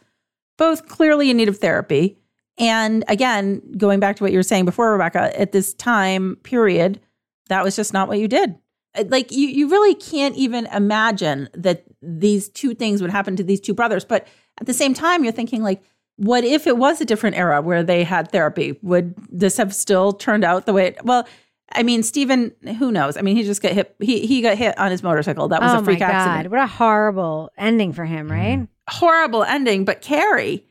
both 0.58 0.88
clearly 0.88 1.30
in 1.30 1.38
need 1.38 1.50
of 1.50 1.58
therapy. 1.58 2.18
And 2.58 3.04
again, 3.08 3.62
going 3.78 4.00
back 4.00 4.16
to 4.18 4.24
what 4.24 4.32
you 4.32 4.40
were 4.40 4.44
saying 4.44 4.66
before, 4.66 4.92
Rebecca, 4.92 5.40
at 5.40 5.52
this 5.52 5.74
time 5.74 6.38
period, 6.44 7.00
that 7.48 7.64
was 7.64 7.76
just 7.76 7.94
not 7.94 8.08
what 8.08 8.20
you 8.20 8.28
did. 8.28 8.56
Uh, 8.96 9.06
Like 9.08 9.32
you, 9.32 9.48
you 9.48 9.70
really 9.70 9.96
can't 9.96 10.36
even 10.36 10.66
imagine 10.68 11.50
that 11.54 11.84
these 12.02 12.50
two 12.50 12.74
things 12.74 13.02
would 13.02 13.12
happen 13.12 13.36
to 13.36 13.44
these 13.44 13.62
two 13.62 13.74
brothers. 13.74 14.04
But 14.04 14.28
at 14.60 14.68
the 14.68 14.74
same 14.74 14.94
time, 14.94 15.24
you're 15.24 15.34
thinking 15.34 15.64
like, 15.64 15.82
what 16.18 16.44
if 16.44 16.68
it 16.68 16.78
was 16.78 17.02
a 17.02 17.06
different 17.06 17.36
era 17.36 17.62
where 17.62 17.84
they 17.84 18.04
had 18.04 18.32
therapy? 18.32 18.78
Would 18.84 19.16
this 19.30 19.58
have 19.58 19.74
still 19.74 20.14
turned 20.14 20.44
out 20.44 20.66
the 20.66 20.74
way? 20.74 20.88
It, 20.88 21.04
well, 21.04 21.28
I 21.72 21.84
mean, 21.84 22.04
Steven, 22.04 22.52
who 22.78 22.92
knows? 22.92 23.18
I 23.18 23.22
mean, 23.22 23.36
he 23.36 23.44
just 23.44 23.62
got 23.62 23.72
hit. 23.72 23.96
He 24.00 24.28
he 24.28 24.42
got 24.42 24.58
hit 24.58 24.78
on 24.78 24.92
his 24.92 25.04
motorcycle. 25.04 25.48
That 25.48 25.62
was 25.62 25.74
oh 25.74 25.80
a 25.80 25.84
freak 25.84 26.00
my 26.00 26.08
God. 26.08 26.16
accident. 26.16 26.52
What 26.52 26.60
a 26.62 26.68
horrible 26.68 27.50
ending 27.58 27.94
for 27.94 28.06
him, 28.06 28.30
right? 28.30 28.60
Mm-hmm. 28.60 28.66
Horrible 28.90 29.44
ending. 29.44 29.86
But 29.86 30.02
Cary, 30.02 30.66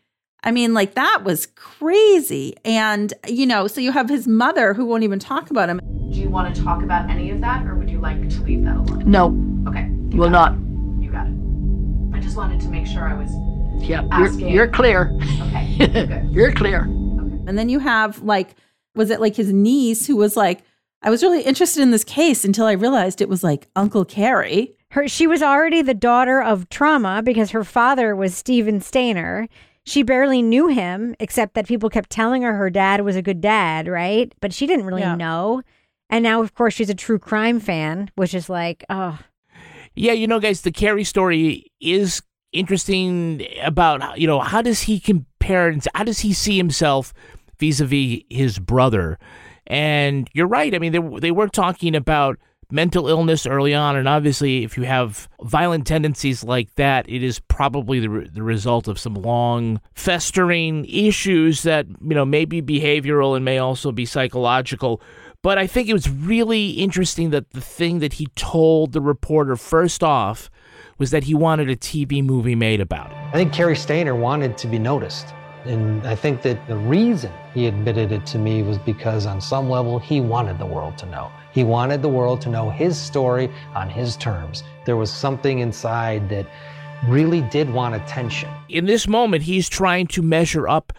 I 0.45 0.51
mean, 0.51 0.75
like 0.75 0.95
that 0.95 1.23
was 1.25 1.47
crazy. 1.47 2.55
And 2.65 3.13
you 3.27 3.47
know, 3.47 3.67
so 3.67 3.81
you 3.81 3.93
have 3.93 4.09
his 4.09 4.29
mother 4.29 4.75
who 4.75 4.85
won't 4.85 5.03
even 5.03 5.19
talk 5.19 5.51
about 5.51 5.69
him. 5.69 5.81
Do 6.13 6.21
you 6.21 6.29
want 6.29 6.55
to 6.55 6.63
talk 6.63 6.83
about 6.83 7.09
any 7.09 7.31
of 7.31 7.41
that, 7.41 7.65
or 7.67 7.75
would 7.77 7.89
you 7.89 7.99
like 7.99 8.29
to 8.29 8.41
leave 8.43 8.65
that 8.65 8.77
alone? 8.77 9.11
No, 9.11 9.29
Okay. 9.69 9.89
You 10.11 10.19
will 10.19 10.31
not. 10.31 10.55
You 11.01 11.11
got 11.11 11.27
it. 11.27 11.35
I 12.17 12.21
just 12.21 12.37
wanted 12.37 12.61
to 12.61 12.69
make 12.69 12.87
sure 12.87 13.09
I 13.09 13.15
was. 13.15 13.31
Yep, 13.81 14.07
you're, 14.19 14.33
you're 14.51 14.69
clear. 14.69 15.17
Okay. 15.51 15.87
Good. 15.87 16.29
You're 16.31 16.53
clear. 16.53 16.83
And 16.83 17.59
then 17.59 17.69
you 17.69 17.79
have 17.81 18.23
like 18.23 18.55
was 18.95 19.11
it 19.11 19.21
like 19.21 19.35
his 19.35 19.53
niece 19.53 20.07
who 20.07 20.15
was 20.17 20.37
like, 20.37 20.63
I 21.03 21.11
was 21.11 21.23
really 21.23 21.43
interested 21.43 21.83
in 21.83 21.91
this 21.91 22.05
case 22.05 22.45
until 22.45 22.67
I 22.67 22.73
realized 22.73 23.21
it 23.21 23.29
was 23.29 23.43
like 23.43 23.69
Uncle 23.75 24.05
Cary. 24.05 24.77
Her 24.91 25.09
she 25.09 25.27
was 25.27 25.43
already 25.43 25.83
the 25.83 25.95
daughter 25.95 26.41
of 26.43 26.69
trauma 26.69 27.23
because 27.25 27.51
her 27.51 27.65
father 27.65 28.15
was 28.15 28.37
Steven 28.37 28.79
Stayner. 28.81 29.49
She 29.85 30.03
barely 30.03 30.43
knew 30.43 30.69
him 30.69 31.17
except 31.19 31.55
that 31.55 31.67
people 31.67 31.89
kept 31.91 32.11
telling 32.11 32.43
her 32.43 32.55
her 32.55 32.71
dad 32.71 33.01
was 33.01 33.17
a 33.17 33.23
good 33.23 33.41
dad, 33.41 33.89
right? 33.89 34.33
But 34.41 34.53
she 34.53 34.67
didn't 34.67 34.85
really 34.87 35.01
Yeah. 35.03 35.15
know. 35.17 35.63
And 36.11 36.23
now 36.23 36.43
of 36.43 36.55
course 36.55 36.75
she's 36.75 36.91
a 36.91 36.95
true 36.95 37.19
crime 37.19 37.59
fan, 37.59 38.11
which 38.15 38.35
is 38.35 38.49
like, 38.51 38.85
oh, 38.91 39.19
Yeah, 39.95 40.13
you 40.13 40.27
know, 40.29 40.39
guys, 40.39 40.61
the 40.61 40.71
Cary 40.73 41.03
story 41.05 41.73
is 41.81 42.23
interesting 42.53 43.47
about 43.63 44.19
you 44.19 44.27
know 44.27 44.41
how 44.41 44.63
does 44.63 44.83
he 44.83 44.99
compare 44.99 45.69
and 45.69 45.85
how 45.95 46.05
does 46.05 46.21
he 46.21 46.33
see 46.33 46.57
himself 46.57 47.13
vis-a-vis 47.59 48.21
his 48.29 48.59
brother? 48.59 49.19
And 49.67 50.29
you're 50.33 50.49
right. 50.49 50.75
I 50.75 50.79
mean 50.79 50.93
they, 50.93 51.21
they 51.21 51.31
were 51.31 51.49
talking 51.49 51.95
about 51.95 52.39
mental 52.73 53.09
illness 53.09 53.47
early 53.47 53.75
on 53.75 53.97
and 53.97 54.07
obviously 54.07 54.63
if 54.63 54.77
you 54.77 54.85
have 54.85 55.29
violent 55.43 55.85
tendencies 55.85 56.45
like 56.45 56.73
that 56.77 57.09
it 57.09 57.21
is 57.21 57.41
probably 57.41 57.99
the, 57.99 58.09
re- 58.09 58.29
the 58.33 58.45
result 58.45 58.87
of 58.87 58.97
some 58.97 59.15
long 59.15 59.81
festering 59.95 60.85
issues 60.85 61.65
that 61.65 61.85
you 61.89 62.15
know 62.15 62.25
may 62.25 62.45
be 62.45 62.63
behavioral 62.63 63.35
and 63.35 63.45
may 63.45 63.59
also 63.59 63.91
be 63.91 64.05
psychological. 64.07 65.01
But 65.43 65.59
i 65.59 65.67
think 65.67 65.89
it 65.89 65.95
was 65.95 66.09
really 66.09 66.71
interesting 66.71 67.31
that 67.31 67.51
the 67.51 67.61
thing 67.61 68.01
that 68.01 68.15
he 68.15 68.27
told 68.37 68.93
the 68.93 69.01
reporter 69.01 69.57
first 69.57 70.05
off 70.05 70.51
was 71.01 71.11
that 71.11 71.25
he 71.25 71.35
wanted 71.35 71.69
a 71.69 71.75
tv 71.75 72.25
movie 72.25 72.55
made 72.55 72.81
about 72.81 73.11
it 73.11 73.17
I 73.33 73.35
think 73.35 73.53
Cary 73.53 73.77
Stayner 73.77 74.19
wanted 74.19 74.59
to 74.59 74.67
be 74.67 74.77
noticed. 74.77 75.29
And 75.65 76.05
I 76.05 76.17
think 76.17 76.43
that 76.43 76.67
the 76.67 76.77
reason 76.77 77.31
he 77.55 77.69
admitted 77.69 78.11
it 78.11 78.27
to 78.27 78.39
me 78.39 78.65
was 78.65 78.77
because, 78.79 79.25
on 79.25 79.41
some 79.41 79.71
level, 79.71 80.01
he 80.01 80.21
wanted 80.21 80.59
the 80.59 80.67
world 80.67 80.99
to 80.99 81.07
know. 81.07 81.31
He 81.53 81.63
wanted 81.63 82.03
the 82.03 82.09
world 82.09 82.41
to 82.41 82.49
know 82.49 82.71
his 82.71 82.99
story 82.99 83.49
on 83.73 83.89
his 83.89 84.17
terms. 84.17 84.65
There 84.85 84.97
was 84.97 85.13
something 85.13 85.61
inside 85.61 86.29
that 86.31 86.45
really 87.07 87.43
did 87.43 87.71
want 87.71 87.95
attention. 87.95 88.49
in 88.69 88.87
this 88.87 89.07
moment, 89.07 89.45
he's 89.45 89.69
trying 89.69 90.09
to 90.09 90.23
measure 90.23 90.67
up 90.67 90.93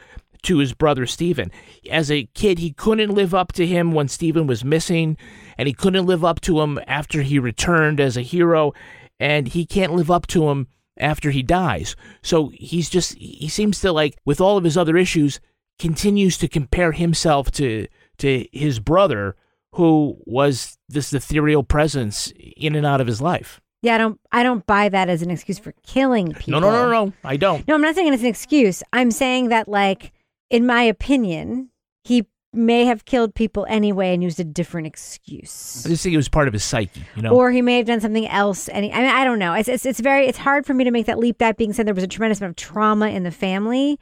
to 0.44 0.60
his 0.60 0.74
brother 0.74 1.06
Steven. 1.06 1.52
As 1.92 2.10
a 2.10 2.30
kid, 2.34 2.60
he 2.60 2.72
couldn't 2.72 3.12
live 3.12 3.34
up 3.36 3.52
to 3.54 3.68
him 3.68 3.92
when 3.92 4.08
Steven 4.08 4.48
was 4.48 4.64
missing, 4.64 5.18
and 5.58 5.68
he 5.68 5.74
couldn't 5.74 6.06
live 6.06 6.24
up 6.24 6.40
to 6.42 6.62
him 6.62 6.80
after 6.88 7.24
he 7.24 7.40
returned 7.40 8.00
as 8.00 8.16
a 8.16 8.22
hero, 8.22 8.74
and 9.22 9.48
he 9.48 9.66
can't 9.66 9.94
live 9.94 10.10
up 10.10 10.26
to 10.28 10.50
him 10.50 10.68
after 10.98 11.32
he 11.32 11.44
dies. 11.44 11.96
So 12.22 12.50
he's 12.54 12.90
just, 12.90 13.14
he 13.14 13.48
seems 13.48 13.80
to 13.82 13.92
like, 13.92 14.18
with 14.26 14.42
all 14.42 14.58
of 14.58 14.64
his 14.64 14.78
other 14.78 14.98
issues, 14.98 15.40
continues 15.80 16.38
to 16.40 16.48
compare 16.48 16.92
himself 16.92 17.50
to 17.52 17.88
to 18.18 18.46
his 18.52 18.80
brother 18.80 19.36
who 19.74 20.16
was 20.26 20.78
this 20.90 21.12
ethereal 21.12 21.64
presence 21.64 22.32
in 22.58 22.76
and 22.76 22.86
out 22.86 23.02
of 23.02 23.08
his 23.08 23.20
life. 23.22 23.60
yeah, 23.82 23.96
I 23.96 23.98
don't 23.98 24.20
I 24.32 24.44
don't 24.44 24.66
buy 24.68 24.90
that 24.90 25.10
as 25.10 25.22
an 25.24 25.32
excuse 25.32 25.58
for 25.58 25.74
killing 25.84 26.34
people. 26.34 26.60
No, 26.60 26.60
no, 26.60 26.72
no, 26.72 27.06
no, 27.06 27.14
I 27.24 27.38
don't. 27.38 27.68
No, 27.68 27.74
I'm 27.74 27.82
not 27.82 27.96
saying 27.96 28.14
it's 28.14 28.22
an 28.22 28.30
excuse. 28.30 28.84
I'm 28.94 29.10
saying 29.10 29.50
that, 29.50 29.68
like, 29.68 30.12
in 30.52 30.68
my 30.68 30.84
opinion, 30.84 31.70
he 32.04 32.28
may 32.54 32.86
have 32.86 33.06
killed 33.06 33.34
people 33.34 33.66
anyway 33.70 34.14
and 34.14 34.22
used 34.22 34.40
a 34.40 34.44
different 34.44 34.86
excuse. 34.88 35.84
I 35.86 35.90
just 35.90 36.04
think 36.04 36.14
it 36.14 36.18
was 36.18 36.28
part 36.30 36.48
of 36.48 36.54
his 36.54 36.64
psyche, 36.64 37.04
you 37.16 37.22
know. 37.22 37.32
Or 37.34 37.52
he 37.52 37.62
may 37.62 37.78
have 37.78 37.86
done 37.86 38.02
something 38.02 38.28
else. 38.28 38.68
Any, 38.70 38.92
I 38.92 38.98
mean, 38.98 39.10
I 39.10 39.24
don't 39.24 39.40
know. 39.40 39.54
It's, 39.54 39.70
it's 39.70 39.86
it's 39.86 40.00
very 40.00 40.28
it's 40.28 40.38
hard 40.38 40.66
for 40.66 40.74
me 40.74 40.84
to 40.84 40.92
make 40.92 41.06
that 41.06 41.18
leap. 41.18 41.38
That 41.38 41.58
being 41.58 41.72
said, 41.74 41.88
there 41.88 41.94
was 41.94 42.04
a 42.04 42.08
tremendous 42.08 42.40
amount 42.42 42.52
of 42.52 42.56
trauma 42.58 43.08
in 43.10 43.24
the 43.24 43.32
family, 43.32 44.00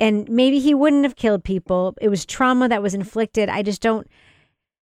and 0.00 0.28
maybe 0.28 0.58
he 0.58 0.74
wouldn't 0.74 1.04
have 1.04 1.16
killed 1.16 1.44
people. 1.44 1.94
It 2.00 2.08
was 2.08 2.24
trauma 2.26 2.68
that 2.68 2.82
was 2.82 2.94
inflicted. 2.94 3.48
I 3.48 3.62
just 3.62 3.80
don't. 3.80 4.08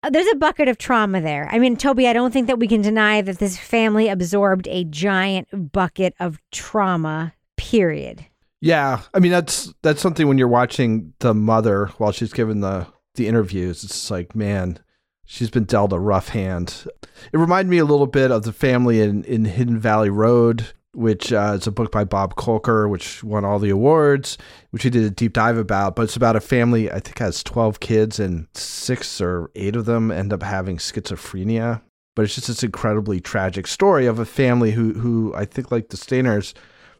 uh, 0.03 0.09
There's 0.09 0.27
a 0.33 0.35
bucket 0.35 0.67
of 0.67 0.77
trauma 0.77 1.21
there. 1.21 1.47
I 1.51 1.57
mean, 1.59 1.77
Toby, 1.77 2.07
I 2.07 2.13
don't 2.13 2.31
think 2.31 2.47
that 2.47 2.59
we 2.59 2.67
can 2.67 2.81
deny 2.81 3.21
that 3.21 3.39
this 3.39 3.57
family 3.57 4.09
absorbed 4.09 4.67
a 4.67 4.83
giant 4.83 5.71
bucket 5.71 6.15
of 6.19 6.39
trauma. 6.51 7.33
Period. 7.55 8.25
Yeah, 8.61 9.01
I 9.13 9.19
mean 9.19 9.31
that's 9.31 9.73
that's 9.81 10.01
something 10.01 10.27
when 10.27 10.37
you're 10.37 10.47
watching 10.47 11.13
the 11.19 11.33
mother 11.33 11.87
while 11.97 12.11
she's 12.11 12.33
giving 12.33 12.59
the 12.61 12.87
the 13.15 13.27
interviews. 13.27 13.83
It's 13.83 14.11
like, 14.11 14.35
man, 14.35 14.79
she's 15.25 15.49
been 15.49 15.63
dealt 15.63 15.93
a 15.93 15.99
rough 15.99 16.29
hand. 16.29 16.85
It 17.31 17.37
reminded 17.37 17.69
me 17.69 17.77
a 17.77 17.85
little 17.85 18.07
bit 18.07 18.31
of 18.31 18.43
the 18.43 18.53
family 18.53 19.01
in 19.01 19.23
in 19.23 19.45
Hidden 19.45 19.79
Valley 19.79 20.09
Road, 20.09 20.73
which 20.93 21.31
uh, 21.31 21.55
is 21.57 21.67
a 21.67 21.71
book 21.71 21.91
by 21.91 22.03
Bob 22.03 22.35
Kolker, 22.35 22.89
which 22.89 23.23
won 23.23 23.45
all 23.45 23.59
the 23.59 23.69
awards, 23.69 24.37
which 24.71 24.83
he 24.83 24.89
did 24.89 25.03
a 25.03 25.09
deep 25.09 25.33
dive 25.33 25.57
about. 25.57 25.95
But 25.95 26.03
it's 26.03 26.17
about 26.17 26.35
a 26.35 26.41
family 26.41 26.91
I 26.91 26.99
think 26.99 27.19
has 27.19 27.43
twelve 27.43 27.79
kids, 27.79 28.19
and 28.19 28.47
six 28.53 29.21
or 29.21 29.51
eight 29.55 29.77
of 29.77 29.85
them 29.85 30.11
end 30.11 30.33
up 30.33 30.43
having 30.43 30.77
schizophrenia. 30.77 31.81
But 32.13 32.25
it's 32.25 32.35
just 32.35 32.47
this 32.47 32.63
incredibly 32.63 33.21
tragic 33.21 33.67
story 33.67 34.05
of 34.05 34.19
a 34.19 34.25
family 34.25 34.71
who 34.71 34.93
who 34.95 35.33
I 35.33 35.45
think 35.45 35.71
like 35.71 35.87
the 35.87 35.97
Stayners 35.97 36.53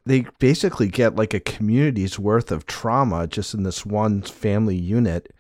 they 0.10 0.26
basically 0.40 0.88
get 0.88 1.16
like 1.16 1.34
a 1.34 1.40
community's 1.40 2.18
worth 2.18 2.52
of 2.52 2.66
trauma 2.66 3.28
just 3.28 3.54
in 3.54 3.64
this 3.64 3.86
one 3.86 4.24
family 4.24 4.76
unit. 4.76 5.32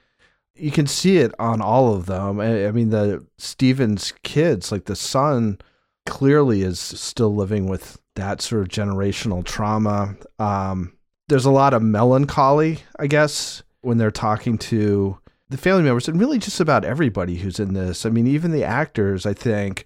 You 0.56 0.72
can 0.72 0.86
see 0.86 1.18
it 1.18 1.34
on 1.40 1.62
all 1.62 1.96
of 1.96 2.06
them. 2.06 2.40
I, 2.40 2.70
mean, 2.72 2.90
the 2.90 3.26
Stevens 3.38 4.14
kids, 4.24 4.72
like 4.72 4.86
the 4.86 4.96
son, 4.96 5.58
clearly 6.06 6.62
is 6.62 6.80
still 6.80 7.34
living 7.34 7.68
with 7.68 8.00
that 8.16 8.42
sort 8.42 8.62
of 8.62 8.68
generational 8.68 9.44
trauma. 9.44 10.16
Um, 10.38 10.94
there's 11.30 11.46
a 11.46 11.52
lot 11.52 11.74
of 11.74 11.82
melancholy, 11.82 12.80
I 13.00 13.08
guess, 13.08 13.64
when 13.82 13.98
they're 13.98 14.12
talking 14.12 14.58
to 14.58 15.18
the 15.50 15.58
family 15.58 15.84
members 15.84 16.08
and 16.08 16.20
really 16.20 16.38
just 16.38 16.60
about 16.60 16.86
everybody 16.86 17.38
who's 17.38 17.60
in 17.60 17.74
this. 17.74 18.06
I 18.06 18.10
mean, 18.10 18.28
even 18.28 18.52
the 18.52 18.64
actors, 18.64 19.26
I 19.26 19.34
think. 19.34 19.86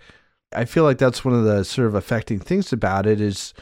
I 0.54 0.66
feel 0.66 0.84
like 0.84 0.98
that's 0.98 1.24
one 1.24 1.36
of 1.36 1.46
the 1.46 1.64
sort 1.64 1.88
of 1.88 1.96
affecting 1.96 2.40
things 2.40 2.74
about 2.74 3.06
it 3.06 3.22
is 3.22 3.54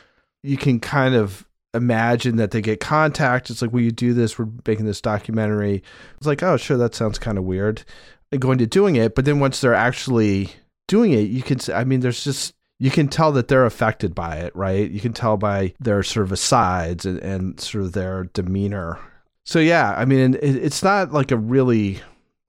you 0.44 0.58
can 0.58 0.80
kind 0.80 1.16
of 1.16 1.46
imagine 1.74 2.36
that 2.38 2.52
they 2.52 2.62
get 2.62 2.80
contact. 2.80 3.50
It's 3.50 3.62
like, 3.62 3.72
will 3.72 3.82
you 3.82 3.92
do 3.92 4.14
this? 4.14 4.38
We're 4.38 4.50
making 4.66 4.86
this 4.86 5.02
documentary. 5.02 5.84
It's 6.18 6.28
like, 6.28 6.44
oh, 6.44 6.58
sure, 6.58 6.78
that 6.78 6.96
sounds 6.96 7.20
kind 7.20 7.38
of 7.38 7.44
weird. 7.44 7.84
And 8.32 8.42
going 8.42 8.58
to 8.60 8.66
doing 8.66 8.96
it, 8.96 9.14
but 9.14 9.26
then 9.26 9.40
once 9.40 9.60
they're 9.60 9.74
actually 9.74 10.52
doing 10.88 11.12
it, 11.12 11.30
you 11.30 11.44
can. 11.44 11.60
I 11.74 11.84
mean, 11.84 12.00
there's 12.00 12.24
just 12.24 12.54
you 12.80 12.90
can 12.90 13.10
tell 13.10 13.34
that 13.34 13.50
they're 13.50 13.66
affected 13.66 14.16
by 14.16 14.38
it, 14.38 14.56
right? 14.56 14.90
You 14.90 15.02
can 15.02 15.12
tell 15.12 15.36
by 15.36 15.74
their 15.80 16.02
sort 16.02 16.26
of 16.26 16.32
asides 16.32 17.06
and, 17.06 17.20
and 17.20 17.60
sort 17.60 17.84
of 17.84 17.92
their 17.92 18.24
demeanor. 18.34 19.00
So 19.46 19.60
yeah, 19.60 19.94
I 19.98 20.06
mean, 20.06 20.34
it, 20.36 20.42
it's 20.42 20.82
not 20.82 21.12
like 21.12 21.32
a 21.32 21.38
really 21.38 22.00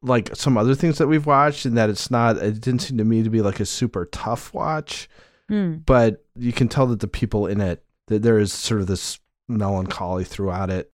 like 0.02 0.35
some 0.37 0.57
other 0.57 0.74
things 0.76 0.98
that 0.98 1.09
we've 1.09 1.26
watched, 1.26 1.66
in 1.66 1.74
that 1.74 1.90
it's 1.90 2.12
not. 2.12 2.37
It 2.37 2.61
didn't 2.61 2.83
seem 2.83 2.98
to 2.98 3.05
me 3.05 3.24
to 3.24 3.31
be 3.31 3.42
like 3.42 3.59
a 3.59 3.66
super 3.66 4.07
tough 4.07 4.55
watch 4.55 5.09
Hmm. 5.53 5.75
but 5.85 6.25
you 6.35 6.51
can 6.51 6.67
tell 6.67 6.87
that 6.87 7.01
the 7.01 7.07
people 7.07 7.47
in 7.47 7.61
it 7.61 7.85
that 8.07 8.23
there 8.23 8.38
is 8.38 8.55
sort 8.55 8.81
of 8.81 8.87
this 8.87 9.21
melancholy 9.49 10.25
throughout 10.25 10.71
it. 10.71 10.91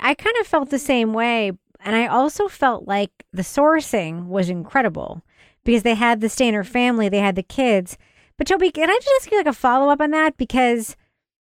I 0.00 0.14
kind 0.14 0.34
of 0.40 0.48
felt 0.48 0.70
the 0.70 0.80
same 0.80 1.12
way. 1.12 1.52
And 1.78 1.94
I 1.94 2.08
also 2.08 2.48
felt 2.48 2.88
like 2.88 3.12
the 3.32 3.42
sourcing 3.42 4.26
was 4.26 4.50
incredible 4.50 5.22
because 5.62 5.84
they 5.84 5.94
had 5.94 6.20
the 6.20 6.26
Stayner 6.26 6.66
family, 6.66 7.08
they 7.08 7.20
had 7.20 7.36
the 7.36 7.44
kids. 7.44 7.96
But 8.36 8.48
Toby, 8.48 8.72
can 8.72 8.90
I 8.90 8.98
just 9.00 9.12
ask 9.20 9.30
you 9.30 9.38
like 9.38 9.46
a 9.46 9.52
follow 9.52 9.90
up 9.90 10.00
on 10.00 10.10
that? 10.10 10.36
Because 10.36 10.96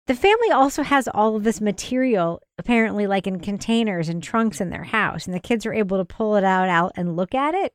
the 0.06 0.14
family 0.14 0.50
also 0.50 0.82
has 0.82 1.08
all 1.08 1.36
of 1.36 1.44
this 1.44 1.60
material, 1.60 2.40
apparently, 2.56 3.06
like 3.06 3.26
in 3.26 3.38
containers 3.38 4.08
and 4.08 4.22
trunks 4.22 4.62
in 4.62 4.70
their 4.70 4.84
house, 4.84 5.26
and 5.26 5.34
the 5.34 5.40
kids 5.40 5.66
are 5.66 5.74
able 5.74 5.98
to 5.98 6.06
pull 6.06 6.36
it 6.36 6.44
out, 6.44 6.70
out 6.70 6.92
and 6.96 7.16
look 7.16 7.34
at 7.34 7.54
it. 7.54 7.74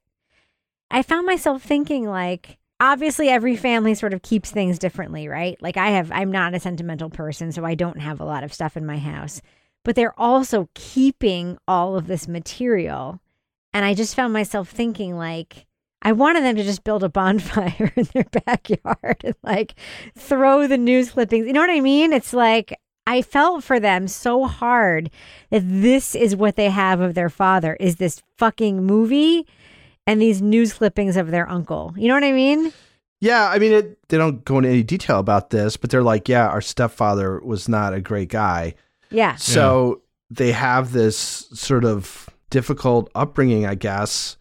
I 0.90 1.04
found 1.04 1.28
myself 1.28 1.62
thinking, 1.62 2.06
like, 2.08 2.58
obviously, 2.82 3.30
every 3.30 3.56
family 3.56 3.96
sort 3.96 4.14
of 4.14 4.22
keeps 4.22 4.52
things 4.52 4.78
differently, 4.78 5.30
right? 5.30 5.58
Like, 5.62 5.78
I 5.78 5.92
have, 5.92 6.12
I'm 6.12 6.32
not 6.32 6.54
a 6.54 6.60
sentimental 6.60 7.10
person, 7.10 7.54
so 7.54 7.64
I 7.64 7.76
don't 7.76 8.02
have 8.02 8.20
a 8.20 8.26
lot 8.26 8.44
of 8.44 8.54
stuff 8.54 8.76
in 8.76 8.86
my 8.86 8.98
house 8.98 9.42
but 9.84 9.96
they're 9.96 10.20
also 10.20 10.70
keeping 10.74 11.58
all 11.68 11.96
of 11.96 12.08
this 12.08 12.28
material. 12.28 13.20
And 13.74 13.86
I 13.86 13.94
just 13.94 14.16
found 14.16 14.34
myself 14.34 14.70
thinking, 14.70 15.18
like, 15.18 15.66
I 16.02 16.12
wanted 16.12 16.44
them 16.44 16.56
to 16.56 16.64
just 16.64 16.84
build 16.84 17.04
a 17.04 17.10
bonfire 17.10 17.92
in 17.96 18.08
their 18.14 18.26
backyard 18.46 19.22
and 19.24 19.36
like 19.44 19.76
throw 20.18 20.68
the 20.68 20.78
news 20.78 21.12
clippings. 21.12 21.46
You 21.46 21.54
know 21.54 21.62
what 21.62 21.70
I 21.70 21.80
mean? 21.80 22.12
It's 22.12 22.34
like 22.34 22.76
I 23.06 23.22
felt 23.22 23.64
for 23.64 23.80
them 23.80 24.08
so 24.08 24.46
hard 24.46 25.12
that 25.52 25.62
this 25.64 26.16
is 26.16 26.36
what 26.36 26.56
they 26.56 26.72
have 26.72 27.02
of 27.02 27.14
their 27.14 27.30
father 27.30 27.78
is 27.80 27.98
this 27.98 28.22
fucking 28.38 28.84
movie 28.84 29.46
and 30.12 30.22
these 30.22 30.42
news 30.42 30.74
clippings 30.74 31.16
of 31.16 31.32
their 31.32 31.50
uncle. 31.50 31.94
You 31.96 32.10
know 32.10 32.16
what 32.16 32.26
I 32.26 32.34
mean? 32.34 32.74
Yeah, 33.22 33.48
I 33.48 33.60
mean, 33.60 33.72
it, 33.72 34.10
they 34.10 34.18
don't 34.18 34.44
go 34.44 34.58
into 34.58 34.70
any 34.70 34.84
detail 34.84 35.20
about 35.20 35.52
this, 35.52 35.78
but 35.78 35.90
they're 35.90 36.04
like, 36.04 36.28
yeah, 36.28 36.50
our 36.50 36.60
stepfather 36.60 37.40
was 37.40 37.70
not 37.70 37.94
a 37.94 38.02
great 38.02 38.28
guy. 38.28 38.74
Yeah. 39.10 39.36
So 39.36 40.02
they 40.30 40.52
have 40.52 40.92
this 40.92 41.18
sort 41.18 41.86
of 41.86 42.30
difficult 42.50 43.10
upbringing, 43.16 43.66
I 43.66 43.76
guess. 43.76 44.36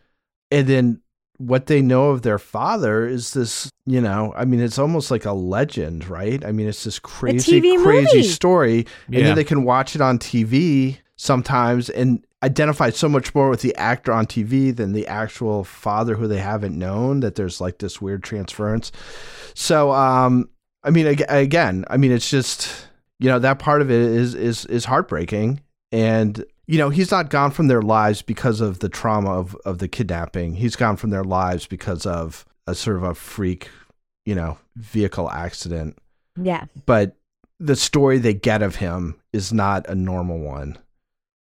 And 0.50 0.66
then 0.66 1.02
what 1.36 1.66
they 1.66 1.82
know 1.82 2.10
of 2.10 2.22
their 2.22 2.40
father 2.40 3.06
is 3.06 3.32
this, 3.32 3.70
you 3.86 4.00
know, 4.00 4.34
I 4.36 4.46
mean, 4.46 4.58
it's 4.58 4.78
almost 4.78 5.12
like 5.12 5.24
a 5.24 5.32
legend, 5.32 6.08
right? 6.08 6.44
I 6.44 6.50
mean, 6.50 6.66
it's 6.66 6.82
this 6.82 6.98
crazy, 6.98 7.60
crazy 7.60 8.16
movie. 8.16 8.22
story. 8.24 8.86
And 9.06 9.24
then 9.24 9.36
they 9.36 9.44
can 9.44 9.62
watch 9.62 9.94
it 9.94 10.00
on 10.00 10.18
TV 10.18 10.98
sometimes. 11.14 11.90
And 11.90 12.24
identify 12.42 12.90
so 12.90 13.08
much 13.08 13.34
more 13.34 13.50
with 13.50 13.60
the 13.60 13.74
actor 13.76 14.12
on 14.12 14.26
TV 14.26 14.74
than 14.74 14.92
the 14.92 15.06
actual 15.06 15.64
father 15.64 16.14
who 16.14 16.26
they 16.26 16.38
haven't 16.38 16.78
known 16.78 17.20
that 17.20 17.34
there's 17.34 17.60
like 17.60 17.78
this 17.78 18.00
weird 18.00 18.22
transference. 18.22 18.92
So 19.54 19.92
um 19.92 20.48
I 20.82 20.90
mean 20.90 21.06
again, 21.28 21.84
I 21.90 21.96
mean 21.96 22.12
it's 22.12 22.30
just 22.30 22.86
you 23.18 23.28
know 23.28 23.38
that 23.38 23.58
part 23.58 23.82
of 23.82 23.90
it 23.90 24.00
is 24.00 24.34
is 24.34 24.64
is 24.66 24.84
heartbreaking 24.86 25.60
and 25.92 26.44
you 26.66 26.78
know 26.78 26.88
he's 26.88 27.10
not 27.10 27.30
gone 27.30 27.50
from 27.50 27.68
their 27.68 27.82
lives 27.82 28.22
because 28.22 28.60
of 28.60 28.78
the 28.78 28.88
trauma 28.88 29.32
of 29.32 29.54
of 29.64 29.78
the 29.78 29.88
kidnapping. 29.88 30.54
He's 30.54 30.76
gone 30.76 30.96
from 30.96 31.10
their 31.10 31.24
lives 31.24 31.66
because 31.66 32.06
of 32.06 32.46
a 32.66 32.74
sort 32.74 32.96
of 32.96 33.02
a 33.02 33.14
freak, 33.14 33.68
you 34.24 34.34
know, 34.34 34.56
vehicle 34.76 35.30
accident. 35.30 35.98
Yeah. 36.40 36.66
But 36.86 37.16
the 37.58 37.76
story 37.76 38.18
they 38.18 38.34
get 38.34 38.62
of 38.62 38.76
him 38.76 39.20
is 39.32 39.52
not 39.52 39.88
a 39.88 39.94
normal 39.94 40.38
one. 40.38 40.78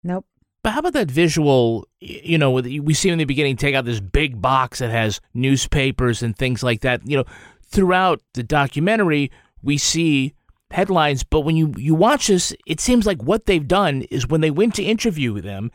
Nope. 0.05 0.27
But 0.63 0.73
how 0.73 0.81
about 0.81 0.93
that 0.95 1.11
visual? 1.11 1.87
You 2.01 2.39
know, 2.39 2.51
we 2.51 2.95
see 2.95 3.09
in 3.09 3.19
the 3.19 3.25
beginning 3.25 3.57
take 3.57 3.75
out 3.75 3.85
this 3.85 4.01
big 4.01 4.41
box 4.41 4.81
that 4.81 4.91
has 4.91 5.21
newspapers 5.35 6.23
and 6.23 6.37
things 6.37 6.63
like 6.63 6.81
that. 6.81 7.07
You 7.07 7.19
know, 7.19 7.25
throughout 7.65 8.21
the 8.35 8.43
documentary, 8.43 9.31
we 9.63 9.79
see 9.79 10.35
headlines, 10.71 11.25
but 11.25 11.41
when 11.41 11.57
you 11.57 11.73
you 11.77 11.95
watch 11.95 12.27
this, 12.27 12.55
it 12.67 12.81
seems 12.81 13.07
like 13.07 13.23
what 13.23 13.47
they've 13.47 13.67
done 13.67 14.03
is 14.11 14.29
when 14.29 14.41
they 14.41 14.51
went 14.51 14.75
to 14.75 14.83
interview 14.83 15.41
them, 15.41 15.71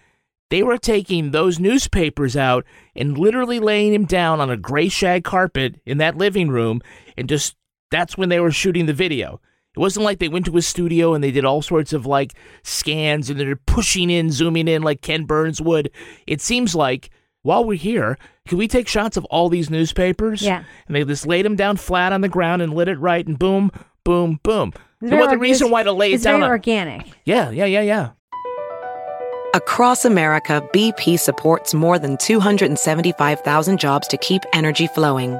they 0.50 0.62
were 0.62 0.78
taking 0.78 1.32
those 1.32 1.60
newspapers 1.60 2.38
out 2.38 2.64
and 2.96 3.18
literally 3.18 3.60
laying 3.60 3.94
him 3.94 4.06
down 4.06 4.40
on 4.40 4.52
a 4.52 4.58
gray 4.58 4.90
shag 4.90 5.24
carpet 5.24 5.82
in 5.86 5.98
that 5.98 6.18
living 6.18 6.50
room, 6.50 6.82
and 7.18 7.28
just 7.28 7.56
that's 7.90 8.18
when 8.18 8.30
they 8.30 8.40
were 8.40 8.52
shooting 8.52 8.86
the 8.86 8.94
video. 8.94 9.42
It 9.76 9.80
wasn't 9.80 10.06
like 10.06 10.20
they 10.20 10.30
went 10.30 10.46
to 10.46 10.58
a 10.58 10.62
studio 10.62 11.14
and 11.14 11.24
they 11.24 11.32
did 11.32 11.46
all 11.46 11.62
sorts 11.64 11.94
of 11.94 12.06
like 12.06 12.34
scans 12.64 13.30
and 13.30 13.40
they're 13.40 13.56
pushing 13.56 14.10
in, 14.10 14.32
zooming 14.32 14.68
in 14.68 14.84
like 14.84 15.02
Ken 15.02 15.26
Burns 15.26 15.60
would. 15.62 15.90
It 16.28 16.42
seems 16.42 16.76
like 16.76 17.10
while 17.42 17.66
we're 17.66 17.78
here, 17.78 18.18
can 18.48 18.58
we 18.58 18.68
take 18.68 18.88
shots 18.88 19.18
of 19.18 19.26
all 19.26 19.50
these 19.50 19.70
newspapers? 19.70 20.42
Yeah. 20.42 20.64
And 20.88 20.96
they 20.96 21.04
just 21.04 21.26
laid 21.26 21.44
them 21.46 21.56
down 21.56 21.78
flat 21.78 22.14
on 22.14 22.22
the 22.22 22.30
ground 22.30 22.62
and 22.62 22.74
lit 22.74 22.88
it 22.88 23.00
right, 23.00 23.26
and 23.26 23.38
boom, 23.38 23.72
boom, 24.04 24.40
boom. 24.44 24.74
No 25.02 25.22
other 25.24 25.38
reason 25.38 25.70
why 25.70 25.84
to 25.84 25.92
lay 25.92 26.12
it 26.12 26.16
it's 26.16 26.24
down. 26.24 26.40
very 26.40 26.44
on- 26.46 26.50
organic. 26.52 27.08
yeah, 27.26 27.50
yeah, 27.50 27.66
yeah, 27.66 27.82
yeah. 27.82 28.10
Across 29.56 30.06
America, 30.06 30.68
BP 30.74 31.20
supports 31.20 31.74
more 31.74 32.00
than 32.00 32.18
275,000 32.18 33.78
jobs 33.80 34.08
to 34.08 34.18
keep 34.18 34.42
energy 34.54 34.88
flowing. 34.88 35.40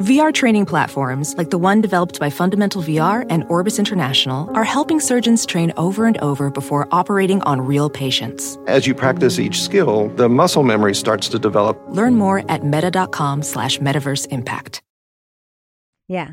VR 0.00 0.34
training 0.34 0.66
platforms, 0.66 1.36
like 1.38 1.50
the 1.50 1.58
one 1.58 1.80
developed 1.80 2.18
by 2.18 2.28
Fundamental 2.28 2.82
VR 2.82 3.24
and 3.30 3.44
Orbis 3.44 3.78
International, 3.78 4.50
are 4.56 4.64
helping 4.64 4.98
surgeons 4.98 5.46
train 5.46 5.72
over 5.76 6.06
and 6.06 6.18
over 6.18 6.50
before 6.50 6.88
operating 6.90 7.40
on 7.42 7.60
real 7.60 7.88
patients. 7.88 8.58
As 8.66 8.88
you 8.88 8.94
practice 8.94 9.38
each 9.38 9.62
skill, 9.62 10.08
the 10.16 10.28
muscle 10.28 10.64
memory 10.64 10.96
starts 10.96 11.28
to 11.28 11.38
develop. 11.38 11.80
Learn 11.88 12.16
more 12.16 12.44
at 12.50 12.64
meta.com 12.64 13.44
slash 13.44 13.78
metaverse 13.78 14.26
impact. 14.32 14.82
Yeah. 16.08 16.32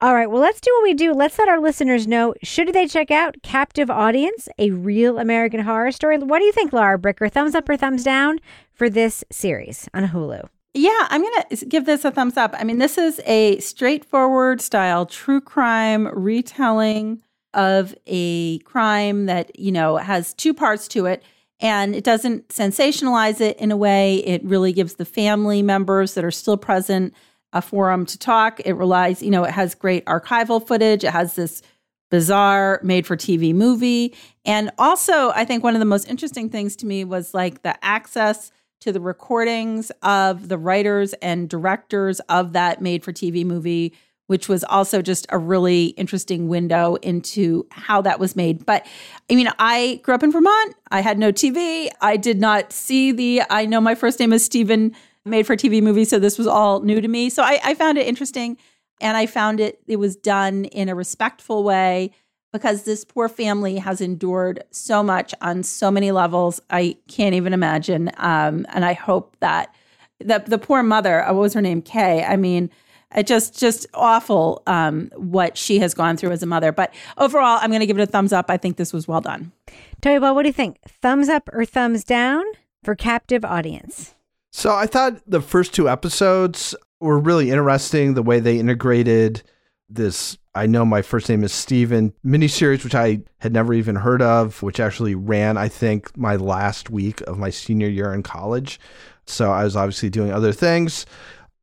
All 0.00 0.14
right, 0.14 0.30
well, 0.30 0.40
let's 0.40 0.60
do 0.60 0.70
what 0.74 0.84
we 0.84 0.94
do. 0.94 1.12
Let's 1.12 1.38
let 1.38 1.48
our 1.48 1.60
listeners 1.60 2.06
know 2.06 2.32
should 2.42 2.72
they 2.72 2.86
check 2.86 3.10
out 3.10 3.42
Captive 3.42 3.90
Audience, 3.90 4.48
a 4.56 4.70
real 4.70 5.18
American 5.18 5.60
horror 5.60 5.90
story? 5.90 6.16
What 6.18 6.38
do 6.38 6.44
you 6.44 6.52
think, 6.52 6.72
Lara 6.72 6.98
Bricker? 6.98 7.30
Thumbs 7.30 7.54
up 7.54 7.68
or 7.68 7.76
thumbs 7.76 8.04
down 8.04 8.38
for 8.78 8.88
this 8.88 9.24
series 9.30 9.88
on 9.92 10.08
Hulu? 10.08 10.48
Yeah, 10.72 11.06
I'm 11.10 11.20
going 11.22 11.42
to 11.50 11.66
give 11.66 11.84
this 11.84 12.04
a 12.04 12.10
thumbs 12.10 12.36
up. 12.36 12.54
I 12.56 12.62
mean, 12.62 12.78
this 12.78 12.96
is 12.96 13.20
a 13.26 13.58
straightforward 13.58 14.60
style 14.60 15.04
true 15.04 15.40
crime 15.40 16.08
retelling 16.12 17.20
of 17.52 17.94
a 18.06 18.58
crime 18.60 19.26
that, 19.26 19.58
you 19.58 19.72
know, 19.72 19.96
has 19.96 20.32
two 20.34 20.54
parts 20.54 20.86
to 20.88 21.06
it. 21.06 21.22
And 21.60 21.96
it 21.96 22.04
doesn't 22.04 22.48
sensationalize 22.48 23.40
it 23.40 23.58
in 23.58 23.72
a 23.72 23.76
way. 23.76 24.18
It 24.18 24.44
really 24.44 24.72
gives 24.72 24.94
the 24.94 25.04
family 25.04 25.60
members 25.60 26.14
that 26.14 26.24
are 26.24 26.30
still 26.30 26.56
present 26.56 27.12
a 27.52 27.60
forum 27.60 28.06
to 28.06 28.18
talk. 28.18 28.60
It 28.64 28.74
relies, 28.74 29.22
you 29.22 29.30
know, 29.30 29.42
it 29.42 29.50
has 29.50 29.74
great 29.74 30.04
archival 30.04 30.64
footage. 30.64 31.02
It 31.02 31.10
has 31.10 31.34
this 31.34 31.62
bizarre 32.10 32.78
made 32.84 33.06
for 33.06 33.16
TV 33.16 33.52
movie. 33.52 34.14
And 34.44 34.70
also, 34.78 35.30
I 35.30 35.44
think 35.44 35.64
one 35.64 35.74
of 35.74 35.80
the 35.80 35.86
most 35.86 36.08
interesting 36.08 36.48
things 36.48 36.76
to 36.76 36.86
me 36.86 37.04
was 37.04 37.34
like 37.34 37.62
the 37.62 37.82
access 37.84 38.52
to 38.80 38.92
the 38.92 39.00
recordings 39.00 39.90
of 40.02 40.48
the 40.48 40.58
writers 40.58 41.12
and 41.14 41.48
directors 41.48 42.20
of 42.28 42.52
that 42.52 42.80
made 42.80 43.02
for 43.02 43.12
TV 43.12 43.44
movie, 43.44 43.94
which 44.26 44.48
was 44.48 44.62
also 44.64 45.02
just 45.02 45.26
a 45.30 45.38
really 45.38 45.86
interesting 45.86 46.48
window 46.48 46.96
into 46.96 47.66
how 47.70 48.00
that 48.02 48.20
was 48.20 48.36
made. 48.36 48.64
But 48.64 48.86
I 49.30 49.34
mean, 49.34 49.48
I 49.58 50.00
grew 50.02 50.14
up 50.14 50.22
in 50.22 50.30
Vermont. 50.30 50.76
I 50.90 51.00
had 51.00 51.18
no 51.18 51.32
TV. 51.32 51.88
I 52.00 52.16
did 52.16 52.38
not 52.38 52.72
see 52.72 53.10
the, 53.10 53.42
I 53.50 53.66
know 53.66 53.80
my 53.80 53.94
first 53.94 54.20
name 54.20 54.32
is 54.32 54.44
Steven 54.44 54.94
made 55.24 55.46
for 55.46 55.56
TV 55.56 55.82
movie. 55.82 56.04
So 56.04 56.18
this 56.18 56.38
was 56.38 56.46
all 56.46 56.80
new 56.80 57.00
to 57.00 57.08
me. 57.08 57.30
So 57.30 57.42
I, 57.42 57.60
I 57.64 57.74
found 57.74 57.98
it 57.98 58.06
interesting. 58.06 58.56
And 59.00 59.16
I 59.16 59.26
found 59.26 59.60
it, 59.60 59.80
it 59.86 59.96
was 59.96 60.16
done 60.16 60.64
in 60.66 60.88
a 60.88 60.94
respectful 60.94 61.62
way 61.62 62.12
because 62.52 62.84
this 62.84 63.04
poor 63.04 63.28
family 63.28 63.76
has 63.76 64.00
endured 64.00 64.62
so 64.70 65.02
much 65.02 65.34
on 65.40 65.62
so 65.62 65.90
many 65.90 66.12
levels. 66.12 66.60
I 66.70 66.96
can't 67.08 67.34
even 67.34 67.52
imagine. 67.52 68.10
Um, 68.16 68.66
and 68.70 68.84
I 68.84 68.94
hope 68.94 69.36
that 69.40 69.74
the, 70.18 70.42
the 70.46 70.58
poor 70.58 70.82
mother, 70.82 71.24
uh, 71.24 71.32
what 71.32 71.42
was 71.42 71.54
her 71.54 71.60
name? 71.60 71.82
Kay. 71.82 72.24
I 72.24 72.36
mean, 72.36 72.70
it 73.14 73.26
just 73.26 73.58
just 73.58 73.86
awful 73.94 74.62
um, 74.66 75.10
what 75.16 75.56
she 75.56 75.78
has 75.78 75.94
gone 75.94 76.16
through 76.16 76.30
as 76.30 76.42
a 76.42 76.46
mother. 76.46 76.72
But 76.72 76.92
overall, 77.16 77.58
I'm 77.60 77.70
going 77.70 77.80
to 77.80 77.86
give 77.86 77.98
it 77.98 78.02
a 78.02 78.06
thumbs 78.06 78.32
up. 78.32 78.50
I 78.50 78.56
think 78.56 78.76
this 78.76 78.92
was 78.92 79.08
well 79.08 79.20
done. 79.20 79.52
Toby 80.00 80.18
Ball, 80.18 80.34
what 80.34 80.42
do 80.42 80.48
you 80.48 80.52
think? 80.52 80.78
Thumbs 80.86 81.28
up 81.28 81.48
or 81.52 81.64
thumbs 81.64 82.04
down 82.04 82.44
for 82.82 82.94
captive 82.94 83.44
audience? 83.44 84.14
So 84.52 84.74
I 84.74 84.86
thought 84.86 85.20
the 85.26 85.40
first 85.40 85.74
two 85.74 85.88
episodes 85.88 86.74
were 87.00 87.18
really 87.18 87.50
interesting. 87.50 88.14
The 88.14 88.22
way 88.22 88.40
they 88.40 88.58
integrated 88.58 89.42
this 89.88 90.38
I 90.54 90.66
know 90.66 90.84
my 90.84 91.02
first 91.02 91.28
name 91.28 91.44
is 91.44 91.52
Steven 91.52 92.12
miniseries, 92.24 92.82
which 92.82 92.94
I 92.94 93.20
had 93.38 93.52
never 93.52 93.72
even 93.72 93.94
heard 93.94 94.20
of, 94.20 94.60
which 94.62 94.80
actually 94.80 95.14
ran, 95.14 95.56
I 95.56 95.68
think, 95.68 96.16
my 96.16 96.34
last 96.34 96.90
week 96.90 97.20
of 97.22 97.38
my 97.38 97.50
senior 97.50 97.88
year 97.88 98.12
in 98.12 98.24
college. 98.24 98.80
So 99.26 99.52
I 99.52 99.62
was 99.62 99.76
obviously 99.76 100.10
doing 100.10 100.32
other 100.32 100.52
things. 100.52 101.06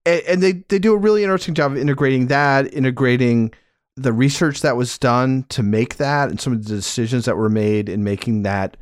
And, 0.05 0.21
and 0.21 0.43
they, 0.43 0.53
they 0.69 0.79
do 0.79 0.93
a 0.93 0.97
really 0.97 1.23
interesting 1.23 1.55
job 1.55 1.73
of 1.73 1.77
integrating 1.77 2.27
that, 2.27 2.73
integrating 2.73 3.53
the 3.97 4.13
research 4.13 4.61
that 4.61 4.77
was 4.77 4.97
done 4.97 5.45
to 5.49 5.61
make 5.61 5.97
that, 5.97 6.29
and 6.29 6.39
some 6.39 6.53
of 6.53 6.65
the 6.65 6.75
decisions 6.75 7.25
that 7.25 7.37
were 7.37 7.49
made 7.49 7.89
in 7.89 8.03
making 8.03 8.43
that 8.43 8.77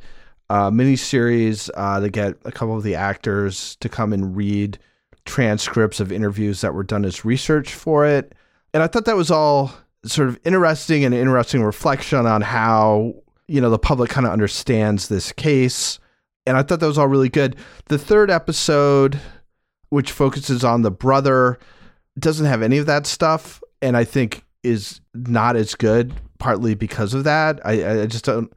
uh, 0.50 0.70
miniseries 0.70 1.70
uh, 1.74 1.98
to 2.00 2.08
get 2.08 2.36
a 2.44 2.52
couple 2.52 2.76
of 2.76 2.84
the 2.84 2.94
actors 2.94 3.76
to 3.76 3.88
come 3.88 4.12
and 4.12 4.36
read 4.36 4.78
transcripts 5.24 5.98
of 6.00 6.12
interviews 6.12 6.60
that 6.60 6.74
were 6.74 6.82
done 6.84 7.04
as 7.04 7.24
research 7.24 7.74
for 7.74 8.06
it. 8.06 8.32
And 8.74 8.82
I 8.82 8.88
thought 8.88 9.04
that 9.04 9.16
was 9.16 9.30
all 9.30 9.72
sort 10.04 10.28
of 10.28 10.38
interesting 10.44 11.04
and 11.04 11.14
interesting 11.14 11.62
reflection 11.62 12.26
on 12.26 12.42
how, 12.42 13.14
you 13.46 13.60
know, 13.60 13.70
the 13.70 13.78
public 13.78 14.10
kind 14.10 14.26
of 14.26 14.32
understands 14.32 15.08
this 15.08 15.30
case. 15.32 16.00
And 16.44 16.56
I 16.56 16.62
thought 16.62 16.80
that 16.80 16.86
was 16.86 16.98
all 16.98 17.06
really 17.06 17.28
good. 17.28 17.56
The 17.86 17.98
third 17.98 18.30
episode, 18.30 19.20
which 19.90 20.10
focuses 20.10 20.64
on 20.64 20.82
the 20.82 20.90
brother, 20.90 21.58
doesn't 22.18 22.46
have 22.46 22.62
any 22.62 22.78
of 22.78 22.86
that 22.86 23.06
stuff. 23.06 23.62
And 23.80 23.96
I 23.96 24.02
think 24.02 24.44
is 24.64 25.00
not 25.14 25.54
as 25.54 25.76
good, 25.76 26.12
partly 26.38 26.74
because 26.74 27.14
of 27.14 27.24
that. 27.24 27.64
I, 27.64 28.02
I 28.02 28.06
just 28.06 28.24
don't, 28.24 28.52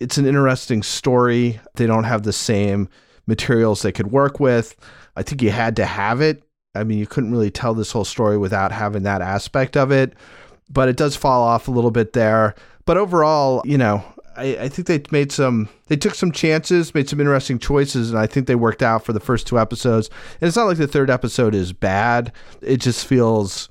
it's 0.00 0.18
an 0.18 0.26
interesting 0.26 0.82
story. 0.82 1.60
They 1.76 1.86
don't 1.86 2.04
have 2.04 2.24
the 2.24 2.32
same 2.32 2.88
materials 3.26 3.82
they 3.82 3.92
could 3.92 4.10
work 4.10 4.40
with. 4.40 4.74
I 5.14 5.22
think 5.22 5.42
you 5.42 5.50
had 5.50 5.76
to 5.76 5.86
have 5.86 6.20
it. 6.20 6.42
I 6.74 6.84
mean, 6.84 6.98
you 6.98 7.06
couldn't 7.06 7.32
really 7.32 7.50
tell 7.50 7.74
this 7.74 7.92
whole 7.92 8.04
story 8.04 8.38
without 8.38 8.72
having 8.72 9.02
that 9.02 9.22
aspect 9.22 9.76
of 9.76 9.90
it 9.90 10.14
but 10.70 10.88
it 10.88 10.96
does 10.96 11.16
fall 11.16 11.42
off 11.42 11.68
a 11.68 11.70
little 11.70 11.90
bit 11.90 12.12
there. 12.12 12.54
But 12.86 12.96
overall, 12.96 13.62
you 13.64 13.76
know, 13.76 14.04
I, 14.36 14.56
I, 14.56 14.68
think 14.68 14.86
they 14.86 15.02
made 15.10 15.32
some, 15.32 15.68
they 15.88 15.96
took 15.96 16.14
some 16.14 16.32
chances, 16.32 16.94
made 16.94 17.08
some 17.08 17.20
interesting 17.20 17.58
choices, 17.58 18.10
and 18.10 18.18
I 18.18 18.26
think 18.26 18.46
they 18.46 18.54
worked 18.54 18.82
out 18.82 19.04
for 19.04 19.12
the 19.12 19.20
first 19.20 19.46
two 19.46 19.58
episodes. 19.58 20.08
And 20.40 20.48
it's 20.48 20.56
not 20.56 20.66
like 20.66 20.78
the 20.78 20.86
third 20.86 21.10
episode 21.10 21.54
is 21.54 21.72
bad. 21.72 22.32
It 22.62 22.78
just 22.78 23.04
feels, 23.06 23.68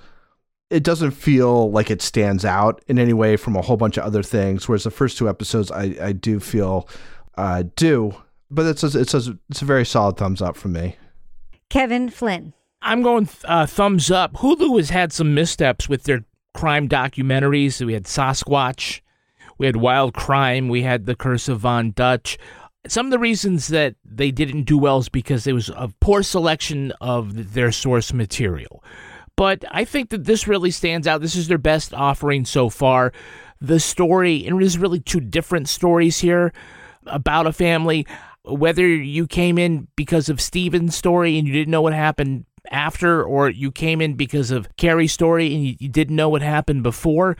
it 0.69 0.83
doesn't 0.83 1.11
feel 1.11 1.71
like 1.71 1.89
it 1.89 2.01
stands 2.01 2.45
out 2.45 2.83
in 2.87 2.99
any 2.99 3.13
way 3.13 3.37
from 3.37 3.55
a 3.55 3.61
whole 3.61 3.77
bunch 3.77 3.97
of 3.97 4.03
other 4.03 4.23
things. 4.23 4.67
Whereas 4.67 4.83
the 4.83 4.91
first 4.91 5.17
two 5.17 5.29
episodes, 5.29 5.71
I, 5.71 5.95
I 6.01 6.11
do 6.11 6.39
feel 6.39 6.87
uh, 7.37 7.63
do. 7.75 8.13
But 8.51 8.65
it's 8.65 8.83
a, 8.83 8.99
it's 8.99 9.13
a, 9.13 9.37
it's 9.49 9.61
a 9.61 9.65
very 9.65 9.85
solid 9.85 10.17
thumbs 10.17 10.41
up 10.41 10.57
from 10.57 10.73
me. 10.73 10.97
Kevin 11.69 12.09
Flynn. 12.09 12.53
I'm 12.81 13.01
going 13.01 13.27
uh, 13.45 13.65
thumbs 13.65 14.09
up. 14.09 14.33
Hulu 14.33 14.77
has 14.77 14.89
had 14.89 15.11
some 15.11 15.33
missteps 15.33 15.89
with 15.89 16.03
their 16.03 16.23
crime 16.53 16.87
documentaries. 16.87 17.85
We 17.85 17.93
had 17.93 18.05
Sasquatch, 18.05 19.01
we 19.57 19.65
had 19.65 19.75
Wild 19.75 20.13
Crime, 20.13 20.69
we 20.69 20.83
had 20.83 21.05
The 21.05 21.15
Curse 21.15 21.49
of 21.49 21.59
Von 21.59 21.91
Dutch. 21.91 22.37
Some 22.87 23.07
of 23.07 23.11
the 23.11 23.19
reasons 23.19 23.67
that 23.67 23.95
they 24.05 24.31
didn't 24.31 24.63
do 24.63 24.77
well 24.77 24.99
is 24.99 25.09
because 25.09 25.45
it 25.45 25.53
was 25.53 25.69
a 25.69 25.91
poor 25.99 26.23
selection 26.23 26.93
of 27.01 27.53
their 27.53 27.71
source 27.71 28.13
material. 28.13 28.83
But 29.35 29.63
I 29.69 29.85
think 29.85 30.09
that 30.09 30.25
this 30.25 30.47
really 30.47 30.71
stands 30.71 31.07
out. 31.07 31.21
This 31.21 31.35
is 31.35 31.47
their 31.47 31.57
best 31.57 31.93
offering 31.93 32.45
so 32.45 32.69
far. 32.69 33.13
The 33.61 33.79
story, 33.79 34.45
and 34.45 34.59
there's 34.59 34.77
really 34.77 35.01
two 35.01 35.19
different 35.19 35.67
stories 35.67 36.19
here 36.19 36.53
about 37.05 37.47
a 37.47 37.53
family. 37.53 38.07
Whether 38.43 38.87
you 38.87 39.27
came 39.27 39.57
in 39.57 39.87
because 39.95 40.29
of 40.29 40.41
Steven's 40.41 40.95
story 40.95 41.37
and 41.37 41.47
you 41.47 41.53
didn't 41.53 41.71
know 41.71 41.81
what 41.81 41.93
happened 41.93 42.45
after, 42.71 43.23
or 43.23 43.49
you 43.49 43.71
came 43.71 44.01
in 44.01 44.15
because 44.15 44.51
of 44.51 44.67
Cary's 44.77 45.13
story 45.13 45.53
and 45.53 45.63
you, 45.65 45.75
you 45.79 45.89
didn't 45.89 46.15
know 46.15 46.29
what 46.29 46.41
happened 46.41 46.83
before, 46.83 47.37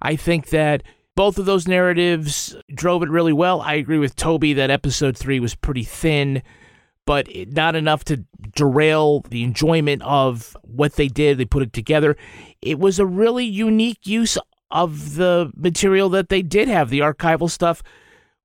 I 0.00 0.16
think 0.16 0.50
that 0.50 0.82
both 1.14 1.38
of 1.38 1.46
those 1.46 1.68
narratives 1.68 2.56
drove 2.74 3.02
it 3.02 3.10
really 3.10 3.32
well. 3.32 3.60
I 3.60 3.74
agree 3.74 3.98
with 3.98 4.16
Toby 4.16 4.54
that 4.54 4.70
episode 4.70 5.16
three 5.16 5.40
was 5.40 5.54
pretty 5.54 5.84
thin, 5.84 6.42
but 7.06 7.28
not 7.48 7.74
enough 7.76 8.04
to 8.04 8.24
derail 8.54 9.20
the 9.28 9.44
enjoyment 9.44 10.02
of 10.02 10.56
what 10.62 10.94
they 10.94 11.08
did. 11.08 11.38
They 11.38 11.44
put 11.44 11.62
it 11.62 11.72
together. 11.72 12.16
It 12.62 12.78
was 12.78 12.98
a 12.98 13.06
really 13.06 13.44
unique 13.44 14.06
use 14.06 14.38
of 14.70 15.16
the 15.16 15.52
material 15.54 16.08
that 16.10 16.30
they 16.30 16.40
did 16.40 16.68
have, 16.68 16.88
the 16.88 17.00
archival 17.00 17.50
stuff, 17.50 17.82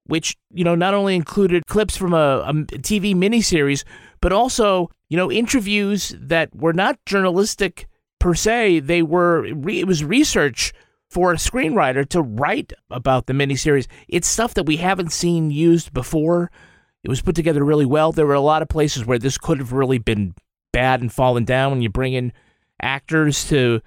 which, 0.06 0.38
you 0.54 0.66
know, 0.66 0.76
not 0.76 0.94
only 0.94 1.16
included 1.16 1.66
clips 1.68 1.96
from 1.96 2.14
a, 2.14 2.44
a 2.46 2.54
TV 2.54 3.16
miniseries, 3.16 3.86
but 4.22 4.34
also, 4.34 4.90
you 5.10 5.18
know, 5.18 5.32
interviews 5.32 6.16
that 6.20 6.56
were 6.56 6.74
not 6.74 7.00
journalistic 7.06 7.88
per 8.20 8.34
se. 8.34 8.82
They 8.82 9.02
were, 9.02 9.46
it 9.46 9.88
was 9.88 10.04
research 10.04 10.74
for 11.10 11.32
a 11.32 11.38
screenwriter 11.38 12.08
to 12.10 12.22
write 12.22 12.74
about 12.90 13.28
the 13.28 13.34
miniseries. 13.34 13.88
It's 14.08 14.28
stuff 14.28 14.54
that 14.56 14.66
we 14.66 14.78
haven't 14.78 15.12
seen 15.12 15.52
used 15.52 15.94
before. 15.94 16.52
It 17.04 17.10
was 17.10 17.22
put 17.22 17.36
together 17.36 17.64
really 17.64 17.86
well. 17.86 18.12
There 18.12 18.26
were 18.26 18.34
a 18.34 18.42
lot 18.42 18.62
of 18.62 18.68
places 18.68 19.06
where 19.06 19.20
this 19.20 19.38
could 19.38 19.60
have 19.60 19.72
really 19.72 20.00
been 20.00 20.36
bad 20.74 21.02
and 21.02 21.12
fallen 21.12 21.46
down 21.46 21.72
when 21.72 21.82
you 21.82 21.90
bring 21.90 22.14
in 22.14 22.34
actors 22.82 23.48
to, 23.50 23.82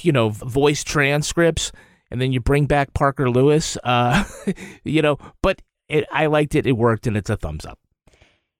you 0.00 0.12
know, 0.12 0.30
voice 0.30 0.82
transcripts 0.82 1.72
and 2.10 2.20
then 2.20 2.32
you 2.32 2.40
bring 2.40 2.66
back 2.66 2.94
Parker 2.94 3.30
Lewis. 3.30 3.76
Uh, 3.82 4.24
you 4.84 5.02
know, 5.02 5.18
but 5.42 5.62
it, 5.88 6.06
I 6.10 6.26
liked 6.26 6.54
it. 6.54 6.66
It 6.66 6.72
worked, 6.72 7.06
and 7.06 7.16
it's 7.16 7.30
a 7.30 7.36
thumbs 7.36 7.64
up. 7.64 7.78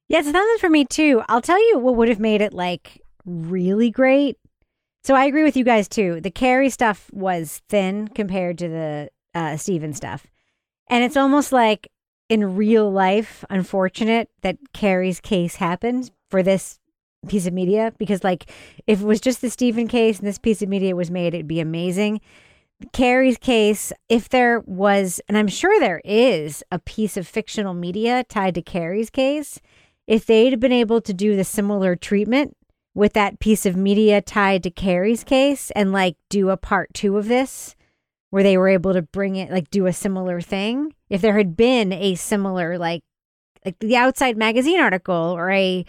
Yeah, 0.09 0.21
it's 0.21 0.31
thumbs 0.31 0.61
for 0.61 0.71
me 0.71 0.85
too. 0.85 1.23
I'll 1.29 1.43
tell 1.43 1.61
you 1.69 1.79
what 1.79 1.97
would 1.97 2.09
have 2.09 2.21
made 2.21 2.41
it 2.41 2.53
like 2.53 3.01
really 3.25 3.91
great 3.91 4.39
so 5.07 5.15
I 5.15 5.27
agree 5.27 5.45
with 5.45 5.57
you 5.57 5.63
guys 5.63 5.87
too. 5.87 6.21
The 6.21 6.33
Cary 6.33 6.69
stuff 6.69 7.09
was 7.13 7.63
thin 7.69 8.09
compared 8.09 8.59
to 8.59 8.69
the 8.69 9.11
uh, 9.37 9.57
Steven 9.57 9.93
stuff. 9.93 10.27
And 10.91 11.05
it's 11.05 11.17
almost 11.17 11.53
like 11.53 11.93
in 12.29 12.57
real 12.57 12.91
life, 12.91 13.45
unfortunate 13.49 14.29
that 14.43 14.59
Cary's 14.73 15.21
case 15.21 15.55
happened 15.55 16.11
for 16.29 16.43
this 16.43 16.81
piece 17.29 17.47
of 17.47 17.53
media 17.53 17.93
because, 17.99 18.25
like, 18.25 18.51
if 18.89 19.01
it 19.01 19.07
was 19.07 19.21
just 19.21 19.43
the 19.43 19.49
Steven 19.49 19.87
case 19.87 20.19
and 20.19 20.27
this 20.27 20.41
piece 20.41 20.61
of 20.61 20.69
media 20.69 20.97
was 20.97 21.09
made, 21.09 21.35
it'd 21.35 21.47
be 21.47 21.61
amazing. 21.61 22.21
Cary's 22.93 23.39
case, 23.39 23.93
if 24.09 24.29
there 24.29 24.59
was, 24.67 25.21
and 25.29 25.39
I'm 25.39 25.47
sure 25.47 25.79
there 25.79 26.03
is, 26.05 26.65
a 26.73 26.81
piece 26.81 27.17
of 27.17 27.29
fictional 27.29 27.75
media 27.75 28.25
tied 28.25 28.57
to 28.57 28.63
Cary's 28.63 29.11
case, 29.11 29.61
if 30.07 30.27
they'd 30.27 30.61
been 30.61 30.73
able 30.73 31.01
to 31.01 31.13
do 31.13 31.37
the 31.37 31.45
similar 31.45 31.97
treatment 31.97 32.57
with 32.95 33.13
that 33.13 33.39
piece 33.39 33.67
of 33.67 33.77
media 33.77 34.21
tied 34.21 34.63
to 34.63 34.71
Cary's 34.71 35.25
case 35.25 35.71
and 35.73 35.93
like 35.93 36.17
do 36.31 36.51
a 36.51 36.57
part 36.57 36.93
two 36.95 37.17
of 37.17 37.29
this 37.29 37.77
where 38.31 38.43
they 38.43 38.57
were 38.57 38.69
able 38.69 38.93
to 38.93 39.03
bring 39.03 39.37
it 39.37 39.51
like 39.51 39.71
do 39.71 39.87
a 39.87 39.93
similar 39.93 40.41
thing. 40.41 40.93
If 41.11 41.21
there 41.21 41.37
had 41.37 41.57
been 41.57 41.93
a 41.93 42.15
similar 42.15 42.79
like 42.79 43.03
like 43.65 43.79
the 43.81 43.97
outside 43.97 44.37
magazine 44.37 44.81
article 44.81 45.15
or 45.15 45.51
a 45.51 45.85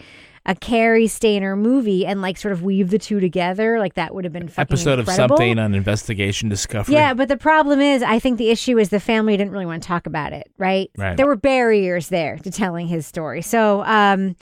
a 0.48 0.54
Cary 0.54 1.04
Stayner 1.04 1.56
movie 1.56 2.06
and 2.06 2.22
like 2.22 2.38
sort 2.38 2.52
of 2.52 2.62
weave 2.62 2.88
the 2.88 2.98
two 2.98 3.20
together, 3.20 3.78
like 3.78 3.94
that 3.94 4.14
would 4.14 4.24
have 4.24 4.32
been 4.32 4.50
episode 4.56 4.98
incredible. 4.98 5.10
of 5.10 5.14
something 5.14 5.58
on 5.58 5.74
Investigation 5.74 6.48
Discovery. 6.48 6.94
Yeah, 6.94 7.12
but 7.12 7.28
the 7.28 7.36
problem 7.36 7.80
is, 7.80 8.02
I 8.02 8.18
think 8.18 8.38
the 8.38 8.48
issue 8.48 8.78
is 8.78 8.88
the 8.88 8.98
family 8.98 9.36
didn't 9.36 9.52
really 9.52 9.66
want 9.66 9.82
to 9.82 9.86
talk 9.86 10.06
about 10.06 10.32
it. 10.32 10.50
Right? 10.56 10.90
Right. 10.96 11.18
There 11.18 11.26
were 11.26 11.36
barriers 11.36 12.08
there 12.08 12.38
to 12.38 12.50
telling 12.50 12.86
his 12.86 13.06
story. 13.06 13.42
So, 13.42 13.84
um, 13.84 14.36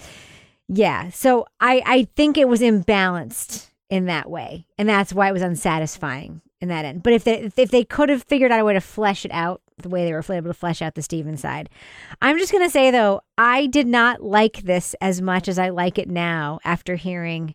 yeah. 0.69 1.11
So 1.11 1.47
I, 1.61 1.83
I 1.85 2.09
think 2.15 2.39
it 2.39 2.49
was 2.49 2.61
imbalanced 2.61 3.69
in 3.91 4.07
that 4.07 4.31
way. 4.31 4.69
And 4.79 4.89
that's 4.89 5.13
why 5.13 5.29
it 5.29 5.33
was 5.33 5.43
unsatisfying 5.43 6.41
in 6.61 6.69
that 6.69 6.85
end. 6.85 7.03
But 7.03 7.15
if 7.15 7.25
they 7.25 7.51
if 7.57 7.71
they 7.73 7.85
could 7.85 8.11
have 8.11 8.23
figured 8.23 8.53
out 8.53 8.61
a 8.61 8.65
way 8.65 8.75
to 8.75 8.81
flesh 8.81 9.25
it 9.25 9.33
out 9.33 9.61
the 9.79 9.89
way 9.89 10.05
they 10.05 10.13
were 10.13 10.25
able 10.29 10.49
to 10.51 10.55
flesh 10.55 10.81
out 10.83 10.95
the 10.95 11.03
Steven 11.03 11.37
side. 11.37 11.69
I'm 12.23 12.39
just 12.39 12.53
gonna 12.53 12.71
say 12.71 12.91
though, 12.91 13.21
I 13.37 13.67
did 13.67 13.87
not 13.87 14.23
like 14.23 14.63
this 14.63 14.95
as 15.01 15.21
much 15.21 15.49
as 15.49 15.59
I 15.59 15.69
like 15.71 15.99
it 15.99 16.09
now 16.09 16.61
after 16.65 16.97
hearing 16.97 17.55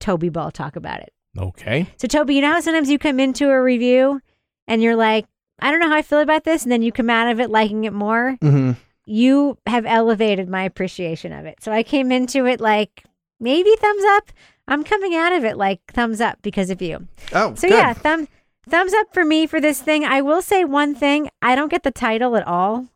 Toby 0.00 0.28
Ball 0.28 0.50
talk 0.50 0.76
about 0.76 1.00
it. 1.00 1.12
Okay. 1.38 1.86
So 1.96 2.06
Toby, 2.08 2.34
you 2.34 2.42
know 2.42 2.52
how 2.52 2.60
sometimes 2.60 2.90
you 2.90 2.98
come 2.98 3.18
into 3.18 3.48
a 3.48 3.62
review 3.62 4.20
and 4.68 4.82
you're 4.82 4.96
like, 4.96 5.26
I 5.60 5.70
don't 5.70 5.80
know 5.80 5.88
how 5.88 5.96
I 5.96 6.02
feel 6.02 6.20
about 6.20 6.44
this, 6.44 6.64
and 6.64 6.72
then 6.72 6.82
you 6.82 6.90
come 6.92 7.08
out 7.10 7.28
of 7.28 7.38
it 7.38 7.50
liking 7.50 7.84
it 7.84 7.92
more. 7.92 8.36
Mm-hmm 8.42 8.72
you 9.06 9.58
have 9.66 9.86
elevated 9.86 10.48
my 10.48 10.62
appreciation 10.64 11.32
of 11.32 11.46
it. 11.46 11.62
So 11.62 11.72
I 11.72 11.82
came 11.82 12.12
into 12.12 12.46
it 12.46 12.60
like 12.60 13.04
maybe 13.40 13.70
thumbs 13.76 14.04
up. 14.12 14.32
I'm 14.68 14.84
coming 14.84 15.14
out 15.14 15.32
of 15.32 15.44
it 15.44 15.56
like 15.56 15.80
thumbs 15.92 16.20
up 16.20 16.38
because 16.42 16.70
of 16.70 16.80
you. 16.80 17.08
Oh, 17.32 17.54
so 17.54 17.68
good. 17.68 17.74
yeah, 17.74 17.92
thumb 17.92 18.28
thumbs 18.68 18.92
up 18.94 19.12
for 19.12 19.24
me 19.24 19.46
for 19.46 19.60
this 19.60 19.80
thing. 19.80 20.04
I 20.04 20.20
will 20.20 20.42
say 20.42 20.64
one 20.64 20.94
thing: 20.94 21.28
I 21.40 21.54
don't 21.54 21.70
get 21.70 21.82
the 21.82 21.90
title 21.90 22.36
at 22.36 22.46
all. 22.46 22.88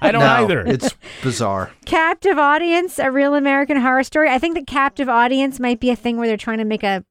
I 0.00 0.10
don't 0.10 0.22
no, 0.22 0.26
either. 0.26 0.66
It's 0.66 0.94
bizarre. 1.22 1.72
Captive 1.84 2.38
audience, 2.38 2.98
a 2.98 3.10
real 3.10 3.34
American 3.34 3.78
horror 3.80 4.04
story. 4.04 4.30
I 4.30 4.38
think 4.38 4.54
the 4.54 4.64
captive 4.64 5.08
audience 5.08 5.60
might 5.60 5.80
be 5.80 5.90
a 5.90 5.96
thing 5.96 6.16
where 6.16 6.28
they're 6.28 6.36
trying 6.36 6.58
to 6.58 6.64
make 6.64 6.82
a 6.82 7.04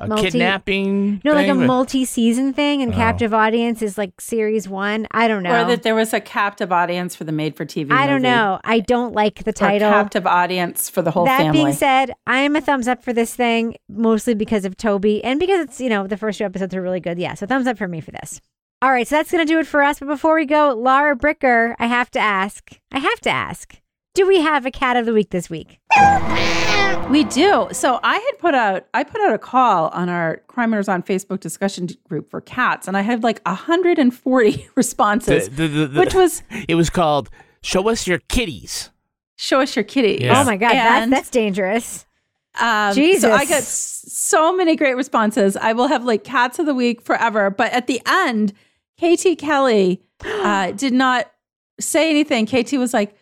A 0.00 0.08
multi- 0.08 0.30
kidnapping. 0.32 1.20
no, 1.24 1.34
like 1.34 1.46
a 1.46 1.54
thing 1.54 1.66
multi-season 1.66 2.52
thing, 2.52 2.82
and 2.82 2.92
Oh. 2.92 2.96
captive 2.96 3.32
audience 3.32 3.80
is 3.80 3.96
like 3.96 4.20
series 4.20 4.68
one. 4.68 5.06
I 5.12 5.28
don't 5.28 5.42
know. 5.44 5.62
Or 5.62 5.64
that 5.68 5.84
there 5.84 5.94
was 5.94 6.12
a 6.12 6.20
captive 6.20 6.72
audience 6.72 7.14
for 7.14 7.22
the 7.22 7.30
made 7.30 7.56
for 7.56 7.64
TV. 7.64 7.92
I 7.92 8.06
don't 8.08 8.22
movie. 8.22 8.34
know. 8.34 8.58
I 8.64 8.80
don't 8.80 9.14
like 9.14 9.44
the 9.44 9.50
Or 9.50 9.52
title. 9.52 9.90
captive 9.90 10.26
audience 10.26 10.90
for 10.90 11.00
the 11.00 11.12
whole 11.12 11.26
that 11.26 11.38
family. 11.38 11.52
being 11.52 11.72
said, 11.72 12.12
I 12.26 12.38
am 12.38 12.56
a 12.56 12.60
thumbs 12.60 12.88
up 12.88 13.04
for 13.04 13.12
this 13.12 13.36
thing, 13.36 13.76
mostly 13.88 14.34
because 14.34 14.64
of 14.64 14.76
Toby 14.76 15.22
and 15.22 15.38
because 15.38 15.60
it's, 15.60 15.80
you 15.80 15.88
know, 15.88 16.08
the 16.08 16.16
first 16.16 16.38
two 16.38 16.44
episodes 16.44 16.74
are 16.74 16.82
really 16.82 17.00
good. 17.00 17.18
Yeah, 17.18 17.34
so 17.34 17.46
thumbs 17.46 17.68
up 17.68 17.78
for 17.78 17.86
me 17.86 18.00
for 18.00 18.10
this. 18.10 18.40
All 18.82 18.90
right, 18.90 19.06
so 19.06 19.14
that's 19.16 19.30
going 19.30 19.46
to 19.46 19.50
do 19.50 19.60
it 19.60 19.66
for 19.68 19.82
us. 19.82 20.00
But 20.00 20.08
before 20.08 20.34
we 20.34 20.44
go, 20.44 20.74
Lara 20.76 21.16
Bricker, 21.16 21.74
I 21.78 21.86
have 21.86 22.10
to 22.10 22.18
ask, 22.18 22.68
I 22.90 22.98
have 22.98 23.20
to 23.20 23.30
ask, 23.30 23.80
do 24.14 24.26
we 24.26 24.40
have 24.40 24.66
a 24.66 24.70
cat 24.72 24.96
of 24.96 25.06
the 25.06 25.12
week 25.14 25.30
this 25.30 25.48
week? 25.48 25.78
We 27.10 27.22
do. 27.24 27.68
So 27.72 28.00
I 28.02 28.14
had 28.18 28.38
put 28.38 28.54
out 28.54 28.86
I 28.92 29.04
put 29.04 29.20
out 29.20 29.32
a 29.32 29.38
call 29.38 29.88
on 29.88 30.08
our 30.08 30.38
Crime 30.48 30.72
Writers 30.72 30.88
on 30.88 31.02
Facebook 31.02 31.38
discussion 31.38 31.88
group 32.08 32.28
for 32.28 32.40
cats, 32.40 32.88
and 32.88 32.96
I 32.96 33.02
had 33.02 33.22
like 33.22 33.40
140 33.46 34.68
responses, 34.74 35.48
The- 35.50 35.54
the- 35.54 35.68
the- 35.68 35.86
the- 35.88 36.00
which 36.00 36.14
was 36.14 36.42
It 36.68 36.74
was 36.74 36.90
called 36.90 37.30
"Show 37.62 37.88
Us 37.88 38.06
Your 38.06 38.18
Kitties." 38.28 38.90
show 39.36 39.60
us 39.60 39.74
your 39.74 39.82
kitty. 39.84 40.24
Yeah. 40.24 40.40
Oh 40.40 40.44
my 40.44 40.56
God, 40.56 40.70
that's, 40.70 41.02
And- 41.02 41.12
that's 41.12 41.28
dangerous. 41.28 42.06
Um, 42.60 42.94
Jesus. 42.94 43.22
So 43.22 43.32
I 43.32 43.44
got 43.44 43.64
so 43.64 44.56
many 44.56 44.76
great 44.76 44.94
responses. 44.94 45.56
I 45.56 45.72
will 45.72 45.88
have 45.88 46.04
like 46.04 46.22
cats 46.22 46.60
of 46.60 46.66
the 46.66 46.74
week 46.74 47.02
forever. 47.02 47.50
But 47.50 47.72
at 47.72 47.88
the 47.88 48.00
end, 48.06 48.52
KT 48.96 49.36
Kelly 49.38 50.00
uh, 50.24 50.70
did 50.70 50.92
not 50.92 51.30
say 51.80 52.10
anything. 52.10 52.46
KT 52.46 52.74
was 52.74 52.94
like, 52.94 53.16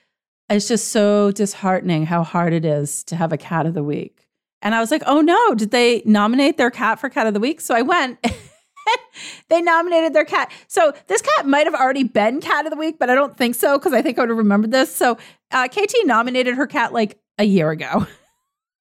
it's 0.48 0.68
just 0.68 0.88
so 0.88 1.30
disheartening 1.30 2.06
how 2.06 2.22
hard 2.22 2.52
it 2.52 2.64
is 2.64 3.04
to 3.04 3.16
have 3.16 3.32
a 3.32 3.38
cat 3.38 3.66
of 3.66 3.74
the 3.74 3.82
week. 3.82 4.28
And 4.60 4.74
I 4.74 4.80
was 4.80 4.90
like, 4.90 5.02
oh 5.06 5.20
no, 5.20 5.54
did 5.54 5.70
they 5.70 6.02
nominate 6.04 6.56
their 6.56 6.70
cat 6.70 7.00
for 7.00 7.08
cat 7.08 7.26
of 7.26 7.34
the 7.34 7.40
week? 7.40 7.60
So 7.60 7.74
I 7.74 7.82
went. 7.82 8.18
they 9.48 9.60
nominated 9.60 10.12
their 10.12 10.24
cat. 10.24 10.50
So 10.68 10.92
this 11.06 11.22
cat 11.22 11.46
might 11.46 11.66
have 11.66 11.74
already 11.74 12.04
been 12.04 12.40
cat 12.40 12.64
of 12.64 12.70
the 12.70 12.76
week, 12.76 12.98
but 12.98 13.10
I 13.10 13.14
don't 13.14 13.36
think 13.36 13.54
so 13.54 13.78
because 13.78 13.92
I 13.92 14.02
think 14.02 14.18
I 14.18 14.22
would 14.22 14.30
have 14.30 14.38
remembered 14.38 14.70
this. 14.70 14.94
So 14.94 15.18
uh, 15.50 15.68
KT 15.68 15.94
nominated 16.04 16.54
her 16.54 16.66
cat 16.66 16.92
like 16.92 17.18
a 17.38 17.44
year 17.44 17.70
ago. 17.70 18.06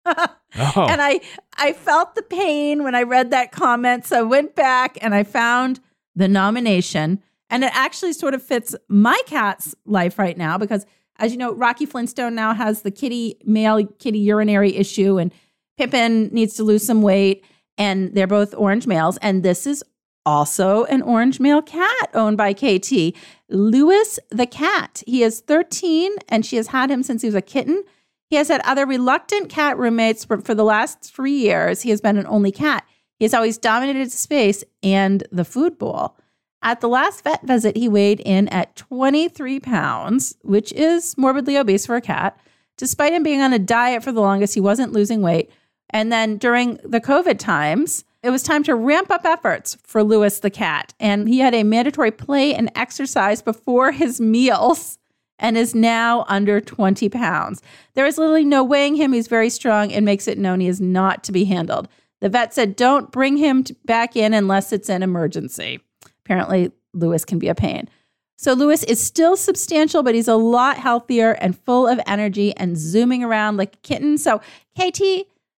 Oh. 0.56 0.86
And 0.88 1.02
I 1.02 1.20
I 1.58 1.74
felt 1.74 2.14
the 2.14 2.22
pain 2.22 2.84
when 2.84 2.94
I 2.94 3.04
read 3.04 3.32
that 3.32 3.52
comment. 3.52 4.06
So 4.06 4.20
I 4.20 4.22
went 4.22 4.56
back 4.56 4.98
and 5.02 5.16
I 5.16 5.24
found 5.24 5.80
the 6.16 6.28
nomination. 6.28 7.24
And 7.50 7.64
it 7.64 7.72
actually 7.74 8.14
sort 8.14 8.34
of 8.34 8.44
fits 8.44 8.76
my 8.88 9.20
cat's 9.26 9.76
life 9.86 10.20
right 10.20 10.38
now 10.38 10.58
because 10.58 10.86
as 11.18 11.32
you 11.32 11.38
know, 11.38 11.54
Rocky 11.54 11.86
Flintstone 11.86 12.36
now 12.36 12.54
has 12.54 12.82
the 12.82 12.92
kitty 12.92 13.38
male 13.46 13.86
kitty 14.00 14.20
urinary 14.20 14.76
issue 14.76 15.18
and 15.18 15.34
Pippin 15.78 16.28
needs 16.28 16.56
to 16.56 16.64
lose 16.64 16.86
some 16.86 17.02
weight 17.02 17.46
and 17.78 18.14
they're 18.14 18.28
both 18.28 18.54
orange 18.56 18.88
males 18.88 19.18
and 19.18 19.44
this 19.44 19.66
is 19.66 19.84
also 20.26 20.86
an 20.86 21.02
orange 21.02 21.40
male 21.40 21.62
cat 21.62 22.10
owned 22.14 22.38
by 22.38 22.54
KT, 22.54 23.16
Lewis 23.50 24.20
the 24.30 24.46
cat. 24.46 25.04
He 25.06 25.24
is 25.24 25.42
13 25.42 26.12
and 26.30 26.46
she 26.46 26.56
has 26.56 26.68
had 26.68 26.90
him 26.90 27.04
since 27.04 27.22
he 27.22 27.28
was 27.28 27.36
a 27.36 27.42
kitten. 27.42 27.84
He 28.30 28.38
has 28.38 28.48
had 28.48 28.62
other 28.62 28.86
reluctant 28.86 29.50
cat 29.50 29.78
roommates 29.78 30.26
for, 30.26 30.40
for 30.40 30.56
the 30.56 30.64
last 30.64 31.04
three 31.04 31.38
years. 31.38 31.82
He 31.82 31.90
has 31.90 32.02
been 32.02 32.18
an 32.18 32.26
only 32.28 32.52
cat. 32.52 32.86
He 33.20 33.26
has 33.26 33.34
always 33.34 33.58
dominated 33.58 34.12
space 34.12 34.64
and 34.82 35.24
the 35.32 35.46
food 35.46 35.78
bowl. 35.78 36.18
At 36.64 36.80
the 36.80 36.88
last 36.88 37.26
vet 37.26 37.44
visit, 37.44 37.76
he 37.76 37.90
weighed 37.90 38.22
in 38.22 38.48
at 38.48 38.78
23 38.78 39.60
pounds, 39.60 40.36
which 40.44 40.72
is 40.72 41.18
morbidly 41.18 41.58
obese 41.58 41.86
for 41.86 41.98
a 41.98 42.02
cat. 42.02 42.40
Despite 42.78 43.12
him 43.12 43.22
being 43.22 43.42
on 43.42 43.52
a 43.52 43.60
diet 43.60 44.02
for 44.02 44.14
the 44.14 44.22
longest, 44.22 44.54
he 44.54 44.62
wasn't 44.62 44.94
losing 44.94 45.22
weight. 45.22 45.52
And 45.90 46.12
then 46.12 46.38
during 46.38 46.80
the 46.84 47.02
COVID 47.02 47.38
times, 47.38 48.06
it 48.24 48.30
was 48.30 48.42
time 48.42 48.64
to 48.64 48.76
ramp 48.76 49.12
up 49.12 49.26
efforts 49.26 49.78
for 49.84 50.04
Lewis 50.04 50.40
the 50.40 50.50
cat. 50.50 50.94
And 51.02 51.28
he 51.28 51.40
had 51.40 51.54
a 51.54 51.64
mandatory 51.64 52.12
play 52.12 52.56
and 52.56 52.72
exercise 52.76 53.42
before 53.42 53.92
his 53.92 54.22
meals 54.22 54.98
and 55.38 55.58
is 55.58 55.76
now 55.76 56.24
under 56.30 56.62
20 56.62 57.10
pounds. 57.10 57.62
There 57.96 58.06
is 58.06 58.18
literally 58.18 58.46
no 58.46 58.64
weighing 58.64 58.96
him. 58.96 59.12
He's 59.12 59.28
very 59.28 59.50
strong 59.50 59.92
and 59.92 60.06
makes 60.06 60.30
it 60.30 60.38
known 60.38 60.62
he 60.62 60.68
is 60.70 60.80
not 60.80 61.26
to 61.26 61.34
be 61.34 61.44
handled. 61.44 61.90
The 62.22 62.30
vet 62.30 62.54
said, 62.54 62.78
don't 62.78 63.12
bring 63.12 63.36
him 63.36 63.66
back 63.84 64.16
in 64.16 64.34
unless 64.34 64.72
it's 64.72 64.90
an 64.90 65.04
emergency. 65.04 65.82
Apparently, 66.26 66.72
Lewis 66.94 67.26
can 67.26 67.40
be 67.40 67.48
a 67.48 67.56
pain. 67.56 67.90
So 68.38 68.54
Lewis 68.54 68.84
is 68.84 69.02
still 69.02 69.38
substantial, 69.38 70.04
but 70.04 70.16
he's 70.16 70.28
a 70.28 70.36
lot 70.36 70.78
healthier 70.78 71.32
and 71.34 71.58
full 71.58 71.88
of 71.88 72.00
energy 72.06 72.56
and 72.58 72.78
zooming 72.78 73.24
around 73.24 73.58
like 73.58 73.76
a 73.76 73.78
kitten. 73.80 74.18
So, 74.18 74.40
KT, 74.78 75.02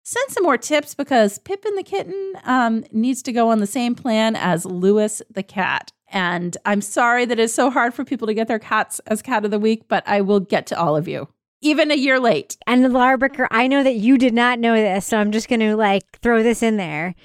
send 0.04 0.30
some 0.30 0.44
more 0.44 0.58
tips 0.58 0.94
because 0.94 1.40
Pippin 1.40 1.76
the 1.76 1.84
kitten 1.84 2.34
um, 2.44 2.84
needs 2.92 3.22
to 3.24 3.32
go 3.32 3.50
on 3.50 3.60
the 3.60 3.68
same 3.68 3.96
plan 3.96 4.36
as 4.36 4.66
Lewis 4.66 5.22
the 5.32 5.44
cat. 5.44 5.92
And 6.10 6.56
I'm 6.66 6.82
sorry 6.82 7.26
that 7.26 7.40
it's 7.40 7.54
so 7.54 7.72
hard 7.72 7.94
for 7.94 8.06
people 8.06 8.28
to 8.28 8.34
get 8.34 8.48
their 8.48 8.60
cats 8.60 9.00
as 9.08 9.22
cat 9.22 9.46
of 9.46 9.52
the 9.52 9.60
week, 9.60 9.88
but 9.88 10.08
I 10.08 10.22
will 10.22 10.40
get 10.40 10.68
to 10.68 10.80
all 10.80 10.96
of 10.96 11.08
you, 11.08 11.28
even 11.62 11.90
a 11.90 11.96
year 11.96 12.20
late. 12.20 12.56
And 12.68 12.94
Lara 12.94 13.18
Bricker, 13.18 13.48
I 13.50 13.68
know 13.68 13.84
that 13.84 13.96
you 13.96 14.18
did 14.18 14.34
not 14.34 14.60
know 14.60 14.76
this, 14.76 15.08
so 15.08 15.18
I'm 15.18 15.32
just 15.32 15.50
going 15.50 15.62
to 15.62 15.76
like 15.76 16.20
throw 16.20 16.44
this 16.44 16.62
in 16.62 16.78
there. 16.78 17.16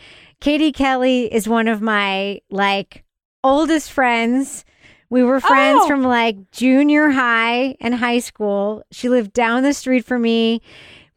Katie 0.40 0.72
Kelly 0.72 1.32
is 1.32 1.46
one 1.46 1.68
of 1.68 1.82
my 1.82 2.40
like 2.50 3.04
oldest 3.44 3.90
friends. 3.92 4.64
We 5.08 5.24
were 5.24 5.40
friends 5.40 5.80
Oh. 5.82 5.88
from 5.88 6.02
like 6.02 6.50
junior 6.52 7.10
high 7.10 7.76
and 7.80 7.94
high 7.94 8.20
school. 8.20 8.82
She 8.92 9.08
lived 9.08 9.32
down 9.32 9.62
the 9.62 9.74
street 9.74 10.04
from 10.04 10.22
me. 10.22 10.62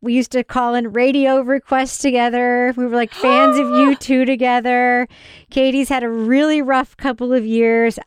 We 0.01 0.13
used 0.13 0.32
to 0.32 0.43
call 0.43 0.76
in 0.76 0.91
radio 0.91 1.39
requests 1.41 1.99
together. 1.99 2.74
We 2.76 2.86
were 2.86 2.95
like 2.95 3.13
fans 3.13 3.57
of 3.57 3.67
you 3.69 3.95
two 3.99 4.26
together. 4.26 5.07
Katie's 5.51 5.89
had 5.89 6.03
a 6.03 6.09
really 6.09 6.61
rough 6.61 6.97
couple 6.97 7.32
of 7.34 7.45
years. 7.45 7.99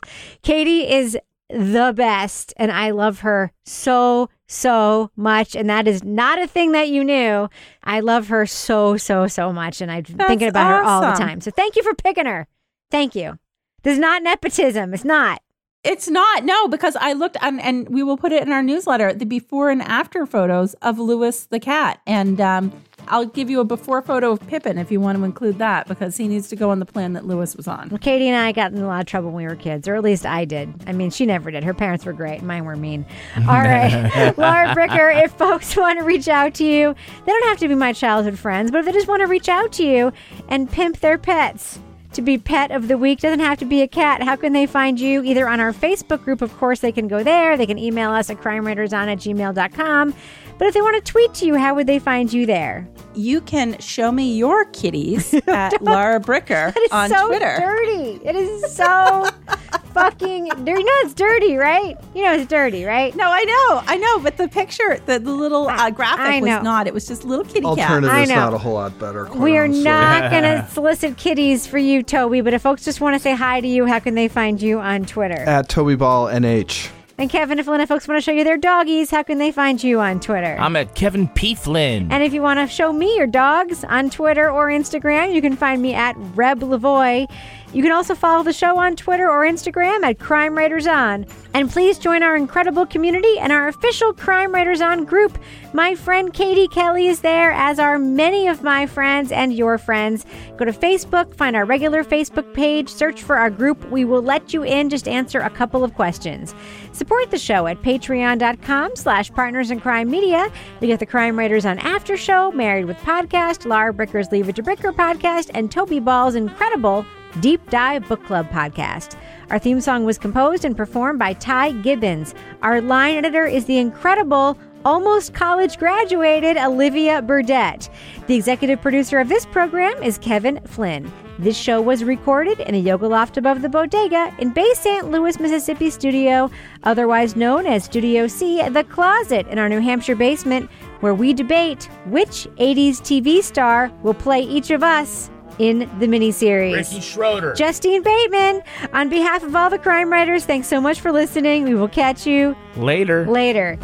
Katie 0.43 0.91
is 0.91 1.17
the 1.49 1.93
best, 1.95 2.53
and 2.57 2.71
I 2.73 2.91
love 2.91 3.21
her 3.21 3.53
so, 3.65 4.29
so 4.47 5.09
much. 5.15 5.55
And 5.55 5.69
that 5.69 5.87
is 5.87 6.03
not 6.03 6.39
a 6.41 6.45
thing 6.47 6.73
that 6.73 6.89
you 6.89 7.03
knew. 7.05 7.49
I 7.85 8.01
love 8.01 8.27
her 8.27 8.45
so, 8.45 8.97
so, 8.97 9.27
so 9.27 9.53
much. 9.53 9.79
And 9.79 9.89
I'm 9.89 10.03
That's 10.03 10.27
thinking 10.27 10.49
about 10.49 10.69
her 10.69 10.83
all 10.83 10.99
the 11.01 11.13
time. 11.17 11.39
So 11.39 11.49
thank 11.49 11.77
you 11.77 11.83
for 11.83 11.95
picking 11.95 12.25
her. 12.25 12.45
Thank 12.91 13.15
you. 13.15 13.39
This 13.87 13.93
is 13.93 13.99
not 13.99 14.21
nepotism. 14.21 14.93
It's 14.93 15.05
not. 15.05 15.41
It's 15.81 16.09
not, 16.09 16.43
no, 16.43 16.67
because 16.67 16.97
I 16.97 17.13
looked 17.13 17.37
and, 17.39 17.61
and 17.61 17.87
we 17.87 18.03
will 18.03 18.17
put 18.17 18.33
it 18.33 18.43
in 18.43 18.51
our 18.51 18.61
newsletter 18.61 19.13
the 19.13 19.25
before 19.25 19.69
and 19.69 19.81
after 19.81 20.25
photos 20.25 20.73
of 20.81 20.99
Lewis 20.99 21.45
the 21.45 21.61
cat. 21.61 22.01
And 22.05 22.41
um, 22.41 22.73
I'll 23.07 23.27
give 23.27 23.49
you 23.49 23.61
a 23.61 23.63
before 23.63 24.01
photo 24.01 24.33
of 24.33 24.45
Pippin 24.45 24.77
if 24.77 24.91
you 24.91 24.99
want 24.99 25.17
to 25.19 25.23
include 25.23 25.57
that 25.59 25.87
because 25.87 26.17
he 26.17 26.27
needs 26.27 26.49
to 26.49 26.57
go 26.57 26.69
on 26.69 26.79
the 26.79 26.85
plan 26.85 27.13
that 27.13 27.25
Lewis 27.25 27.55
was 27.55 27.65
on. 27.65 27.87
Well, 27.87 27.97
Katie 27.97 28.27
and 28.27 28.35
I 28.35 28.51
got 28.51 28.73
in 28.73 28.79
a 28.79 28.87
lot 28.87 28.99
of 28.99 29.05
trouble 29.05 29.29
when 29.29 29.45
we 29.45 29.47
were 29.47 29.55
kids, 29.55 29.87
or 29.87 29.95
at 29.95 30.03
least 30.03 30.25
I 30.25 30.43
did. 30.43 30.83
I 30.85 30.91
mean, 30.91 31.09
she 31.09 31.25
never 31.25 31.49
did. 31.49 31.63
Her 31.63 31.73
parents 31.73 32.03
were 32.03 32.11
great. 32.11 32.41
Mine 32.41 32.65
were 32.65 32.75
mean. 32.75 33.05
All 33.37 33.61
right. 33.61 34.37
Lara 34.37 34.75
Bricker, 34.75 35.23
if 35.23 35.31
folks 35.31 35.77
want 35.77 35.97
to 35.99 36.03
reach 36.03 36.27
out 36.27 36.55
to 36.55 36.65
you, 36.65 36.93
they 37.25 37.31
don't 37.31 37.47
have 37.47 37.59
to 37.59 37.69
be 37.69 37.75
my 37.75 37.93
childhood 37.93 38.37
friends, 38.37 38.69
but 38.69 38.79
if 38.79 38.85
they 38.85 38.91
just 38.91 39.07
want 39.07 39.21
to 39.21 39.27
reach 39.27 39.47
out 39.47 39.71
to 39.73 39.85
you 39.85 40.11
and 40.49 40.69
pimp 40.69 40.99
their 40.99 41.17
pets, 41.17 41.79
to 42.17 42.21
be 42.23 42.37
pet 42.37 42.71
of 42.71 42.87
the 42.87 42.97
week 42.97 43.19
doesn't 43.19 43.39
have 43.39 43.59
to 43.59 43.65
be 43.65 43.83
a 43.83 43.87
cat. 43.87 44.23
How 44.23 44.35
can 44.35 44.51
they 44.51 44.65
find 44.65 44.99
you? 44.99 45.23
Either 45.23 45.47
on 45.47 45.59
our 45.59 45.71
Facebook 45.71 46.23
group, 46.23 46.41
of 46.41 46.55
course, 46.57 46.79
they 46.79 46.91
can 46.91 47.07
go 47.07 47.23
there. 47.23 47.55
They 47.57 47.67
can 47.67 47.77
email 47.77 48.09
us 48.09 48.29
at 48.31 48.37
crimewriterson 48.37 49.07
at 49.07 49.19
gmail.com. 49.19 50.13
But 50.57 50.67
if 50.67 50.73
they 50.73 50.81
want 50.81 50.95
to 50.95 51.11
tweet 51.11 51.35
to 51.35 51.45
you, 51.45 51.55
how 51.55 51.75
would 51.75 51.85
they 51.85 51.99
find 51.99 52.33
you 52.33 52.47
there? 52.47 52.87
You 53.13 53.39
can 53.41 53.79
show 53.79 54.11
me 54.11 54.35
your 54.35 54.65
kitties 54.65 55.33
at 55.47 55.79
Lara 55.81 56.19
Bricker 56.19 56.73
on 56.91 57.09
so 57.09 57.27
Twitter. 57.27 57.55
dirty. 57.59 58.19
It 58.25 58.35
is 58.35 58.75
so 58.75 59.29
fucking 59.97 60.45
dirty. 60.65 60.83
No, 60.83 60.91
it's 61.03 61.13
dirty, 61.13 61.55
right? 61.55 61.97
You 62.13 62.23
know 62.23 62.33
it's 62.33 62.45
dirty, 62.47 62.83
right? 62.85 63.15
No, 63.15 63.25
I 63.27 63.43
know, 63.43 63.81
I 63.85 63.97
know, 63.97 64.19
but 64.19 64.37
the 64.37 64.47
picture, 64.47 64.99
the, 65.05 65.19
the 65.19 65.31
little 65.31 65.67
uh, 65.67 65.89
graphic 65.89 66.43
was 66.43 66.63
not. 66.63 66.87
It 66.87 66.93
was 66.93 67.07
just 67.07 67.23
little 67.23 67.45
kitty 67.45 67.61
cat. 67.61 67.67
Alternative 67.79 68.09
I 68.11 68.21
is 68.21 68.29
know. 68.29 68.35
not 68.35 68.53
a 68.53 68.57
whole 68.57 68.73
lot 68.73 68.97
better. 68.99 69.25
quite 69.25 69.39
We 69.39 69.57
are 69.57 69.63
honestly. 69.63 69.83
not 69.83 70.31
going 70.31 70.43
to 70.43 70.67
solicit 70.71 71.17
kitties 71.17 71.65
for 71.67 71.77
you, 71.77 72.03
Toby, 72.03 72.41
but 72.41 72.53
if 72.53 72.61
folks 72.61 72.83
just 72.85 73.01
want 73.01 73.15
to 73.15 73.19
say 73.19 73.35
hi 73.35 73.61
to 73.61 73.67
you, 73.67 73.85
how 73.85 73.99
can 73.99 74.15
they 74.15 74.27
find 74.27 74.61
you 74.61 74.79
on 74.79 75.05
Twitter? 75.05 75.35
At 75.35 75.69
Toby 75.69 75.95
Ball 75.95 76.27
NH. 76.27 76.89
and 77.17 77.29
Kevin, 77.31 77.57
if 77.59 77.67
Lena 77.67 77.87
folks 77.87 78.07
want 78.07 78.17
to 78.17 78.21
show 78.21 78.31
you 78.31 78.43
their 78.43 78.57
doggies, 78.57 79.09
how 79.09 79.23
can 79.23 79.39
they 79.39 79.51
find 79.51 79.83
you 79.83 79.99
on 79.99 80.19
Twitter? 80.19 80.55
I'm 80.59 80.75
at 80.75 80.93
Kevin 80.95 81.27
P. 81.29 81.55
Flynn. 81.55 82.11
And 82.11 82.21
if 82.23 82.31
you 82.33 82.41
want 82.43 82.59
to 82.59 82.67
show 82.67 82.93
me 82.93 83.15
your 83.17 83.25
dogs 83.27 83.83
on 83.83 84.09
Twitter 84.11 84.49
or 84.51 84.67
Instagram, 84.67 85.33
you 85.33 85.41
can 85.41 85.55
find 85.55 85.81
me 85.81 85.93
at 85.95 86.15
Reb 86.35 86.59
Lavoie. 86.59 87.27
You 87.73 87.83
can 87.83 87.91
also 87.91 88.15
follow 88.15 88.43
the 88.43 88.53
show 88.53 88.77
on 88.77 88.95
Twitter 88.95 89.29
or 89.29 89.45
Instagram 89.45 90.03
at 90.03 90.19
Crime 90.19 90.57
Writers 90.57 90.87
On. 90.87 91.25
And 91.53 91.69
please 91.69 91.99
join 91.99 92.23
our 92.23 92.35
incredible 92.35 92.85
community 92.85 93.37
and 93.39 93.51
our 93.51 93.67
official 93.67 94.13
Crime 94.13 94.53
Writers 94.53 94.79
On 94.79 95.03
group. 95.03 95.37
My 95.73 95.93
friend 95.93 96.33
Katie 96.33 96.69
Kelly 96.69 97.07
is 97.07 97.19
there, 97.19 97.51
as 97.51 97.77
are 97.77 97.99
many 97.99 98.47
of 98.47 98.63
my 98.63 98.85
friends 98.85 99.33
and 99.33 99.53
your 99.53 99.77
friends. 99.77 100.25
Go 100.55 100.63
to 100.63 100.71
Facebook, 100.71 101.35
find 101.35 101.55
our 101.57 101.65
regular 101.65 102.05
Facebook 102.05 102.53
page, 102.53 102.87
search 102.89 103.21
for 103.21 103.35
our 103.35 103.49
group. 103.49 103.83
We 103.91 104.05
will 104.05 104.21
let 104.21 104.53
you 104.53 104.63
in, 104.63 104.89
just 104.89 105.07
answer 105.07 105.39
a 105.39 105.49
couple 105.49 105.83
of 105.83 105.93
questions. 105.93 106.55
Support 106.93 107.31
the 107.31 107.37
show 107.37 107.67
at 107.67 107.81
patreon.com 107.81 108.95
slash 108.95 109.31
partners 109.33 109.71
in 109.71 109.81
crime 109.81 110.09
media. 110.09 110.49
You 110.79 110.87
get 110.87 110.99
the 110.99 111.05
Crime 111.05 111.37
Writers 111.37 111.65
on 111.65 111.79
After 111.79 112.15
Show, 112.15 112.51
Married 112.51 112.85
with 112.85 112.97
Podcast, 112.97 113.65
Lara 113.65 113.93
Bricker's 113.93 114.31
Leave 114.31 114.47
It 114.47 114.55
to 114.55 114.63
Bricker 114.63 114.95
podcast, 114.95 115.51
and 115.53 115.69
Toby 115.69 115.99
Ball's 115.99 116.35
incredible 116.35 117.05
Deep 117.39 117.69
Dive 117.69 118.07
Book 118.07 118.23
Club 118.25 118.49
podcast. 118.49 119.15
Our 119.49 119.59
theme 119.59 119.79
song 119.79 120.03
was 120.05 120.17
composed 120.17 120.65
and 120.65 120.75
performed 120.75 121.19
by 121.19 121.33
Ty 121.33 121.71
Gibbons. 121.83 122.33
Our 122.61 122.81
line 122.81 123.15
editor 123.15 123.45
is 123.45 123.65
the 123.65 123.77
incredible, 123.77 124.57
almost 124.83 125.33
college 125.33 125.77
graduated 125.77 126.57
Olivia 126.57 127.21
Burdett. 127.21 127.89
The 128.27 128.35
executive 128.35 128.81
producer 128.81 129.19
of 129.19 129.29
this 129.29 129.45
program 129.45 130.01
is 130.01 130.17
Kevin 130.17 130.59
Flynn. 130.65 131.11
This 131.39 131.55
show 131.55 131.81
was 131.81 132.03
recorded 132.03 132.59
in 132.61 132.73
a 132.73 132.79
yoga 132.79 133.07
loft 133.07 133.37
above 133.37 133.61
the 133.61 133.69
bodega 133.69 134.33
in 134.39 134.51
Bay 134.53 134.73
St. 134.73 135.11
Louis, 135.11 135.39
Mississippi 135.39 135.91
studio, 135.91 136.49
otherwise 136.83 137.35
known 137.35 137.67
as 137.67 137.83
Studio 137.83 138.25
C, 138.25 138.67
the 138.69 138.83
closet 138.85 139.45
in 139.47 139.59
our 139.59 139.69
New 139.69 139.79
Hampshire 139.79 140.15
basement, 140.15 140.69
where 141.01 141.13
we 141.13 141.33
debate 141.33 141.89
which 142.07 142.47
80s 142.57 142.97
TV 143.01 143.43
star 143.43 143.91
will 144.01 144.15
play 144.15 144.41
each 144.41 144.71
of 144.71 144.81
us 144.81 145.29
in 145.59 145.79
the 145.99 146.07
miniseries. 146.07 146.75
Ricky 146.75 147.01
Schroder. 147.01 147.53
Justine 147.53 148.03
Bateman, 148.03 148.61
on 148.93 149.09
behalf 149.09 149.43
of 149.43 149.55
all 149.55 149.69
the 149.69 149.79
crime 149.79 150.11
writers, 150.11 150.45
thanks 150.45 150.67
so 150.67 150.79
much 150.79 151.01
for 151.01 151.11
listening. 151.11 151.63
We 151.63 151.73
will 151.75 151.87
catch 151.87 152.27
you 152.27 152.55
Later. 152.75 153.25
later. 153.27 153.77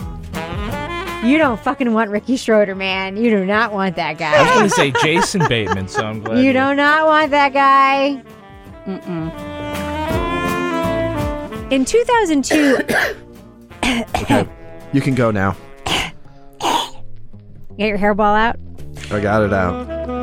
You 1.23 1.37
don't 1.37 1.59
fucking 1.59 1.93
want 1.93 2.11
Ricky 2.11 2.35
Schroder, 2.35 2.75
man. 2.75 3.15
You 3.15 3.29
do 3.29 3.45
not 3.45 3.71
want 3.71 3.95
that 3.95 4.17
guy. 4.17 4.35
I 4.37 4.41
was 4.41 4.49
going 4.73 4.91
to 4.91 4.99
say 4.99 5.01
Jason 5.01 5.47
Bateman, 5.47 5.87
so 5.87 6.03
I'm 6.05 6.19
glad. 6.21 6.43
you 6.43 6.51
do 6.51 6.75
not 6.75 7.05
want 7.07 7.31
that 7.31 7.53
guy. 7.53 8.21
In 11.71 11.85
2002, 11.85 12.77
Okay. 14.21 14.47
you 14.91 14.99
can 15.01 15.15
go 15.15 15.31
now. 15.31 15.55
get 15.85 16.13
your 17.87 17.97
hairball 17.97 18.37
out. 18.37 18.57
I 19.11 19.19
got 19.21 19.43
it 19.43 19.53
out. 19.53 20.22